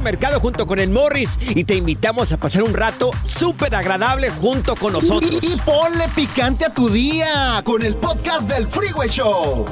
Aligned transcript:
Mercado 0.00 0.40
junto 0.40 0.66
con 0.66 0.78
el 0.78 0.90
Morris 0.90 1.30
y 1.40 1.64
te 1.64 1.74
invitamos 1.74 2.32
a 2.32 2.36
pasar 2.36 2.62
un 2.62 2.74
rato 2.74 3.10
súper 3.24 3.74
agradable 3.74 4.30
junto 4.30 4.76
con 4.76 4.92
nosotros. 4.92 5.38
Y, 5.42 5.56
ponle 5.60 6.08
picante 6.14 6.64
a 6.64 6.70
tu 6.70 6.88
día 6.88 7.62
con 7.64 7.82
el 7.82 7.94
podcast 7.96 8.50
del 8.50 8.66
Freeway 8.66 9.08
Show. 9.08 9.64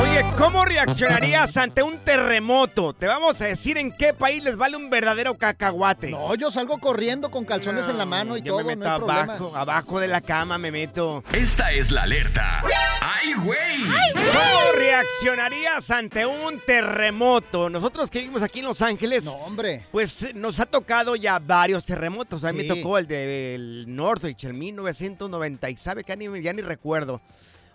Oye, 0.00 0.24
¿cómo 0.36 0.64
reaccionarías 0.64 1.56
ante 1.56 1.82
un 1.82 1.98
terremoto? 1.98 2.92
Te 2.92 3.06
vamos 3.06 3.40
a 3.40 3.46
decir 3.46 3.76
en 3.78 3.90
qué 3.90 4.14
país 4.14 4.42
les 4.44 4.56
vale 4.56 4.76
un 4.76 4.90
verdadero 4.90 5.36
cacahuate. 5.36 6.10
No, 6.10 6.34
yo 6.36 6.50
salgo 6.50 6.78
corriendo 6.78 7.30
con 7.30 7.44
calzones 7.44 7.88
en 7.88 7.98
la 7.98 8.06
mano 8.06 8.36
y 8.36 8.42
yo 8.42 8.54
todo. 8.54 8.64
me 8.64 8.76
meto 8.76 8.88
no 8.88 8.94
hay 8.94 8.98
problema. 9.00 9.22
abajo, 9.34 9.56
abajo 9.56 10.00
de 10.00 10.08
la 10.08 10.20
cama 10.20 10.56
me 10.58 10.70
meto. 10.70 11.24
Esta 11.32 11.72
es 11.72 11.90
la 11.90 12.02
alerta. 12.02 12.62
¡Ay, 13.00 13.32
güey! 13.42 13.82
¿Cómo 14.14 14.72
reaccionarías 14.76 15.90
ante 15.90 16.24
un 16.26 16.60
terremoto? 16.60 17.68
Nosotros 17.68 18.08
que 18.10 18.20
vivimos 18.20 18.42
aquí 18.42 18.60
en 18.60 18.66
Los 18.66 18.80
Ángeles, 18.82 19.24
No, 19.24 19.32
hombre. 19.32 19.86
pues 19.90 20.32
nos 20.34 20.60
ha 20.60 20.66
tocado 20.66 21.16
ya 21.16 21.38
varios 21.40 21.84
terremotos. 21.84 22.44
A 22.44 22.52
mí 22.52 22.60
Sí. 22.62 22.68
me 22.68 22.76
tocó 22.76 22.98
el 22.98 23.06
de 23.08 23.84
Northwich, 23.86 24.44
el 24.44 24.54
1990, 24.54 25.70
y 25.70 25.76
sabe 25.76 26.04
que 26.04 26.16
ni, 26.16 26.40
ya 26.42 26.52
ni 26.52 26.62
recuerdo. 26.62 27.20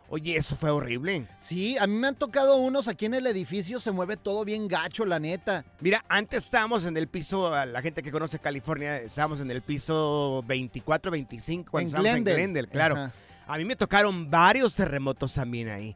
Oye, 0.09 0.35
eso 0.35 0.55
fue 0.55 0.69
horrible. 0.69 1.27
Sí, 1.39 1.75
a 1.79 1.87
mí 1.87 1.95
me 1.95 2.07
han 2.07 2.15
tocado 2.15 2.57
unos 2.57 2.87
aquí 2.87 3.05
en 3.05 3.15
el 3.15 3.25
edificio, 3.25 3.79
se 3.79 3.91
mueve 3.91 4.15
todo 4.15 4.45
bien 4.45 4.67
gacho, 4.67 5.05
la 5.05 5.19
neta. 5.19 5.65
Mira, 5.79 6.05
antes 6.07 6.45
estábamos 6.45 6.85
en 6.85 6.95
el 6.97 7.07
piso, 7.07 7.49
la 7.65 7.81
gente 7.81 8.03
que 8.03 8.11
conoce 8.11 8.37
California, 8.37 8.97
estábamos 8.97 9.39
en 9.39 9.49
el 9.49 9.61
piso 9.63 10.43
24, 10.45 11.09
25, 11.11 11.71
cuando 11.71 11.85
En 11.85 11.87
estábamos 11.87 12.13
Glendale. 12.15 12.31
en 12.35 12.43
Glendale, 12.53 12.67
claro. 12.67 12.95
Ajá. 12.95 13.11
A 13.47 13.57
mí 13.57 13.65
me 13.65 13.75
tocaron 13.75 14.29
varios 14.29 14.75
terremotos 14.75 15.33
también 15.33 15.69
ahí. 15.69 15.95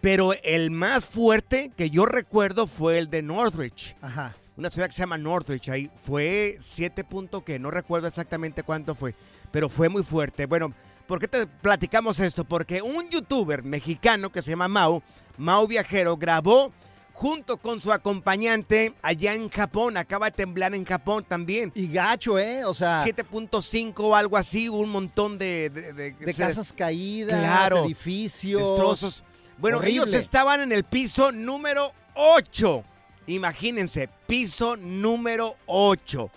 Pero 0.00 0.32
el 0.44 0.70
más 0.70 1.04
fuerte 1.04 1.70
que 1.76 1.90
yo 1.90 2.06
recuerdo 2.06 2.66
fue 2.68 2.98
el 2.98 3.10
de 3.10 3.20
Northridge. 3.22 3.96
Ajá. 4.00 4.34
Una 4.56 4.70
ciudad 4.70 4.86
que 4.88 4.92
se 4.94 5.00
llama 5.00 5.18
Northridge. 5.18 5.68
Ahí 5.68 5.90
fue 6.02 6.58
7 6.60 7.04
puntos 7.04 7.42
que 7.42 7.58
no 7.58 7.70
recuerdo 7.70 8.08
exactamente 8.08 8.62
cuánto 8.62 8.94
fue. 8.94 9.14
Pero 9.52 9.68
fue 9.68 9.88
muy 9.88 10.02
fuerte. 10.02 10.46
Bueno, 10.46 10.72
¿por 11.08 11.18
qué 11.18 11.26
te 11.26 11.46
platicamos 11.48 12.20
esto? 12.20 12.44
Porque 12.44 12.80
un 12.82 13.08
youtuber 13.10 13.64
mexicano 13.64 14.30
que 14.30 14.42
se 14.42 14.50
llama 14.50 14.68
Mau, 14.68 15.02
Mau 15.36 15.66
Viajero, 15.66 16.16
grabó 16.16 16.72
junto 17.12 17.56
con 17.56 17.80
su 17.80 17.92
acompañante 17.92 18.94
allá 19.02 19.34
en 19.34 19.48
Japón. 19.48 19.96
Acaba 19.96 20.26
de 20.26 20.36
temblar 20.36 20.72
en 20.76 20.84
Japón 20.84 21.24
también. 21.26 21.72
Y 21.74 21.88
gacho, 21.88 22.38
¿eh? 22.38 22.64
O 22.64 22.74
sea, 22.74 23.04
7.5 23.04 23.94
o 23.98 24.14
algo 24.14 24.36
así, 24.36 24.68
un 24.68 24.88
montón 24.90 25.36
de... 25.38 25.68
De, 25.70 25.92
de- 25.92 26.12
de 26.12 26.32
se- 26.32 26.40
casas 26.40 26.72
caídas, 26.72 27.40
Claro. 27.40 27.84
edificios. 27.86 28.62
destrozos. 28.62 29.24
Bueno, 29.56 29.78
Horrible. 29.78 29.94
ellos 30.02 30.14
estaban 30.14 30.60
en 30.60 30.70
el 30.70 30.84
piso 30.84 31.32
número 31.32 31.92
8. 32.14 32.84
Imagínense, 33.26 34.08
piso 34.28 34.76
número 34.76 35.56
8. 35.66 36.30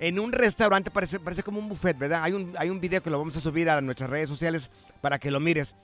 En 0.00 0.18
un 0.20 0.32
restaurante, 0.32 0.90
parece, 0.90 1.18
parece 1.18 1.42
como 1.42 1.58
un 1.58 1.68
buffet, 1.68 1.98
¿verdad? 1.98 2.22
Hay 2.22 2.32
un, 2.32 2.54
hay 2.58 2.70
un 2.70 2.80
video 2.80 3.02
que 3.02 3.10
lo 3.10 3.18
vamos 3.18 3.36
a 3.36 3.40
subir 3.40 3.68
a 3.68 3.80
nuestras 3.80 4.08
redes 4.08 4.28
sociales 4.28 4.70
para 5.00 5.18
que 5.18 5.30
lo 5.30 5.40
mires. 5.40 5.74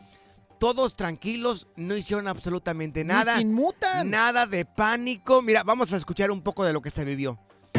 Todos 0.61 0.97
tranquilos, 0.97 1.67
no 1.77 1.97
hicieron 1.97 2.29
absolutamente 2.29 3.03
Ni 3.03 3.09
nada. 3.09 3.37
se 3.37 3.43
inmutan. 3.43 4.09
Nada 4.09 4.47
de 4.47 4.65
pánico. 4.65 5.43
Mira, 5.43 5.63
vamos 5.65 5.93
a 5.93 5.97
escuchar 5.97 6.31
un 6.31 6.43
poco 6.43 6.65
de 6.65 6.73
lo 6.73 6.81
que 6.81 6.91
se 6.91 7.05
vivió. 7.05 7.39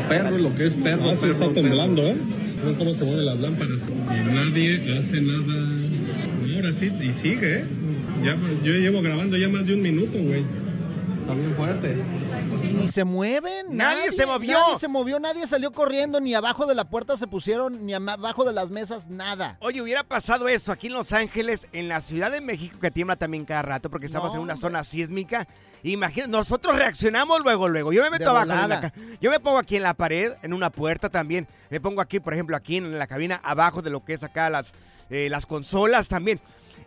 perro, 0.09 0.37
lo 0.37 0.53
que 0.55 0.67
es 0.67 0.73
perro. 0.73 1.09
Ah, 1.09 1.15
sí, 1.15 1.27
está 1.29 1.51
temblando, 1.53 2.01
¿eh? 2.03 2.17
Ven 2.65 2.75
cómo 2.75 2.93
se 2.93 3.05
mueven 3.05 3.25
las 3.25 3.39
lámparas. 3.39 3.81
Y 3.87 4.33
nadie 4.33 4.97
hace 4.99 5.21
nada. 5.21 5.69
Ahora 6.55 6.73
sí, 6.73 6.91
y 7.01 7.13
sigue, 7.13 7.59
¿eh? 7.59 7.65
Ya, 8.23 8.35
yo 8.63 8.73
llevo 8.73 9.01
grabando 9.01 9.37
ya 9.37 9.47
más 9.49 9.65
de 9.65 9.73
un 9.75 9.81
minuto, 9.81 10.17
güey. 10.19 10.43
Está 11.21 11.33
bien 11.33 11.53
fuerte. 11.55 11.95
Ni 12.75 12.87
se 12.87 13.03
mueven. 13.03 13.67
Nadie 13.75 14.11
se 14.11 14.25
movió. 14.25 14.59
Nadie 14.59 14.79
se 14.79 14.87
movió, 14.87 15.19
nadie 15.19 15.47
salió 15.47 15.71
corriendo, 15.71 16.19
ni 16.19 16.33
abajo 16.33 16.65
de 16.65 16.75
la 16.75 16.85
puerta 16.85 17.17
se 17.17 17.27
pusieron, 17.27 17.85
ni 17.85 17.93
abajo 17.93 18.43
de 18.43 18.53
las 18.53 18.69
mesas, 18.69 19.07
nada. 19.07 19.57
Oye, 19.61 19.81
hubiera 19.81 20.03
pasado 20.03 20.47
eso 20.47 20.71
aquí 20.71 20.87
en 20.87 20.93
Los 20.93 21.11
Ángeles, 21.13 21.67
en 21.73 21.87
la 21.87 22.01
Ciudad 22.01 22.31
de 22.31 22.41
México, 22.41 22.77
que 22.79 22.91
tiembla 22.91 23.15
también 23.15 23.45
cada 23.45 23.61
rato, 23.61 23.89
porque 23.89 24.07
estamos 24.07 24.29
No, 24.29 24.35
en 24.35 24.41
una 24.43 24.53
hombre. 24.53 24.61
zona 24.61 24.83
sísmica. 24.83 25.47
Imagínate, 25.83 26.31
nosotros 26.31 26.75
reaccionamos 26.75 27.41
luego, 27.43 27.67
luego. 27.67 27.93
Yo 27.93 28.01
me 28.01 28.09
meto 28.09 28.23
De 28.25 28.29
abajo. 28.29 28.51
en 28.63 28.69
la 28.69 28.93
yo 29.21 29.29
me 29.31 29.39
pongo 29.39 29.59
aquí 29.59 29.75
en 29.77 29.83
la 29.83 29.93
pared, 29.93 30.33
en 30.41 30.53
una 30.53 30.69
puerta 30.69 31.09
también. 31.09 31.47
Me 31.69 31.79
pongo 31.79 32.01
aquí, 32.01 32.19
por 32.19 32.33
ejemplo, 32.33 32.55
aquí 32.57 32.77
en 32.77 32.97
la 32.97 33.07
cabina, 33.07 33.39
abajo 33.43 33.81
de 33.81 33.89
lo 33.91 34.03
que 34.03 34.13
es 34.13 34.23
acá 34.23 34.49
las, 34.49 34.73
eh, 35.09 35.27
las 35.29 35.45
consolas 35.45 36.07
también. 36.07 36.39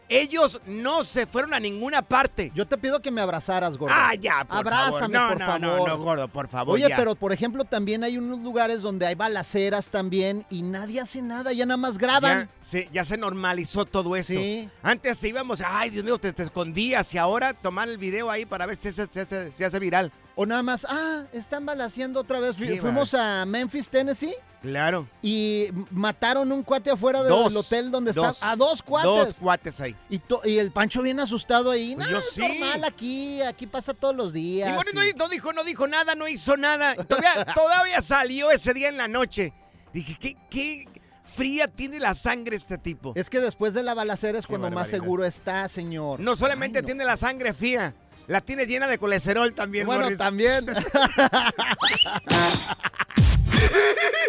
Ellos 0.09 0.61
no 0.67 1.05
se 1.05 1.27
fueron 1.27 1.53
a 1.53 1.61
ninguna 1.61 2.01
parte. 2.03 2.51
Yo 2.55 2.67
te 2.67 2.79
pido 2.79 3.03
que 3.03 3.11
me 3.11 3.21
abrazaras, 3.21 3.77
gordo. 3.77 3.95
Ah, 3.97 4.15
ya, 4.15 4.45
por 4.45 4.57
Abrázame, 4.59 5.15
favor. 5.19 5.33
por 5.33 5.41
no, 5.41 5.47
favor. 5.47 5.61
No, 5.61 5.77
no, 5.77 5.87
no, 5.87 5.99
gordo, 5.99 6.29
por 6.29 6.49
favor. 6.49 6.75
Oye, 6.77 6.89
ya. 6.89 6.97
pero 6.97 7.15
por 7.15 7.33
ejemplo, 7.33 7.65
también 7.65 8.03
hay 8.05 8.17
unos 8.17 8.39
lugares 8.41 8.81
donde 8.81 9.07
hay 9.07 9.15
balaceras 9.15 9.91
también 9.91 10.47
y 10.49 10.63
nadie 10.63 11.01
hace 11.01 11.21
nada, 11.21 11.53
ya 11.53 11.67
nada 11.67 11.77
más 11.77 11.99
graban. 11.99 12.45
Ya, 12.45 12.49
sí, 12.63 12.89
ya 12.93 13.05
se 13.05 13.19
normalizó 13.19 13.85
todo 13.85 14.17
esto. 14.17 14.33
Sí. 14.33 14.69
Antes 14.83 15.23
íbamos, 15.25 15.63
ay, 15.65 15.91
Dios 15.91 16.05
mío, 16.05 16.17
te, 16.19 16.33
te 16.33 16.43
escondías 16.43 17.13
y 17.13 17.19
ahora 17.19 17.53
tomar 17.53 17.89
el 17.89 17.99
video 17.99 18.31
ahí 18.31 18.47
para 18.47 18.65
ver 18.65 18.77
si 18.77 18.93
se, 18.93 19.07
se- 19.07 19.25
se- 19.27 19.53
se 19.53 19.65
hace 19.65 19.79
viral. 19.79 20.11
O 20.41 20.47
nada 20.47 20.63
más, 20.63 20.87
ah, 20.89 21.25
están 21.33 21.67
balaceando 21.67 22.21
otra 22.21 22.39
vez. 22.39 22.55
Fuimos 22.57 23.13
a 23.13 23.45
Memphis, 23.45 23.89
Tennessee, 23.89 24.35
Claro. 24.63 25.09
Y 25.23 25.69
mataron 25.91 26.51
un 26.53 26.63
cuate 26.65 26.91
afuera 26.91 27.21
del 27.23 27.29
Dos. 27.31 27.55
hotel 27.57 27.91
donde 27.93 28.13
Dos. 28.13 28.35
está. 28.37 28.51
A 28.53 28.57
dos 28.57 28.83
cuates. 28.83 29.09
Dos 29.11 29.35
cuates 29.35 29.81
ahí. 29.81 29.95
Y, 30.11 30.19
to- 30.19 30.41
y 30.45 30.59
el 30.59 30.71
Pancho 30.73 31.01
bien 31.03 31.19
asustado 31.21 31.71
ahí. 31.73 31.91
No, 31.95 31.99
Pues 31.99 32.11
yo 32.11 32.19
es 32.19 32.31
sí. 32.31 32.41
normal 32.41 32.85
aquí, 32.85 33.41
aquí 33.43 33.67
pasa 33.69 33.95
todos 33.95 34.15
los 34.17 34.33
días. 34.33 34.71
Y 34.71 34.75
bueno, 34.75 35.05
y- 35.05 35.13
no, 35.13 35.25
no 35.25 35.29
dijo, 35.29 35.53
no 35.53 35.63
dijo 35.65 35.87
nada, 35.89 36.15
no 36.17 36.27
hizo 36.29 36.57
nada. 36.57 36.95
Todavía, 36.97 37.45
todavía 37.55 38.03
salió 38.03 38.51
ese 38.53 38.75
día 38.75 38.89
en 38.89 38.97
la 38.97 39.07
noche. 39.09 39.53
Dije, 39.93 40.17
¿qué, 40.21 40.37
qué 40.51 40.89
fría 41.37 41.69
tiene 41.69 42.01
la 42.01 42.15
sangre 42.17 42.57
este 42.57 42.79
tipo? 42.79 43.13
Es 43.15 43.31
que 43.31 43.39
después 43.41 43.75
de 43.75 43.85
la 43.85 43.95
balacera 43.95 44.39
es 44.41 44.47
Qué 44.47 44.51
cuando 44.51 44.71
más 44.73 44.89
seguro 44.89 45.25
está, 45.25 45.69
señor. 45.69 46.19
No 46.19 46.35
solamente 46.35 46.79
Ay, 46.79 46.83
no. 46.83 46.87
tiene 46.87 47.05
la 47.05 47.17
sangre 47.17 47.55
fría, 47.55 47.95
la 48.29 48.41
tiene 48.43 48.67
llena 48.67 48.87
de 48.87 48.99
colesterol 48.99 49.53
también. 49.55 49.87
Bueno, 49.87 50.03
Morris. 50.05 50.19
también. 50.19 50.67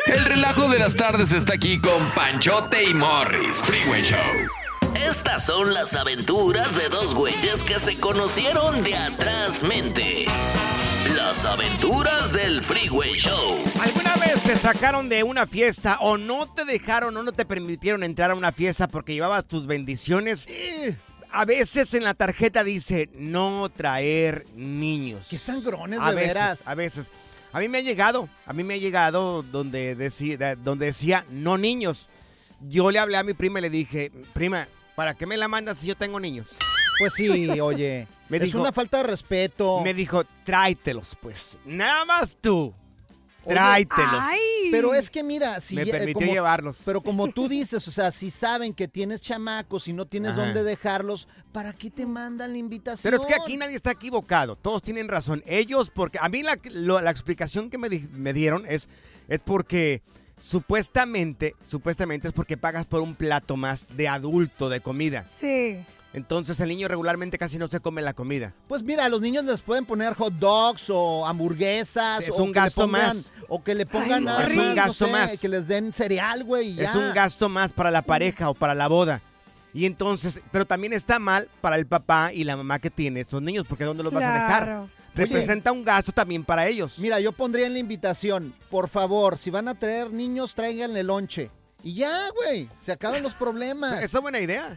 El 0.08 0.26
relajo 0.26 0.68
de 0.70 0.80
las 0.80 0.96
tardes 0.96 1.32
está 1.32 1.54
aquí 1.54 1.80
con 1.80 2.04
Panchote 2.16 2.84
y 2.84 2.94
Morris. 2.94 3.58
Freeway 3.60 4.02
Show. 4.02 4.18
Estas 4.96 5.46
son 5.46 5.74
las 5.74 5.94
aventuras 5.94 6.76
de 6.76 6.90
dos 6.90 7.14
güeyes 7.14 7.64
que 7.64 7.78
se 7.78 8.00
conocieron 8.00 8.84
de 8.84 8.96
atrás 8.96 9.64
mente. 9.64 10.26
Las 11.16 11.46
aventuras 11.46 12.34
del 12.34 12.64
Freeway 12.64 13.14
Show. 13.14 13.58
¿Alguna 13.82 14.16
vez 14.16 14.42
te 14.44 14.56
sacaron 14.58 15.10
de 15.10 15.24
una 15.24 15.46
fiesta 15.46 15.98
o 16.00 16.18
no 16.18 16.48
te 16.48 16.66
dejaron 16.66 17.16
o 17.18 17.24
no 17.24 17.32
te 17.34 17.46
permitieron 17.46 18.04
entrar 18.04 18.32
a 18.32 18.36
una 18.36 18.52
fiesta 18.52 18.88
porque 18.88 19.14
llevabas 19.14 19.46
tus 19.46 19.68
bendiciones? 19.68 20.46
A 21.32 21.46
veces 21.46 21.94
en 21.94 22.04
la 22.04 22.14
tarjeta 22.14 22.64
dice 22.64 23.10
no 23.14 23.70
traer 23.70 24.46
niños. 24.56 25.28
Qué 25.30 25.38
sangrones, 25.38 26.00
a 26.02 26.10
de 26.10 26.16
veces, 26.16 26.28
veras. 26.34 26.68
A 26.68 26.76
veces. 26.76 27.12
A 27.52 27.60
mí 27.60 27.68
me 27.68 27.80
ha 27.80 27.82
llegado, 27.82 28.30
a 28.46 28.54
mí 28.54 28.64
me 28.64 28.76
ha 28.76 28.78
llegado 28.78 29.42
donde 29.44 29.96
decía, 29.96 30.56
donde 30.56 30.88
decía 30.88 31.26
no 31.32 31.58
niños. 31.58 32.08
Yo 32.68 32.92
le 32.92 33.00
hablé 33.00 33.18
a 33.18 33.24
mi 33.24 33.34
prima 33.34 33.60
y 33.60 33.64
le 33.64 33.70
dije, 33.70 34.12
prima, 34.34 34.68
¿para 34.96 35.14
qué 35.14 35.26
me 35.26 35.38
la 35.38 35.48
mandas 35.48 35.78
si 35.80 35.88
yo 35.88 35.96
tengo 35.96 36.20
niños? 36.20 36.50
Pues 37.00 37.14
sí, 37.14 37.50
oye. 37.62 38.08
Me 38.28 38.38
es 38.38 38.44
dijo- 38.44 38.60
una 38.60 38.72
falta 38.72 38.98
de 38.98 39.04
respeto. 39.04 39.82
Me 39.84 39.94
dijo, 39.94 40.24
tráetelos 40.44 41.16
pues. 41.22 41.58
Nada 41.66 42.06
más 42.06 42.38
tú. 42.40 42.74
Oye, 43.46 43.56
Tráetelos. 43.56 44.24
Pero 44.72 44.94
es 44.94 45.10
que 45.10 45.24
mira, 45.24 45.60
si 45.62 45.76
Me 45.76 45.86
ya- 45.86 45.92
permitió 45.94 46.14
como- 46.22 46.32
llevarlos. 46.34 46.78
Pero 46.86 47.02
como 47.02 47.28
tú 47.32 47.48
dices, 47.48 47.88
o 47.88 47.92
sea, 47.92 48.12
si 48.12 48.30
saben 48.30 48.74
que 48.74 48.88
tienes 48.88 49.22
chamacos 49.22 49.88
y 49.88 49.94
no 49.94 50.06
tienes 50.06 50.34
Ajá. 50.34 50.46
dónde 50.46 50.64
dejarlos, 50.64 51.28
¿para 51.52 51.74
qué 51.74 51.90
te 51.90 52.06
mandan 52.06 52.52
la 52.52 52.58
invitación? 52.58 53.02
Pero 53.12 53.18
es 53.22 53.26
que 53.26 53.34
aquí 53.42 53.58
nadie 53.58 53.76
está 53.76 53.92
equivocado, 53.92 54.56
todos 54.56 54.84
tienen 54.84 55.08
razón. 55.08 55.42
Ellos, 55.48 55.90
porque 55.90 56.20
a 56.22 56.30
mí 56.30 56.44
la, 56.44 56.60
lo- 56.72 57.02
la 57.02 57.12
explicación 57.12 57.70
que 57.70 57.78
me, 57.78 57.90
di- 57.90 58.08
me 58.14 58.34
dieron 58.34 58.66
es, 58.68 58.88
es 59.28 59.40
porque 59.40 60.02
supuestamente, 60.42 61.56
supuestamente 61.68 62.28
es 62.28 62.34
porque 62.34 62.58
pagas 62.58 62.86
por 62.86 63.02
un 63.02 63.16
plato 63.16 63.56
más 63.58 63.88
de 63.96 64.08
adulto 64.08 64.70
de 64.70 64.82
comida. 64.82 65.26
Sí. 65.34 65.78
Entonces 66.12 66.60
el 66.60 66.70
niño 66.70 66.88
regularmente 66.88 67.38
casi 67.38 67.58
no 67.60 67.68
se 67.68 67.80
come 67.80 68.02
la 68.02 68.14
comida. 68.14 68.54
Pues 68.68 68.82
mira, 68.82 69.06
a 69.06 69.10
los 69.10 69.22
niños 69.22 69.46
les 69.46 69.62
pueden 69.62 69.86
poner 69.86 70.16
hot 70.16 70.34
dogs 70.34 70.86
o 70.90 71.26
hamburguesas. 71.28 72.22
Es 72.24 72.32
o 72.32 72.44
un 72.44 72.52
que 72.52 72.60
le 72.60 72.66
gasto 72.66 72.88
pongan- 72.88 73.16
más. 73.16 73.32
O 73.48 73.64
que 73.64 73.76
le 73.76 73.86
pongan 73.86 74.24
nada 74.24 74.46
es 74.48 74.58
un 74.58 74.70
no 74.70 74.76
gasto 74.76 75.06
sé, 75.06 75.12
más. 75.12 75.38
Que 75.40 75.48
les 75.48 75.68
den 75.68 75.92
cereal, 75.92 76.44
güey. 76.44 76.80
Es 76.80 76.96
un 76.96 77.14
gasto 77.14 77.48
más 77.50 77.72
para 77.74 77.92
la 77.92 78.02
pareja 78.02 78.50
o 78.50 78.54
para 78.56 78.74
la 78.74 78.88
boda. 78.88 79.22
Y 79.72 79.86
entonces, 79.86 80.42
pero 80.52 80.66
también 80.66 80.94
está 80.94 81.20
mal 81.20 81.48
para 81.62 81.76
el 81.76 81.86
papá 81.86 82.34
y 82.34 82.44
la 82.44 82.58
mamá 82.58 82.80
que 82.80 82.90
tiene 82.90 83.20
estos 83.20 83.42
niños, 83.42 83.68
porque 83.70 83.84
¿dónde 83.84 84.02
los 84.04 84.12
vas 84.12 84.24
a 84.24 84.34
dejar? 84.34 84.82
Representa 85.14 85.72
un 85.72 85.84
gasto 85.84 86.12
también 86.12 86.44
para 86.44 86.68
ellos. 86.68 86.98
Mira, 86.98 87.20
yo 87.20 87.34
pondría 87.34 87.68
en 87.68 87.74
la 87.74 87.80
invitación, 87.80 88.54
por 88.72 88.88
favor, 88.88 89.38
si 89.38 89.50
van 89.52 89.68
a 89.68 89.76
traer 89.76 90.12
niños, 90.12 90.56
tráiganle 90.56 91.04
lonche. 91.04 91.52
Y 91.82 91.94
ya, 91.94 92.30
güey, 92.36 92.70
se 92.80 92.92
acaban 92.92 93.22
los 93.24 93.34
problemas. 93.34 93.94
Esa 94.04 94.18
es 94.18 94.22
buena 94.22 94.40
idea. 94.40 94.76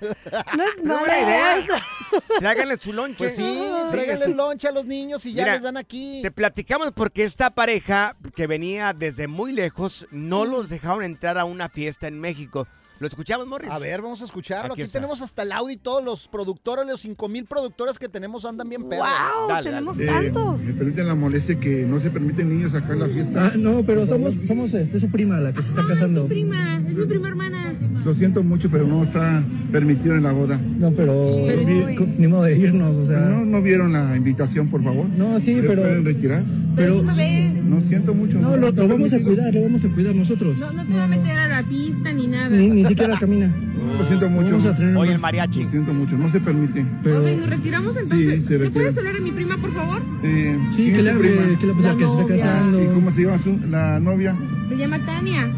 No 0.56 0.62
es 0.62 0.76
buena 0.78 1.00
mala 1.00 1.20
idea. 1.20 1.56
eso. 1.58 1.74
Tráiganle 2.38 2.76
su 2.76 2.92
lonche. 2.92 3.16
Pues 3.18 3.34
sí, 3.34 3.42
tráiganle 3.90 4.16
Fíjese. 4.26 4.34
lonche 4.34 4.68
a 4.68 4.72
los 4.72 4.84
niños 4.84 5.26
y 5.26 5.32
ya 5.32 5.42
Mira, 5.42 5.54
les 5.54 5.62
dan 5.62 5.76
aquí. 5.76 6.20
Te 6.22 6.30
platicamos 6.30 6.92
porque 6.92 7.24
esta 7.24 7.50
pareja 7.50 8.16
que 8.36 8.46
venía 8.46 8.92
desde 8.92 9.26
muy 9.26 9.52
lejos 9.52 10.06
no 10.10 10.44
los 10.44 10.68
dejaron 10.70 11.02
entrar 11.02 11.38
a 11.38 11.44
una 11.44 11.68
fiesta 11.68 12.06
en 12.06 12.20
México. 12.20 12.68
¿Lo 13.02 13.08
escuchamos, 13.08 13.48
Morris? 13.48 13.68
A 13.68 13.80
ver, 13.80 14.00
vamos 14.00 14.22
a 14.22 14.26
escucharlo. 14.26 14.74
Aquí 14.74 14.84
tenemos 14.84 15.20
hasta 15.22 15.42
el 15.42 15.50
audio 15.50 15.74
y 15.74 15.76
todos 15.76 16.04
los 16.04 16.28
productores, 16.28 16.86
los 16.86 17.00
5 17.00 17.28
mil 17.28 17.46
productores 17.46 17.98
que 17.98 18.08
tenemos 18.08 18.44
andan 18.44 18.68
bien 18.68 18.88
perros. 18.88 19.08
¡Wow! 19.08 19.48
Dale, 19.48 19.70
tenemos 19.70 19.98
Eh, 19.98 20.06
tantos. 20.06 20.60
me 20.60 20.72
permiten 20.74 21.08
la 21.08 21.16
molestia 21.16 21.58
que 21.58 21.82
no 21.84 21.98
se 21.98 22.10
permiten 22.10 22.48
niños 22.48 22.72
acá 22.76 22.92
en 22.92 23.00
la 23.00 23.08
fiesta. 23.08 23.46
Ah, 23.48 23.56
no, 23.58 23.82
pero 23.84 24.06
somos, 24.06 24.34
somos 24.46 24.72
este, 24.74 25.00
su 25.00 25.10
prima 25.10 25.40
la 25.40 25.52
que 25.52 25.62
se 25.62 25.70
está 25.70 25.84
casando. 25.84 26.26
prima, 26.28 26.76
es 26.86 26.96
mi 26.96 27.04
prima 27.06 27.26
hermana. 27.26 27.74
Lo 28.04 28.14
siento 28.14 28.44
mucho, 28.44 28.70
pero 28.70 28.86
no 28.86 29.02
está 29.02 29.42
permitido 29.72 30.14
en 30.14 30.22
la 30.22 30.30
boda. 30.30 30.58
No, 30.58 30.92
pero 30.92 31.34
vi- 31.66 31.96
co- 31.96 32.06
ni 32.18 32.28
modo 32.28 32.44
de 32.44 32.56
irnos, 32.56 32.94
o 32.94 33.04
sea. 33.04 33.18
¿No, 33.18 33.44
no 33.44 33.62
vieron 33.62 33.92
la 33.92 34.16
invitación, 34.16 34.68
por 34.68 34.82
favor? 34.84 35.06
No, 35.08 35.40
sí, 35.40 35.56
¿Se 35.56 35.62
pero- 35.62 35.82
pueden 35.82 36.04
retirar? 36.04 36.44
Pero 36.76 37.02
No 37.02 37.80
siento 37.88 38.14
mucho. 38.14 38.38
no, 38.38 38.56
lo, 38.56 38.70
lo 38.70 38.88
vamos 38.88 39.12
a 39.12 39.18
cuidar, 39.20 39.52
lo 39.54 39.62
vamos 39.62 39.84
a 39.84 39.88
cuidar 39.88 40.14
nosotros. 40.14 40.58
No, 40.58 40.72
no 40.72 40.86
te 40.86 40.94
va 40.94 41.04
a 41.04 41.06
meter 41.08 41.36
a 41.38 41.48
la 41.48 41.68
pista 41.68 42.12
ni 42.12 42.26
nada. 42.26 42.48
Ni, 42.50 42.68
ni 42.68 42.84
siquiera 42.94 43.18
camina. 43.18 43.50
Lo 43.98 44.06
siento 44.06 44.28
mucho. 44.30 44.50
Vamos 44.50 44.66
a 44.66 44.76
tener 44.76 44.96
Oye, 44.96 45.12
el 45.12 45.18
mariachi. 45.18 45.64
Lo 45.64 45.70
siento 45.70 45.92
mucho, 45.92 46.16
no 46.16 46.30
se 46.30 46.40
permite. 46.40 46.84
Pero 47.02 47.20
Ok, 47.20 47.26
nos 47.38 47.50
retiramos 47.50 47.96
entonces. 47.96 48.18
Sí, 48.18 48.44
se 48.46 48.50
¿Le 48.52 48.58
retira. 48.58 48.70
puedes 48.72 48.98
hablar 48.98 49.16
a 49.16 49.20
mi 49.20 49.32
prima, 49.32 49.56
por 49.58 49.72
favor? 49.74 50.02
Eh, 50.22 50.58
sí, 50.70 50.76
¿quién 50.84 50.96
que 50.96 51.02
le 51.02 51.10
hable, 51.10 51.28
que 51.60 51.66
la, 51.66 51.72
la 51.74 51.96
que 51.96 52.04
se 52.06 52.10
está 52.12 52.26
casando. 52.26 52.82
¿Y 52.82 52.86
cómo 52.86 53.10
se 53.10 53.22
llama 53.22 53.38
su- 53.42 53.60
la 53.70 54.00
novia? 54.00 54.36
Se 54.68 54.76
llama 54.76 54.98
Tania. 55.04 55.50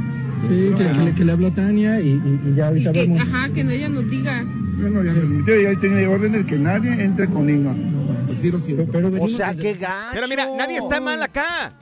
Sí, 0.49 0.71
que, 0.77 0.85
que 0.93 1.03
le, 1.03 1.15
que 1.15 1.25
le 1.25 1.33
habla 1.33 1.49
a 1.49 1.51
Tania 1.53 2.01
y, 2.01 2.09
y- 2.09 2.41
y 2.51 2.55
ya 2.55 2.65
Y 2.65 2.69
ahorita 2.69 2.93
que, 2.93 3.01
vemos. 3.03 3.21
ajá, 3.21 3.49
que 3.51 3.65
no 3.65 3.71
ella 3.71 3.89
nos 3.89 4.11
diga. 4.11 4.45
Bueno, 4.81 5.03
ya 5.05 5.15
permitió, 5.15 5.61
ya 5.61 5.81
tiene 5.81 6.07
órdenes 6.07 6.45
que 6.45 6.59
nadie 6.59 7.03
entre 7.03 7.29
con 7.29 7.47
niños. 7.47 7.77
Pues 8.27 8.39
sí, 8.39 8.51
lo 8.51 8.59
Pero, 8.59 8.65
siento. 8.67 8.93
pero 8.93 9.09
O 9.09 9.11
venimos 9.11 9.33
sea, 9.33 9.55
qué 9.55 9.75
gacho. 9.75 10.11
Pero 10.13 10.29
mira, 10.29 10.47
nadie 10.59 10.79
está 10.79 11.01
mal 11.01 11.23
acá. 11.23 11.73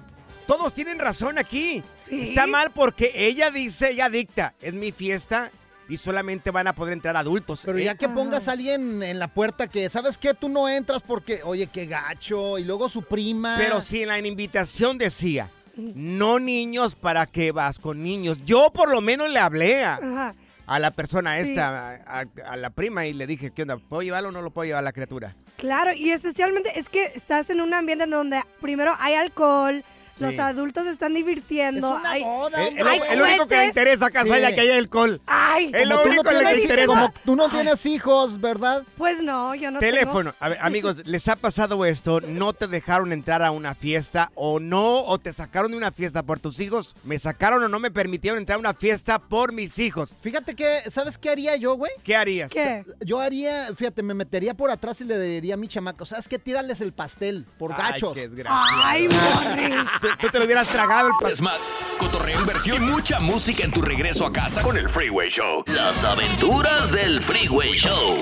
Todos 0.46 0.74
tienen 0.74 0.98
razón 0.98 1.38
aquí. 1.38 1.82
Sí. 1.96 2.22
Está 2.22 2.46
mal 2.46 2.70
porque 2.72 3.12
ella 3.14 3.50
dice, 3.50 3.90
ella 3.90 4.08
dicta, 4.08 4.54
es 4.60 4.74
mi 4.74 4.92
fiesta 4.92 5.50
y 5.88 5.96
solamente 5.96 6.50
van 6.50 6.66
a 6.66 6.72
poder 6.74 6.92
entrar 6.92 7.16
adultos. 7.16 7.62
Pero 7.64 7.78
Eh, 7.78 7.84
ya 7.84 7.94
que 7.96 8.08
pongas 8.08 8.48
a 8.48 8.52
alguien 8.52 9.02
en 9.02 9.18
la 9.18 9.28
puerta 9.28 9.66
que, 9.68 9.88
¿sabes 9.88 10.18
qué? 10.18 10.34
Tú 10.34 10.48
no 10.48 10.68
entras 10.68 11.02
porque, 11.02 11.40
oye, 11.44 11.66
qué 11.66 11.86
gacho. 11.86 12.58
Y 12.58 12.64
luego 12.64 12.88
su 12.88 13.02
prima. 13.02 13.56
Pero 13.58 13.80
si 13.80 14.02
en 14.02 14.08
la 14.08 14.18
invitación 14.18 14.98
decía, 14.98 15.48
no 15.76 16.38
niños, 16.38 16.94
¿para 16.94 17.26
qué 17.26 17.52
vas 17.52 17.78
con 17.78 18.02
niños? 18.02 18.38
Yo 18.44 18.70
por 18.72 18.90
lo 18.90 19.00
menos 19.00 19.30
le 19.30 19.38
hablé 19.38 19.84
a, 19.84 20.34
a 20.66 20.78
la 20.78 20.90
persona 20.90 21.36
Sí. 21.40 21.50
esta, 21.50 21.90
a, 22.06 22.20
a- 22.20 22.24
a 22.46 22.56
la 22.56 22.70
prima, 22.70 23.06
y 23.06 23.12
le 23.12 23.26
dije, 23.26 23.50
¿qué 23.50 23.62
onda? 23.62 23.76
¿Puedo 23.78 24.02
llevarlo 24.02 24.28
o 24.28 24.32
no 24.32 24.42
lo 24.42 24.50
puedo 24.50 24.66
llevar 24.66 24.80
a 24.80 24.82
la 24.82 24.92
criatura? 24.92 25.34
Claro, 25.56 25.92
y 25.92 26.10
especialmente 26.10 26.78
es 26.78 26.88
que 26.88 27.04
estás 27.14 27.48
en 27.50 27.60
un 27.60 27.72
ambiente 27.74 28.04
en 28.04 28.10
donde 28.10 28.40
primero 28.60 28.94
hay 28.98 29.14
alcohol, 29.14 29.84
los 30.18 30.38
adultos 30.38 30.84
se 30.84 30.90
están 30.90 31.14
divirtiendo. 31.14 31.94
Es 31.94 32.00
una 32.00 32.10
hay- 32.10 32.22
boda, 32.22 32.66
El, 32.66 32.78
el- 32.78 32.86
Hay 32.88 33.00
el 33.10 33.22
único 33.22 33.46
que 33.46 33.56
le 33.56 33.66
interesa 33.66 34.06
acá 34.06 34.24
Sí. 34.24 34.30
es 34.30 34.54
que 34.54 34.60
hay 34.60 34.70
alcohol. 34.70 35.20
Ay, 35.26 35.72
tú 35.72 35.78
único 36.08 36.22
no 36.22 36.30
que 36.30 36.44
le 36.44 36.62
interesa. 36.62 36.86
Como 36.86 37.12
tú 37.24 37.36
no 37.36 37.48
tienes 37.48 37.84
hijos, 37.86 38.40
¿verdad? 38.40 38.82
pues 38.96 39.22
no, 39.22 39.54
yo 39.54 39.70
no 39.70 39.80
tengo- 39.80 39.92
Teléfono. 39.92 40.34
A 40.40 40.48
ver, 40.48 40.58
amigos, 40.60 41.02
¿les 41.06 41.26
ha 41.28 41.36
pasado 41.36 41.84
esto? 41.84 42.20
¿No 42.20 42.52
te 42.52 42.66
dejaron 42.66 43.12
entrar 43.12 43.42
a 43.42 43.50
una 43.50 43.74
fiesta 43.74 44.30
o 44.34 44.60
no? 44.60 45.02
¿O 45.04 45.18
te 45.18 45.32
sacaron 45.32 45.70
de 45.72 45.76
una 45.76 45.92
fiesta 45.92 46.22
por 46.22 46.38
tus 46.40 46.60
hijos? 46.60 46.94
¿Me 47.04 47.18
sacaron 47.18 47.62
o 47.64 47.68
no 47.68 47.78
me 47.78 47.90
permitieron 47.90 48.38
entrar 48.38 48.56
a 48.56 48.60
una 48.60 48.74
fiesta 48.74 49.18
por 49.18 49.52
mis 49.52 49.78
hijos? 49.78 50.10
Fíjate 50.20 50.54
que, 50.54 50.90
¿sabes 50.90 51.18
qué 51.18 51.30
haría 51.30 51.56
yo, 51.56 51.74
güey? 51.74 51.92
¿Qué 52.04 52.16
harías? 52.16 52.50
¿Qué? 52.50 52.84
Yo 53.00 53.20
haría, 53.20 53.68
fíjate, 53.74 54.02
me 54.02 54.14
metería 54.14 54.54
por 54.54 54.70
atrás 54.70 55.00
y 55.00 55.04
le 55.04 55.18
diría 55.18 55.54
a 55.54 55.56
mi 55.56 55.68
chamaco, 55.68 56.04
¿sabes 56.04 56.28
qué? 56.28 56.38
Tírales 56.38 56.80
el 56.80 56.92
pastel 56.92 57.46
por 57.58 57.72
Ay, 57.72 57.78
gachos. 57.92 58.14
qué. 58.14 58.30
Ay, 58.46 59.08
Morris. 59.08 59.88
Tú, 60.20 60.28
te 60.30 60.38
lo 60.38 60.44
hubieras 60.44 60.68
tragado 60.68 61.08
el 61.08 61.42
más, 61.42 61.58
cotorreo, 61.98 62.40
inversión 62.40 62.82
y 62.82 62.86
mucha 62.90 63.20
música 63.20 63.62
en 63.64 63.70
tu 63.72 63.82
regreso 63.82 64.26
a 64.26 64.32
casa 64.32 64.60
con 64.62 64.76
el 64.76 64.88
Freeway 64.88 65.28
Show. 65.30 65.62
Las 65.68 66.02
aventuras 66.02 66.90
del 66.90 67.20
Freeway 67.22 67.72
Show. 67.74 68.16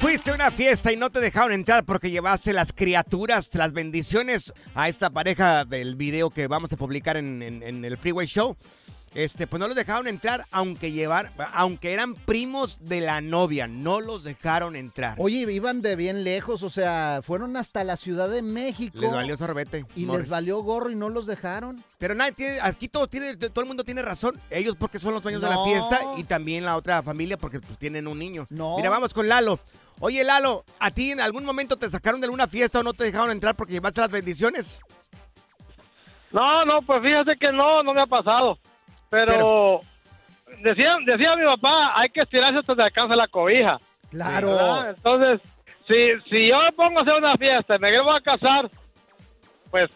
Fuiste 0.00 0.30
a 0.30 0.34
una 0.34 0.50
fiesta 0.50 0.92
y 0.92 0.96
no 0.96 1.10
te 1.10 1.20
dejaron 1.20 1.52
entrar 1.52 1.84
porque 1.84 2.10
llevaste 2.10 2.52
las 2.52 2.72
criaturas, 2.74 3.48
las 3.54 3.72
bendiciones 3.72 4.52
a 4.74 4.88
esta 4.88 5.08
pareja 5.10 5.64
del 5.64 5.96
video 5.96 6.28
que 6.30 6.46
vamos 6.46 6.72
a 6.72 6.76
publicar 6.76 7.16
en, 7.16 7.42
en- 7.42 7.62
en 7.62 7.84
el 7.84 7.96
Freeway 7.96 8.26
Show. 8.26 8.56
Este, 9.14 9.46
pues 9.46 9.58
no 9.58 9.66
los 9.66 9.76
dejaron 9.76 10.06
entrar, 10.06 10.46
aunque 10.50 10.92
llevar, 10.92 11.32
aunque 11.54 11.92
eran 11.92 12.14
primos 12.14 12.88
de 12.88 13.00
la 13.00 13.20
novia, 13.20 13.66
no 13.66 14.00
los 14.00 14.24
dejaron 14.24 14.76
entrar. 14.76 15.14
Oye, 15.18 15.50
iban 15.50 15.80
de 15.80 15.96
bien 15.96 16.24
lejos, 16.24 16.62
o 16.62 16.70
sea, 16.70 17.20
fueron 17.22 17.56
hasta 17.56 17.84
la 17.84 17.96
Ciudad 17.96 18.28
de 18.28 18.42
México. 18.42 18.98
Les 18.98 19.10
valió 19.10 19.36
sorbete. 19.36 19.86
Y 19.96 20.04
Morris. 20.04 20.24
les 20.24 20.30
valió 20.30 20.62
gorro 20.62 20.90
y 20.90 20.94
no 20.94 21.08
los 21.08 21.26
dejaron. 21.26 21.82
Pero 21.98 22.14
nadie 22.14 22.32
tiene, 22.32 22.58
aquí 22.60 22.88
todo 22.88 23.08
tiene, 23.08 23.36
todo 23.36 23.60
el 23.60 23.66
mundo 23.66 23.84
tiene 23.84 24.02
razón. 24.02 24.38
Ellos 24.50 24.76
porque 24.78 24.98
son 24.98 25.14
los 25.14 25.22
dueños 25.22 25.40
de 25.42 25.48
la 25.48 25.64
fiesta 25.64 26.00
y 26.16 26.24
también 26.24 26.64
la 26.64 26.76
otra 26.76 27.02
familia 27.02 27.38
porque 27.38 27.60
pues, 27.60 27.78
tienen 27.78 28.06
un 28.06 28.18
niño. 28.18 28.46
No. 28.50 28.76
Mira, 28.76 28.90
vamos 28.90 29.14
con 29.14 29.28
Lalo. 29.28 29.58
Oye, 30.00 30.22
Lalo, 30.22 30.64
¿a 30.78 30.90
ti 30.90 31.10
en 31.10 31.20
algún 31.20 31.44
momento 31.44 31.76
te 31.76 31.90
sacaron 31.90 32.20
de 32.20 32.26
alguna 32.26 32.46
fiesta 32.46 32.80
o 32.80 32.82
no 32.82 32.92
te 32.92 33.04
dejaron 33.04 33.30
entrar 33.30 33.54
porque 33.56 33.72
llevaste 33.72 34.00
las 34.00 34.10
bendiciones? 34.10 34.80
No, 36.30 36.64
no, 36.64 36.82
pues 36.82 37.02
fíjate 37.02 37.36
que 37.36 37.50
no, 37.50 37.82
no 37.82 37.94
me 37.94 38.02
ha 38.02 38.06
pasado. 38.06 38.58
Pero, 39.10 39.82
decía, 40.62 40.96
decía 41.04 41.36
mi 41.36 41.44
papá, 41.44 41.92
hay 41.94 42.08
que 42.08 42.22
estirarse 42.22 42.58
hasta 42.58 42.74
que 42.74 42.82
alcance 42.82 43.16
la 43.16 43.28
cobija. 43.28 43.78
Claro. 44.10 44.48
¿verdad? 44.48 44.90
Entonces, 44.90 45.40
si, 45.86 46.14
si 46.28 46.48
yo 46.48 46.58
me 46.60 46.72
pongo 46.72 46.98
a 46.98 47.02
hacer 47.02 47.14
una 47.14 47.36
fiesta 47.36 47.76
y 47.76 47.78
me 47.78 48.00
voy 48.00 48.16
a 48.16 48.20
casar, 48.20 48.68
pues 49.70 49.90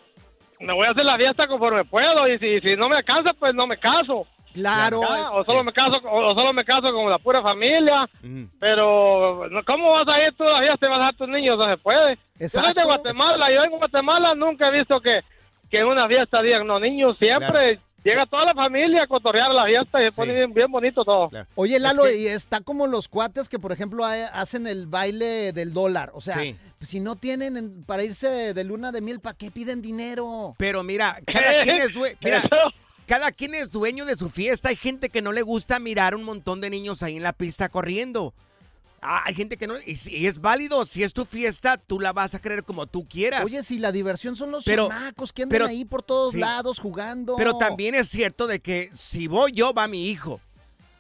me 0.61 0.73
voy 0.73 0.87
a 0.87 0.91
hacer 0.91 1.05
la 1.05 1.17
fiesta 1.17 1.47
conforme 1.47 1.85
puedo 1.85 2.29
y 2.29 2.39
si, 2.39 2.61
si 2.61 2.77
no 2.77 2.89
me 2.89 2.97
alcanza, 2.97 3.33
pues 3.35 3.55
no 3.55 3.67
me 3.67 3.79
caso. 3.79 4.27
Claro. 4.53 5.01
O 5.33 5.45
solo 5.45 5.65
me 5.65 5.73
caso 5.73 5.97
o, 6.05 6.31
o 6.31 6.35
solo 6.35 6.53
me 6.53 6.65
caso 6.65 6.93
con 6.93 7.09
la 7.09 7.19
pura 7.19 7.41
familia 7.41 8.07
pero 8.61 9.49
no, 9.51 9.65
cómo 9.65 9.93
vas 9.93 10.07
a 10.09 10.23
ir 10.23 10.35
tú 10.35 10.45
a 10.45 10.61
la 10.61 10.61
fiesta 10.61 10.87
y 10.87 10.91
vas 10.91 10.97
a 10.97 10.99
dejar 10.99 11.15
a 11.15 11.17
tus 11.17 11.29
niños 11.29 11.59
no 11.59 11.71
se 11.71 11.77
puede 11.79 12.19
yo 12.39 12.49
soy 12.49 12.63
de 12.63 12.69
Exacto. 12.69 12.89
Guatemala 12.89 13.51
yo 13.51 13.65
en 13.65 13.71
Guatemala 13.71 14.35
nunca 14.35 14.69
he 14.69 14.79
visto 14.79 15.01
que, 15.01 15.21
que 15.71 15.79
en 15.79 15.87
una 15.87 16.07
fiesta 16.07 16.43
digan 16.43 16.67
no 16.67 16.79
niños 16.79 17.17
siempre 17.19 17.81
llega 18.05 18.27
toda 18.27 18.45
la 18.47 18.55
familia 18.55 19.05
a 19.05 19.07
cotorrear 19.07 19.51
a 19.51 19.55
la 19.55 19.65
fiesta 19.67 20.03
y 20.03 20.11
se 20.11 20.17
pone 20.17 20.35
bien, 20.35 20.53
bien 20.53 20.71
bonito 20.71 21.05
todo 21.05 21.31
Oye, 21.55 21.79
Lalo, 21.79 22.11
y 22.11 22.27
está 22.27 22.61
como 22.61 22.87
los 22.87 23.09
cuates 23.09 23.49
que, 23.49 23.59
por 23.59 23.73
ejemplo, 23.73 24.05
ha- 24.05 24.27
hacen 24.29 24.67
el 24.67 24.87
baile 24.87 25.53
del 25.53 25.73
dólar. 25.73 26.11
O 26.15 26.21
sea, 26.21 26.39
Sí. 26.41 26.57
si 26.81 27.01
no 27.01 27.17
tienen 27.17 27.57
en- 27.57 27.85
para 27.85 28.03
irse 28.03 28.55
de 28.55 28.65
luna 28.65 28.93
de 28.93 29.01
miel, 29.01 29.21
¿para 29.21 29.37
qué 29.37 29.51
piden 29.51 29.83
dinero? 29.83 30.55
Pero 30.59 30.83
mira, 30.83 31.19
cada 31.27 31.53
quien 31.63 31.77
es 31.79 31.95
due- 31.95 32.17
mira, 32.21 32.43
cada 33.07 33.33
quien 33.33 33.55
es 33.55 33.71
dueño 33.71 34.05
de 34.05 34.17
su 34.17 34.31
fiesta. 34.31 34.69
Hay 34.71 34.77
gente 34.77 35.09
que 35.11 35.23
no 35.23 35.33
le 35.33 35.43
gusta 35.43 35.79
mirar 35.79 36.15
un 36.15 36.25
montón 36.25 36.61
de 36.61 36.71
niños 36.71 37.03
ahí 37.03 37.17
en 37.17 37.23
la 37.23 37.33
pista 37.33 37.69
corriendo. 37.69 38.33
Ah, 39.05 39.23
hay 39.27 39.35
gente 39.35 39.57
que 39.57 39.67
no, 39.67 39.75
y, 39.85 39.97
si- 39.97 40.27
es 40.29 40.41
válido, 40.41 40.85
si 40.85 41.03
es 41.03 41.13
tu 41.13 41.25
fiesta, 41.25 41.77
tú 41.77 41.99
la 41.99 42.13
vas 42.13 42.35
a 42.37 42.41
creer 42.41 42.63
como 42.63 42.87
tú 42.87 43.07
quieras. 43.09 43.45
Oye, 43.45 43.63
si 43.65 43.79
la 43.81 43.91
diversión 43.91 44.37
son 44.37 44.53
los 44.53 44.65
Pero- 44.65 44.89
chamacos 44.89 45.33
que 45.33 45.43
andan 45.43 45.57
pero- 45.59 45.67
ahí 45.67 45.85
por 45.85 46.03
todos 46.05 46.33
sí. 46.35 46.39
lados 46.39 46.79
jugando. 46.79 47.35
Pero 47.37 47.59
también 47.59 47.97
es 47.97 48.09
cierto 48.09 48.47
de 48.47 48.61
que 48.61 48.91
si 48.95 49.27
voy 49.27 49.51
yo, 49.53 49.75
va 49.75 49.89
mi 49.89 50.09
hijo. 50.09 50.41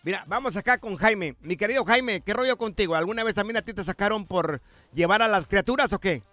Mira, 0.03 0.25
vamos 0.27 0.57
acá 0.57 0.79
con 0.79 0.97
Jaime. 0.97 1.37
Mi 1.43 1.57
querido 1.57 1.85
Jaime, 1.85 2.23
¿qué 2.23 2.33
rollo 2.33 2.57
contigo? 2.59 2.97
¿Alguna 2.97 3.23
vez 3.23 3.37
también 3.37 3.57
a 3.59 3.63
ti 3.63 3.73
te 3.73 3.85
sacaron 3.85 4.27
por 4.27 4.61
llevar 4.93 5.23
a 5.23 5.29
las 5.29 5.47
criaturas 5.47 5.93
o 5.93 6.01
qué? 6.01 6.25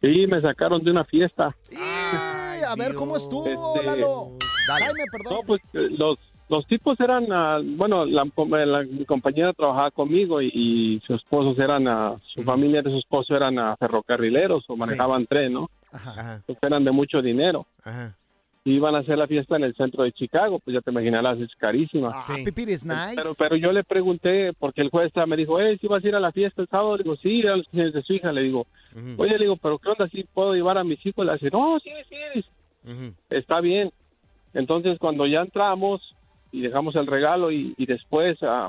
Sí, 0.00 0.26
me 0.26 0.40
sacaron 0.42 0.82
de 0.82 0.90
una 0.90 1.04
fiesta. 1.04 1.54
Ay, 1.78 2.62
a 2.62 2.74
ver, 2.74 2.94
¿cómo 2.94 3.16
estuvo, 3.16 3.46
Este, 3.76 3.86
Lalo? 3.86 4.36
Jaime, 4.66 5.04
perdón. 5.12 5.34
No, 5.34 5.40
pues 5.46 5.62
eh, 5.72 5.86
los, 5.96 6.18
los 6.48 6.66
tipos 6.66 6.98
eran, 7.00 7.26
ah, 7.32 7.58
bueno, 7.62 8.04
la, 8.04 8.24
la- 8.66 8.82
mi 8.82 9.04
compañera 9.04 9.52
trabajaba 9.52 9.90
conmigo 9.90 10.42
y, 10.42 10.50
y 10.54 11.00
sus 11.06 11.16
esposos 11.22 11.58
eran, 11.58 11.88
ah, 11.88 12.16
su 12.34 12.42
familia 12.42 12.82
de 12.82 12.90
su 12.90 12.98
esposo 12.98 13.34
eran 13.34 13.58
ah, 13.58 13.76
ferrocarrileros 13.78 14.64
o 14.68 14.76
manejaban 14.76 15.26
tren, 15.26 15.52
¿no? 15.54 15.70
Ajá. 15.92 16.42
Pues 16.46 16.58
eran 16.62 16.84
de 16.84 16.90
mucho 16.90 17.22
dinero. 17.22 17.66
Ajá. 17.82 18.14
Y 18.66 18.72
iban 18.76 18.94
a 18.94 19.00
hacer 19.00 19.18
la 19.18 19.26
fiesta 19.26 19.56
en 19.56 19.64
el 19.64 19.74
centro 19.74 20.04
de 20.04 20.12
Chicago, 20.12 20.58
pues 20.58 20.72
ya 20.74 20.80
te 20.80 20.90
imaginarás, 20.90 21.38
es 21.38 21.54
carísima. 21.56 22.12
Ah, 22.14 22.38
is 22.38 22.84
nice. 22.86 23.12
Pero, 23.14 23.34
pero 23.38 23.56
yo 23.56 23.70
le 23.72 23.84
pregunté, 23.84 24.52
porque 24.58 24.80
el 24.80 24.88
juez 24.88 25.12
me 25.26 25.36
dijo, 25.36 25.60
eh, 25.60 25.76
si 25.80 25.86
vas 25.86 26.02
a 26.02 26.08
ir 26.08 26.14
a 26.14 26.20
la 26.20 26.32
fiesta 26.32 26.62
el 26.62 26.68
sábado, 26.68 26.96
le 26.96 27.02
digo, 27.04 27.16
sí, 27.16 27.46
a 27.46 27.56
los 27.56 27.68
15 27.68 27.90
de 27.90 28.02
su 28.02 28.14
hija, 28.14 28.32
le 28.32 28.40
digo, 28.42 28.66
oye, 29.18 29.32
le 29.32 29.44
digo, 29.44 29.56
pero 29.56 29.78
¿qué 29.78 29.90
onda, 29.90 30.08
si 30.08 30.24
puedo 30.24 30.54
llevar 30.54 30.78
a 30.78 30.84
mis 30.84 31.04
hijos? 31.04 31.26
Le 31.26 31.34
dice, 31.34 31.50
no, 31.52 31.78
sí, 31.80 31.90
sí, 32.08 32.16
dice, 32.36 33.12
está 33.28 33.60
bien. 33.60 33.90
Entonces, 34.54 34.98
cuando 34.98 35.26
ya 35.26 35.42
entramos 35.42 36.00
y 36.58 36.60
dejamos 36.62 36.94
el 36.96 37.06
regalo 37.06 37.50
y, 37.50 37.74
y 37.76 37.86
después 37.86 38.38
ah, 38.42 38.68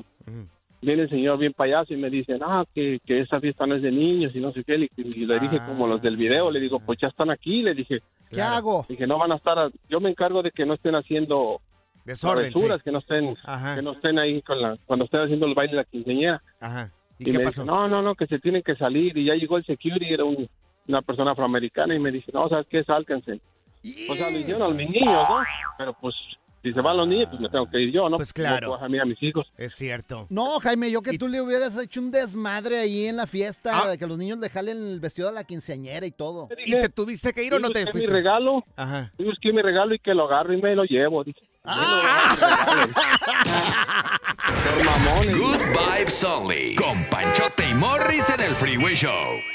viene 0.81 1.03
el 1.03 1.09
señor 1.09 1.37
bien 1.37 1.53
payaso 1.53 1.93
y 1.93 1.97
me 1.97 2.09
dice, 2.09 2.37
ah, 2.41 2.63
que, 2.73 2.99
que 3.05 3.19
esa 3.21 3.39
fiesta 3.39 3.65
no 3.65 3.75
es 3.75 3.81
de 3.81 3.91
niños 3.91 4.35
y 4.35 4.39
no 4.39 4.51
sé 4.51 4.63
qué, 4.63 4.75
y, 4.75 4.89
y 5.21 5.25
le 5.25 5.39
dije 5.39 5.59
como 5.67 5.87
los 5.87 6.01
del 6.01 6.17
video, 6.17 6.51
le 6.51 6.59
digo, 6.59 6.79
pues 6.79 6.99
ya 7.01 7.07
están 7.07 7.29
aquí, 7.31 7.61
le 7.61 7.73
dije, 7.73 7.99
¿Qué 8.29 8.41
hago? 8.41 8.85
Dije, 8.89 9.05
no 9.07 9.17
van 9.19 9.31
a 9.31 9.35
estar, 9.35 9.57
a- 9.57 9.69
yo 9.89 9.99
me 9.99 10.09
encargo 10.09 10.41
de 10.43 10.51
que 10.51 10.65
no 10.65 10.73
estén 10.73 10.95
haciendo 10.95 11.61
Desorden, 12.03 12.51
sí. 12.53 12.61
que 12.83 12.91
no 12.91 12.99
estén, 12.99 13.35
Ajá. 13.45 13.75
que 13.75 13.81
no 13.81 13.93
estén 13.93 14.19
ahí 14.19 14.41
con 14.41 14.61
la, 14.61 14.77
cuando 14.85 15.05
estén 15.05 15.21
haciendo 15.21 15.45
el 15.47 15.53
baile 15.55 15.71
de 15.71 15.77
la 15.77 15.83
quinceañera. 15.85 16.41
Ajá. 16.59 16.91
Y, 17.17 17.23
¿Y 17.29 17.31
qué 17.31 17.37
me 17.39 17.43
pasó? 17.45 17.61
dice, 17.61 17.65
no, 17.73 17.87
no, 17.87 18.01
no, 18.01 18.13
que 18.15 18.27
se 18.27 18.39
tienen 18.39 18.61
que 18.61 18.75
salir. 18.75 19.17
Y 19.17 19.25
ya 19.25 19.33
llegó 19.35 19.57
el 19.57 19.65
security, 19.65 20.13
era 20.13 20.23
un- 20.23 20.47
una 20.87 21.01
persona 21.01 21.31
afroamericana, 21.31 21.95
y 21.95 21.99
me 21.99 22.11
dice, 22.11 22.31
no, 22.33 22.47
¿sabes 22.49 22.67
qué? 22.69 22.83
Sálcanse. 22.83 23.39
O 24.09 24.13
sea, 24.15 24.29
lo 24.31 24.37
hicieron 24.37 24.61
a 24.63 24.67
mis 24.69 24.89
niños, 24.89 25.05
¿no? 25.29 25.37
Pero 25.77 25.93
pues, 25.93 26.13
si 26.65 26.73
se 26.73 26.81
van 26.81 26.97
los 26.97 27.07
niños, 27.07 27.27
pues 27.29 27.39
me 27.41 27.47
tengo 27.49 27.69
que 27.69 27.79
ir 27.79 27.91
yo, 27.93 28.09
¿no? 28.09 28.17
Pues 28.17 28.33
claro. 28.33 28.55
No 28.55 28.59
puedo 28.61 28.73
dejar 28.73 28.85
a 28.87 28.89
mí 28.89 28.99
a 28.99 29.05
mis 29.05 29.21
hijos. 29.21 29.45
Es 29.55 29.75
cierto. 29.75 30.25
No, 30.29 30.59
Jaime, 30.59 30.89
yo 30.89 31.01
que 31.03 31.15
tú 31.17 31.27
le 31.27 31.39
hubieras 31.41 31.77
hecho 31.77 31.99
un 31.99 32.09
desmadre 32.09 32.79
ahí 32.79 33.05
en 33.05 33.17
la 33.17 33.27
fiesta, 33.27 33.83
Ah. 33.83 33.89
de 33.89 33.97
que 33.99 34.07
los 34.07 34.17
niños 34.17 34.39
le 34.39 34.49
jalen 34.49 34.77
el 34.77 34.99
vestido 34.99 35.29
a 35.29 35.31
la 35.31 35.43
quinceañera 35.43 36.05
y 36.07 36.11
todo. 36.11 36.49
¿Y 36.65 36.71
te 36.79 36.89
tuviste 36.89 37.33
que 37.33 37.43
ir 37.43 37.53
o 37.53 37.59
no 37.59 37.69
te 37.69 37.81
Busqué 37.85 37.85
mi 37.85 37.91
fuiste? 38.05 38.11
regalo, 38.11 38.63
Ajá. 38.75 39.11
yo 39.19 39.25
busqué 39.25 39.53
mi 39.53 39.61
regalo 39.61 39.93
y 39.93 39.99
que 39.99 40.13
lo 40.15 40.25
agarro 40.25 40.53
y 40.53 40.61
me 40.61 40.75
lo 40.75 40.83
llevo. 40.85 41.23
Dije, 41.23 41.39
Good 45.37 45.59
Vibes 45.75 46.23
Only. 46.23 46.75
Con 46.75 46.97
Panchote 47.09 47.69
y 47.69 47.73
Morris 47.75 48.29
en 48.29 48.39
el 48.41 48.51
Freeway 48.51 48.95
Show. 48.95 49.54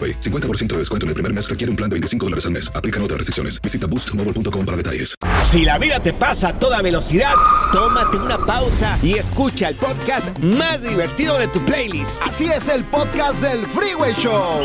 AroPay. 0.00 0.20
50% 0.20 0.68
de 0.68 0.78
descuento 0.78 1.04
en 1.04 1.08
el 1.08 1.14
primer 1.14 1.34
mes 1.34 1.48
requiere 1.48 1.70
un 1.70 1.76
plan 1.76 1.90
de 1.90 1.94
25 1.94 2.26
dólares 2.26 2.46
al 2.46 2.52
mes. 2.52 2.72
Aplican 2.74 3.02
otras 3.02 3.18
restricciones. 3.18 3.60
Visita 3.60 3.86
boostmobile.com 3.86 4.64
para 4.64 4.76
detalles. 4.76 5.14
Si 5.44 5.64
la 5.64 5.78
vida 5.78 6.00
te 6.00 6.12
pasa 6.12 6.48
a 6.48 6.58
toda 6.58 6.80
velocidad, 6.82 7.34
tómate 7.72 8.16
una 8.16 8.38
pausa 8.38 8.98
y 9.02 9.14
escucha 9.14 9.68
el 9.68 9.76
podcast 9.76 10.38
más 10.38 10.82
divertido 10.82 11.38
de 11.38 11.48
tu 11.48 11.60
playlist. 11.64 12.22
Así 12.22 12.46
es 12.46 12.68
el 12.68 12.84
podcast 12.84 13.42
del 13.42 13.66
Freeway 13.66 14.14
Show. 14.14 14.60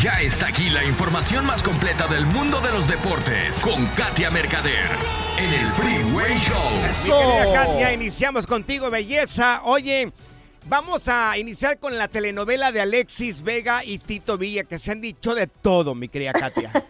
Ya 0.00 0.12
está 0.12 0.46
aquí 0.46 0.70
la 0.70 0.82
información 0.82 1.44
más 1.44 1.62
completa 1.62 2.06
del 2.06 2.24
mundo 2.24 2.60
de 2.62 2.72
los 2.72 2.88
deportes 2.88 3.60
con 3.60 3.84
Katia 3.88 4.30
Mercader 4.30 4.88
en 5.36 5.52
el 5.52 5.70
Freeway 5.72 6.38
Show. 6.38 6.56
Mi 7.04 7.10
querida 7.10 7.52
Katia, 7.52 7.92
iniciamos 7.92 8.46
contigo, 8.46 8.88
belleza. 8.90 9.60
Oye, 9.64 10.10
vamos 10.66 11.08
a 11.08 11.36
iniciar 11.38 11.78
con 11.78 11.98
la 11.98 12.08
telenovela 12.08 12.72
de 12.72 12.80
Alexis 12.80 13.42
Vega 13.42 13.84
y 13.84 13.98
Tito 13.98 14.38
Villa, 14.38 14.64
que 14.64 14.78
se 14.78 14.92
han 14.92 15.00
dicho 15.00 15.34
de 15.34 15.46
todo, 15.46 15.94
mi 15.94 16.08
querida 16.08 16.32
Katia. 16.32 16.70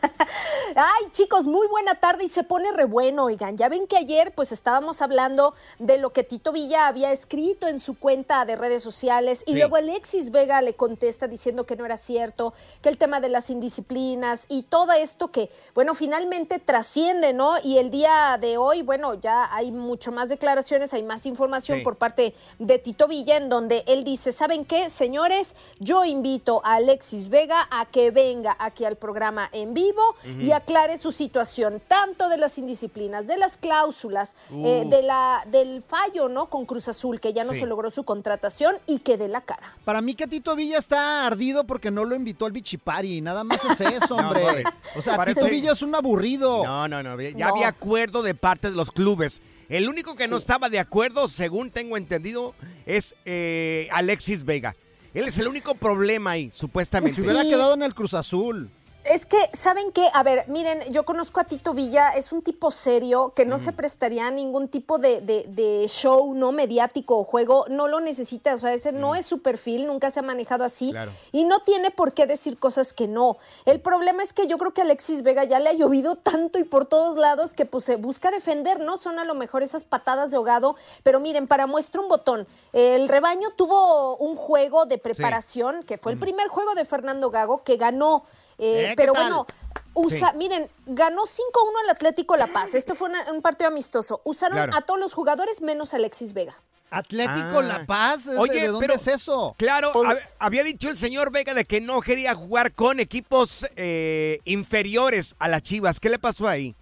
Ay, 0.76 1.10
chicos, 1.10 1.46
muy 1.46 1.66
buena 1.66 1.96
tarde 1.96 2.24
y 2.24 2.28
se 2.28 2.44
pone 2.44 2.70
re 2.72 2.84
bueno, 2.84 3.24
oigan. 3.24 3.56
Ya 3.56 3.68
ven 3.68 3.88
que 3.88 3.96
ayer 3.96 4.32
pues 4.32 4.52
estábamos 4.52 5.02
hablando 5.02 5.52
de 5.80 5.98
lo 5.98 6.12
que 6.12 6.22
Tito 6.22 6.52
Villa 6.52 6.86
había 6.86 7.10
escrito 7.10 7.66
en 7.66 7.80
su 7.80 7.98
cuenta 7.98 8.44
de 8.44 8.54
redes 8.54 8.82
sociales 8.82 9.42
y 9.46 9.52
Sí. 9.52 9.58
luego 9.58 9.74
Alexis 9.76 10.30
Vega 10.30 10.62
le 10.62 10.74
contesta 10.74 11.26
diciendo 11.26 11.66
que 11.66 11.74
no 11.74 11.84
era 11.86 11.96
cierto, 11.96 12.54
que 12.82 12.88
el 12.88 12.98
tema 12.98 13.20
de 13.20 13.28
las 13.30 13.50
indisciplinas 13.50 14.44
y 14.48 14.62
todo 14.62 14.92
esto 14.92 15.32
que, 15.32 15.50
bueno, 15.74 15.94
finalmente 15.94 16.60
trasciende, 16.60 17.32
¿no? 17.32 17.54
Y 17.64 17.78
el 17.78 17.90
día 17.90 18.38
de 18.40 18.56
hoy, 18.56 18.82
bueno, 18.82 19.14
ya 19.14 19.52
hay 19.52 19.72
mucho 19.72 20.12
más 20.12 20.28
declaraciones, 20.28 20.94
hay 20.94 21.02
más 21.02 21.26
información 21.26 21.78
Sí. 21.78 21.84
por 21.84 21.96
parte 21.96 22.32
de 22.60 22.78
Tito 22.78 23.08
Villa 23.08 23.36
en 23.36 23.48
donde 23.48 23.69
donde 23.70 23.84
él 23.92 24.02
dice, 24.02 24.32
¿saben 24.32 24.64
qué, 24.64 24.90
señores? 24.90 25.54
Yo 25.78 26.04
invito 26.04 26.60
a 26.64 26.74
Alexis 26.74 27.28
Vega 27.28 27.68
a 27.70 27.86
que 27.86 28.10
venga 28.10 28.56
aquí 28.58 28.84
al 28.84 28.96
programa 28.96 29.48
en 29.52 29.74
vivo 29.74 30.02
y 30.40 30.50
aclare 30.50 30.98
su 30.98 31.12
situación, 31.12 31.80
tanto 31.86 32.28
de 32.28 32.36
las 32.36 32.58
indisciplinas, 32.58 33.28
de 33.28 33.36
las 33.36 33.56
cláusulas, 33.56 34.34
eh, 34.52 34.84
de 34.88 35.02
la, 35.02 35.42
del 35.46 35.82
fallo, 35.82 36.28
¿no? 36.28 36.46
Con 36.46 36.66
Cruz 36.66 36.88
Azul, 36.88 37.20
que 37.20 37.32
ya 37.32 37.44
no 37.44 37.52
Sí. 37.52 37.60
se 37.60 37.66
logró 37.66 37.90
su 37.90 38.02
contratación 38.04 38.74
y 38.88 38.98
que 39.00 39.16
dé 39.16 39.28
la 39.28 39.40
cara. 39.42 39.76
Para 39.84 40.00
mí 40.00 40.14
que 40.16 40.26
Tito 40.26 40.56
Villa 40.56 40.78
está 40.78 41.24
ardido 41.26 41.62
porque 41.64 41.92
no 41.92 42.04
lo 42.04 42.16
invitó 42.16 42.46
al 42.46 42.52
bichipari. 42.52 43.20
Nada 43.20 43.44
más 43.44 43.64
es 43.64 43.80
eso, 44.02 44.16
No, 44.20 44.28
hombre. 44.30 44.64
O 44.96 45.02
sea, 45.02 45.16
parece- 45.16 45.40
Tito 45.40 45.48
Villa 45.50 45.72
es 45.72 45.82
un 45.82 45.94
aburrido. 45.94 46.64
No, 46.64 46.88
no, 46.88 47.02
no. 47.04 47.20
Ya 47.20 47.46
No. 47.46 47.54
había 47.54 47.68
acuerdo 47.68 48.22
de 48.24 48.34
parte 48.34 48.68
de 48.70 48.76
los 48.76 48.90
clubes. 48.90 49.40
El 49.70 49.88
único 49.88 50.14
que 50.16 50.28
no 50.28 50.36
estaba 50.36 50.68
de 50.68 50.78
acuerdo, 50.80 51.28
según 51.28 51.70
tengo 51.70 51.96
entendido, 51.96 52.54
es 52.86 53.14
eh, 53.24 53.88
Alexis 53.92 54.44
Vega. 54.44 54.74
Él 55.14 55.26
es 55.26 55.38
el 55.38 55.48
único 55.48 55.74
problema 55.76 56.32
ahí, 56.32 56.50
supuestamente. 56.52 57.16
Se 57.16 57.22
hubiera 57.22 57.42
Sí. 57.42 57.50
quedado 57.50 57.74
en 57.74 57.82
el 57.82 57.94
Cruz 57.94 58.14
Azul. 58.14 58.68
Es 59.02 59.24
que, 59.24 59.38
¿saben 59.54 59.92
qué? 59.92 60.10
A 60.12 60.22
ver, 60.22 60.44
miren, 60.46 60.82
yo 60.92 61.06
conozco 61.06 61.40
a 61.40 61.44
Tito 61.44 61.72
Villa, 61.72 62.10
es 62.10 62.32
un 62.32 62.42
tipo 62.42 62.70
serio 62.70 63.32
que 63.34 63.46
no 63.46 63.58
se 63.58 63.72
prestaría 63.72 64.26
a 64.26 64.30
ningún 64.30 64.68
tipo 64.68 64.98
de, 64.98 65.22
de- 65.22 65.46
de 65.48 65.86
show 65.88 66.34
no 66.34 66.52
mediático 66.52 67.16
o 67.16 67.24
juego, 67.24 67.64
no 67.70 67.88
lo 67.88 68.00
necesita, 68.00 68.52
o 68.52 68.58
sea, 68.58 68.74
ese 68.74 68.92
no 68.92 69.14
es 69.14 69.24
su 69.24 69.40
perfil, 69.40 69.86
nunca 69.86 70.10
se 70.10 70.20
ha 70.20 70.22
manejado 70.22 70.64
así 70.64 70.90
Claro. 70.90 71.12
y 71.32 71.44
no 71.44 71.60
tiene 71.62 71.90
por 71.90 72.12
qué 72.12 72.26
decir 72.26 72.58
cosas 72.58 72.92
que 72.92 73.08
no. 73.08 73.38
El 73.64 73.80
problema 73.80 74.22
es 74.22 74.34
que 74.34 74.46
yo 74.46 74.58
creo 74.58 74.74
que 74.74 74.82
a 74.82 74.84
Alexis 74.84 75.22
Vega 75.22 75.44
ya 75.44 75.60
le 75.60 75.70
ha 75.70 75.72
llovido 75.72 76.16
tanto 76.16 76.58
y 76.58 76.64
por 76.64 76.84
todos 76.84 77.16
lados 77.16 77.54
que 77.54 77.64
pues 77.64 77.86
se 77.86 77.96
busca 77.96 78.30
defender, 78.30 78.80
¿no? 78.80 78.98
Son 78.98 79.18
a 79.18 79.24
lo 79.24 79.34
mejor 79.34 79.62
esas 79.62 79.82
patadas 79.82 80.30
de 80.30 80.36
ahogado, 80.36 80.76
pero 81.02 81.20
miren, 81.20 81.46
para 81.48 81.66
muestra 81.66 82.02
un 82.02 82.08
botón, 82.08 82.46
el 82.74 83.08
rebaño 83.08 83.48
tuvo 83.56 84.16
un 84.18 84.36
juego 84.36 84.84
de 84.84 84.98
preparación, 84.98 85.84
que 85.84 85.96
fue 85.96 86.12
el 86.12 86.18
primer 86.18 86.48
juego 86.48 86.74
de 86.74 86.84
Fernando 86.84 87.30
Gago, 87.30 87.64
que 87.64 87.78
ganó. 87.78 88.24
Eh, 88.60 88.84
¿Eh? 88.84 88.88
¿Qué 88.90 88.94
pero 88.96 89.12
tal? 89.14 89.22
bueno, 89.24 89.46
usa, 89.94 90.30
Sí. 90.32 90.36
miren, 90.36 90.68
ganó 90.86 91.26
5-1 91.26 91.78
al 91.84 91.90
Atlético 91.90 92.36
La 92.36 92.46
Paz. 92.46 92.74
Esto 92.74 92.94
fue 92.94 93.08
una- 93.08 93.30
un 93.32 93.42
partido 93.42 93.68
amistoso. 93.68 94.20
Usaron 94.24 94.56
Claro. 94.56 94.76
a 94.76 94.82
todos 94.82 95.00
los 95.00 95.14
jugadores 95.14 95.60
menos 95.62 95.92
a 95.94 95.96
Alexis 95.96 96.32
Vega. 96.34 96.54
Atlético 96.92 97.60
Ah. 97.60 97.62
La 97.62 97.86
Paz. 97.86 98.24
¿de- 98.26 98.36
Oye, 98.36 98.60
¿de 98.62 98.66
dónde 98.68 98.86
pero- 98.88 98.98
es 98.98 99.06
eso? 99.06 99.54
Claro, 99.56 99.90
Pues 99.92 100.08
hab- 100.08 100.20
había 100.40 100.62
dicho 100.64 100.88
el 100.90 100.98
señor 100.98 101.30
Vega 101.30 101.54
de 101.54 101.64
que 101.64 101.80
no 101.80 102.00
quería 102.00 102.34
jugar 102.34 102.72
con 102.74 102.98
equipos 103.00 103.64
eh, 103.76 104.40
inferiores 104.44 105.34
a 105.38 105.48
las 105.48 105.62
Chivas. 105.62 106.00
¿Qué 106.00 106.10
le 106.10 106.18
pasó 106.18 106.48
ahí? 106.48 106.74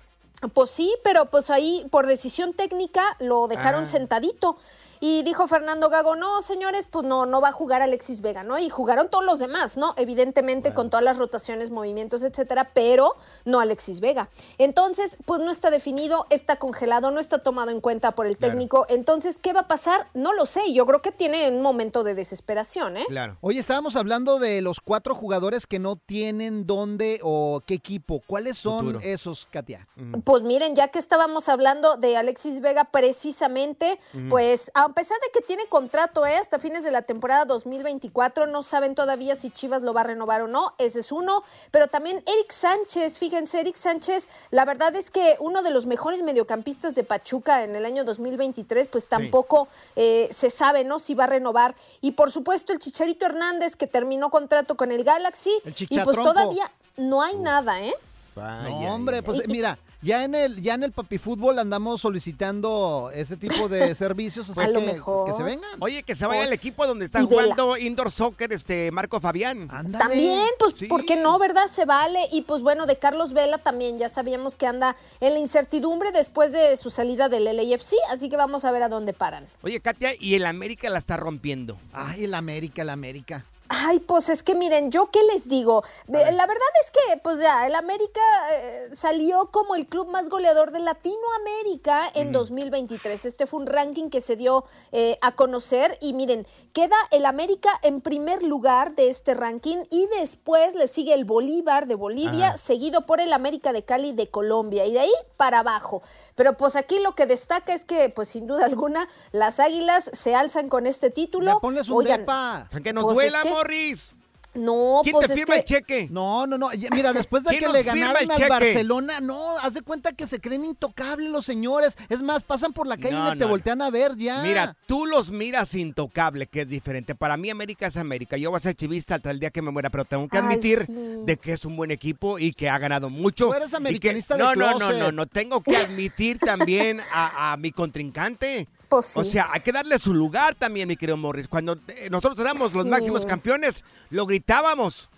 Pues 0.55 0.71
sí, 0.71 0.95
pero 1.05 1.27
pues 1.27 1.51
ahí 1.51 1.87
por 1.91 2.07
decisión 2.07 2.55
técnica 2.55 3.17
lo 3.19 3.49
dejaron 3.49 3.83
Ah. 3.83 3.87
sentadito. 3.87 4.57
Y 5.01 5.23
dijo 5.23 5.47
Fernando 5.47 5.89
Gago, 5.91 6.17
no, 6.17 6.43
señores, 6.43 6.87
pues 6.91 7.05
no, 7.05 7.27
no 7.27 7.41
va 7.41 7.49
a 7.49 7.53
jugar 7.53 7.83
Alexis 7.83 8.21
Vega, 8.21 8.43
¿no? 8.43 8.59
Y 8.59 8.69
jugaron 8.69 9.09
todos 9.09 9.25
los 9.25 9.39
demás, 9.39 9.77
¿no? 9.77 9.95
Evidentemente 9.97 10.75
con 10.75 10.91
todas 10.91 11.05
las 11.05 11.19
rotaciones, 11.19 11.71
movimientos, 11.71 12.23
etcétera, 12.23 12.71
pero 12.75 13.15
no 13.45 13.61
Alexis 13.61 14.01
Vega. 14.01 14.29
Entonces, 14.59 15.17
pues 15.25 15.41
no 15.41 15.51
está 15.51 15.71
definido, 15.71 16.27
está 16.31 16.57
congelado, 16.57 17.11
no 17.11 17.21
está 17.21 17.39
tomado 17.43 17.71
en 17.71 17.81
cuenta 17.81 18.13
por 18.13 18.27
el 18.27 18.37
Claro. 18.37 18.53
técnico. 18.53 18.87
Entonces, 18.89 19.39
¿qué 19.39 19.53
va 19.53 19.61
a 19.61 19.69
pasar? 19.69 20.09
No 20.15 20.33
lo 20.33 20.47
sé. 20.47 20.73
Yo 20.73 20.87
creo 20.87 21.03
que 21.03 21.13
tiene 21.13 21.49
un 21.49 21.63
momento 21.63 22.05
de 22.05 22.15
desesperación, 22.15 22.97
¿eh? 22.97 23.05
Claro. 23.09 23.37
Oye, 23.41 23.59
estábamos 23.61 23.97
hablando 23.97 24.39
de 24.39 24.61
los 24.61 24.81
cuatro 24.81 25.15
jugadores 25.15 25.67
que 25.67 25.79
no 25.79 25.97
tienen 25.97 26.67
dónde 26.67 27.21
o 27.23 27.63
qué 27.67 27.75
equipo. 27.75 28.23
¿Cuáles 28.27 28.59
son 28.59 28.87
Futuro. 28.87 29.01
esos, 29.03 29.47
Katia? 29.51 29.87
Pues 30.25 30.43
miren, 30.43 30.75
ya 30.75 30.89
que 30.89 30.99
estábamos 30.99 31.49
hablando 31.49 31.97
de 31.97 32.17
Alexis 32.17 32.61
Vega 32.61 32.85
precisamente, 32.85 33.99
Ujú. 34.15 34.29
pues 34.29 34.71
a 34.89 34.93
pesar 34.95 35.19
de 35.21 35.31
que 35.33 35.45
tiene 35.45 35.67
contrato 35.67 36.25
¿eh? 36.25 36.37
hasta 36.37 36.59
fines 36.59 36.83
de 36.83 36.91
la 36.91 37.03
temporada 37.03 37.45
2024, 37.45 38.47
no 38.47 38.63
saben 38.63 38.95
todavía 38.95 39.37
si 39.37 39.51
Chivas 39.51 39.83
lo 39.83 39.93
va 39.93 40.01
a 40.01 40.05
renovar 40.05 40.41
o 40.41 40.49
no, 40.49 40.75
ese 40.79 41.01
es 41.01 41.13
uno, 41.13 41.45
pero 41.71 41.89
también 41.89 42.23
Eric 42.27 42.51
Sánchez, 42.51 43.19
fíjense, 43.19 43.61
Eric 43.61 43.77
Sánchez, 43.77 44.29
la 44.51 44.65
verdad 44.65 44.97
es 44.97 45.11
que 45.11 45.37
uno 45.41 45.63
de 45.63 45.71
los 45.71 45.85
mejores 45.85 46.23
mediocampistas 46.23 46.95
de 46.95 47.05
Pachuca 47.05 47.65
en 47.65 47.77
el 47.77 47.85
año 47.85 48.05
2023, 48.05 48.89
pues 48.89 49.09
tampoco 49.09 49.69
eh, 49.95 50.29
se 50.33 50.49
sabe, 50.49 50.85
¿no? 50.85 50.99
Si 50.99 51.15
va 51.15 51.25
a 51.25 51.29
renovar. 51.29 51.75
Y 52.01 52.13
por 52.13 52.33
supuesto 52.33 52.73
el 52.73 52.79
Chicharito 52.79 53.27
Hernández 53.27 53.77
que 53.77 53.87
terminó 53.87 54.31
contrato 54.31 54.77
con 54.77 54.91
el 54.91 55.05
Galaxy 55.05 55.53
El 55.65 55.75
y 55.91 55.99
pues 56.01 56.17
todavía 56.17 56.71
no 56.97 57.23
hay 57.23 57.37
nada, 57.37 57.83
¿eh? 57.83 57.95
No, 58.37 58.95
hombre, 58.95 59.23
pues 59.23 59.47
mira, 59.49 59.79
ya 60.01 60.25
en 60.25 60.35
el 60.35 60.63
ya 60.63 60.75
en 60.75 60.85
el 60.85 60.93
papi 60.93 61.19
fútbol 61.19 61.59
andamos 61.59 62.01
solicitando 62.01 63.11
ese 63.13 63.37
tipo 63.37 63.69
de 63.69 63.95
servicios, 63.97 64.49
así 64.51 64.61
A 64.61 64.69
lo 64.69 64.81
que, 64.81 64.87
mejor. 64.87 65.27
que 65.29 65.35
se 65.35 65.43
vengan. 65.43 65.71
Oye, 65.81 66.03
que 66.03 66.15
se 66.15 66.27
vaya 66.27 66.45
al 66.45 66.53
equipo 66.53 66.87
donde 66.87 67.05
está 67.05 67.23
jugando 67.23 67.77
indoor 67.77 68.11
soccer 68.11 68.53
este 68.53 68.91
Marco 68.93 69.21
Fabián. 69.21 69.69
También, 69.93 70.47
pues, 70.59 70.75
¿por 70.89 71.05
qué 71.05 71.17
no, 71.17 71.39
verdad? 71.39 71.67
Se 71.69 71.85
vale. 71.85 72.29
Y 72.33 72.43
pues 72.43 72.63
bueno, 72.63 72.87
de 72.87 72.97
Carlos 72.99 73.33
Vela 73.33 73.59
también, 73.59 73.99
ya 73.99 74.09
sabíamos 74.09 74.57
que 74.57 74.67
anda 74.67 74.97
en 75.21 75.35
la 75.35 75.39
incertidumbre 75.39 76.13
después 76.13 76.53
de 76.53 76.77
su 76.77 76.91
salida 76.91 77.29
del 77.29 77.45
LAFC, 77.45 77.95
así 78.11 78.29
que 78.29 78.37
vamos 78.37 78.65
a 78.65 78.71
ver 78.71 78.83
a 78.83 78.89
dónde 78.89 79.13
paran. 79.13 79.47
Oye, 79.63 79.81
Katia, 79.81 80.13
y 80.19 80.35
el 80.35 80.47
América 80.47 80.89
la 80.91 80.99
está 80.99 81.17
rompiendo. 81.17 81.77
Ay, 81.93 82.25
el 82.25 82.35
América, 82.35 82.83
el 82.83 82.91
América. 82.91 83.45
Ay, 83.71 83.99
pues 84.01 84.31
es 84.31 84.43
que 84.43 84.55
miren, 84.55 84.91
yo 84.91 85.11
qué 85.11 85.21
les 85.33 85.49
digo. 85.49 85.83
La 86.07 86.47
verdad 86.47 86.69
es 86.83 86.91
que, 86.91 87.17
pues 87.19 87.39
ya, 87.39 87.67
el 87.67 87.75
América 87.75 88.21
eh, 88.53 88.89
salió 88.95 89.51
como 89.51 89.75
el 89.75 89.87
club 89.87 90.09
más 90.09 90.31
goleador 90.31 90.73
de 90.73 90.79
Latinoamérica 90.79 92.11
en 92.15 92.33
2023. 92.33 93.27
Este 93.27 93.47
fue 93.47 93.61
un 93.61 93.67
ranking 93.67 94.09
que 94.09 94.21
se 94.23 94.37
dio 94.37 94.65
eh, 94.93 95.19
a 95.21 95.33
conocer 95.33 95.99
y 96.01 96.15
miren, 96.15 96.47
queda 96.73 96.97
el 97.11 97.27
América 97.27 97.71
en 97.83 98.01
primer 98.01 98.43
lugar 98.43 98.95
de 98.95 99.09
este 99.11 99.35
ranking 99.35 99.79
y 99.91 100.07
después 100.19 100.75
le 100.75 100.89
sigue 100.89 101.13
el 101.13 101.25
Bolívar 101.27 101.87
de 101.87 101.95
Bolivia, 101.95 102.49
Ajá. 102.49 102.59
seguido 102.59 103.05
por 103.05 103.21
el 103.21 103.33
América 103.35 103.73
de 103.73 103.85
Cali 103.85 104.13
de 104.13 104.31
Colombia 104.31 104.87
y 104.87 104.93
de 104.93 105.01
ahí 105.01 105.13
para 105.37 105.59
abajo. 105.61 106.03
Pero 106.35 106.57
pues 106.57 106.75
aquí 106.77 107.01
lo 107.01 107.15
que 107.15 107.27
destaca 107.27 107.75
es 107.75 107.85
que, 107.85 108.09
pues 108.09 108.29
sin 108.29 108.47
duda 108.47 108.65
alguna, 108.65 109.09
las 109.33 109.61
Águilas 109.61 110.11
se 110.15 110.35
alzan 110.35 110.69
con 110.69 110.87
este 110.87 111.11
título. 111.11 111.61
Ponles 111.61 111.89
un 111.89 111.99
Oigan, 111.99 112.21
depa. 112.21 112.69
Que 112.83 112.93
nos 112.93 113.05
pues, 113.05 113.15
duela, 113.15 113.39
es 113.41 113.45
que- 113.45 113.51
Morris. 113.59 114.15
No, 114.55 115.03
¿Quién 115.05 115.13
pues 115.13 115.27
te 115.27 115.35
es 115.35 115.39
firma 115.39 115.55
que- 115.55 115.61
el 115.61 115.65
cheque? 115.67 116.09
No, 116.11 116.47
no, 116.47 116.57
no. 116.59 116.71
Mira, 116.91 117.13
después 117.13 117.45
de 117.45 117.51
¿Quién 117.51 117.61
que 117.61 117.69
le 117.69 117.83
ganaron 117.83 118.29
al? 118.31 118.49
Barcelona, 118.49 119.21
no, 119.21 119.57
haz 119.59 119.75
de 119.75 119.83
cuenta 119.83 120.13
que 120.13 120.27
se 120.27 120.41
creen 120.41 120.65
intocables 120.65 121.29
los 121.29 121.45
señores. 121.45 121.97
Es 122.09 122.23
más, 122.23 122.43
pasan 122.43 122.73
por 122.73 122.87
la 122.87 122.97
calle 122.97 123.13
No, 123.13 123.29
y 123.35 123.39
te 123.39 123.45
no, 123.45 123.49
voltean 123.49 123.83
a 123.83 123.91
ver 123.91 124.17
ya. 124.17 124.43
Mira, 124.43 124.75
tú 124.87 125.05
los 125.07 125.31
miras 125.31 125.75
intocable, 125.75 126.47
que 126.47 126.63
es 126.63 126.69
diferente. 126.69 127.15
Para 127.15 127.37
mí 127.37 127.51
América 127.51 127.87
es 127.87 127.97
América. 127.99 128.37
Yo 128.39 128.51
voy 128.51 128.57
a 128.57 128.61
ser 128.61 128.75
chivista 128.75 129.17
hasta 129.17 129.31
el 129.31 129.39
día 129.39 129.51
que 129.51 129.63
me 129.63 129.71
muera, 129.71 129.91
pero 129.91 130.07
tengo 130.07 130.27
que 130.29 130.39
Ay, 130.39 130.45
admitir 130.45 130.87
sí. 130.87 130.93
de 131.25 131.37
que 131.37 131.53
es 131.53 131.65
un 131.67 131.77
buen 131.77 131.91
equipo 131.91 132.39
y 132.39 132.53
que 132.53 132.69
ha 132.71 132.79
ganado 132.79 133.11
mucho. 133.11 133.49
Tú 133.49 133.55
eres 133.55 133.69
Y 133.69 133.71
que- 133.71 133.77
americanista 133.77 134.35
de 134.37 134.43
no, 134.43 134.55
no, 134.57 134.79
no, 134.79 134.93
no, 134.93 135.13
no. 135.13 135.27
Tengo 135.27 135.63
que 135.63 135.77
admitir 135.77 136.39
también 136.39 137.01
a, 137.13 137.53
a 137.53 137.57
mi 137.59 137.71
contrincante. 137.71 138.67
Pues 138.89 139.07
sí. 139.07 139.21
O 139.21 139.25
sea, 139.25 139.49
hay 139.53 139.61
que 139.61 139.73
darle 139.73 139.99
su 139.99 140.15
lugar 140.15 140.55
también, 140.55 140.89
mi 140.89 140.97
querido 140.97 141.17
Morris. 141.17 141.49
Cuando 141.49 141.79
eh, 141.89 142.09
nosotros 142.11 142.39
éramos 142.39 142.75
los 142.75 142.87
máximos 142.87 143.27
campeones, 143.27 143.85
lo 144.11 144.27
gritábamos. 144.27 145.11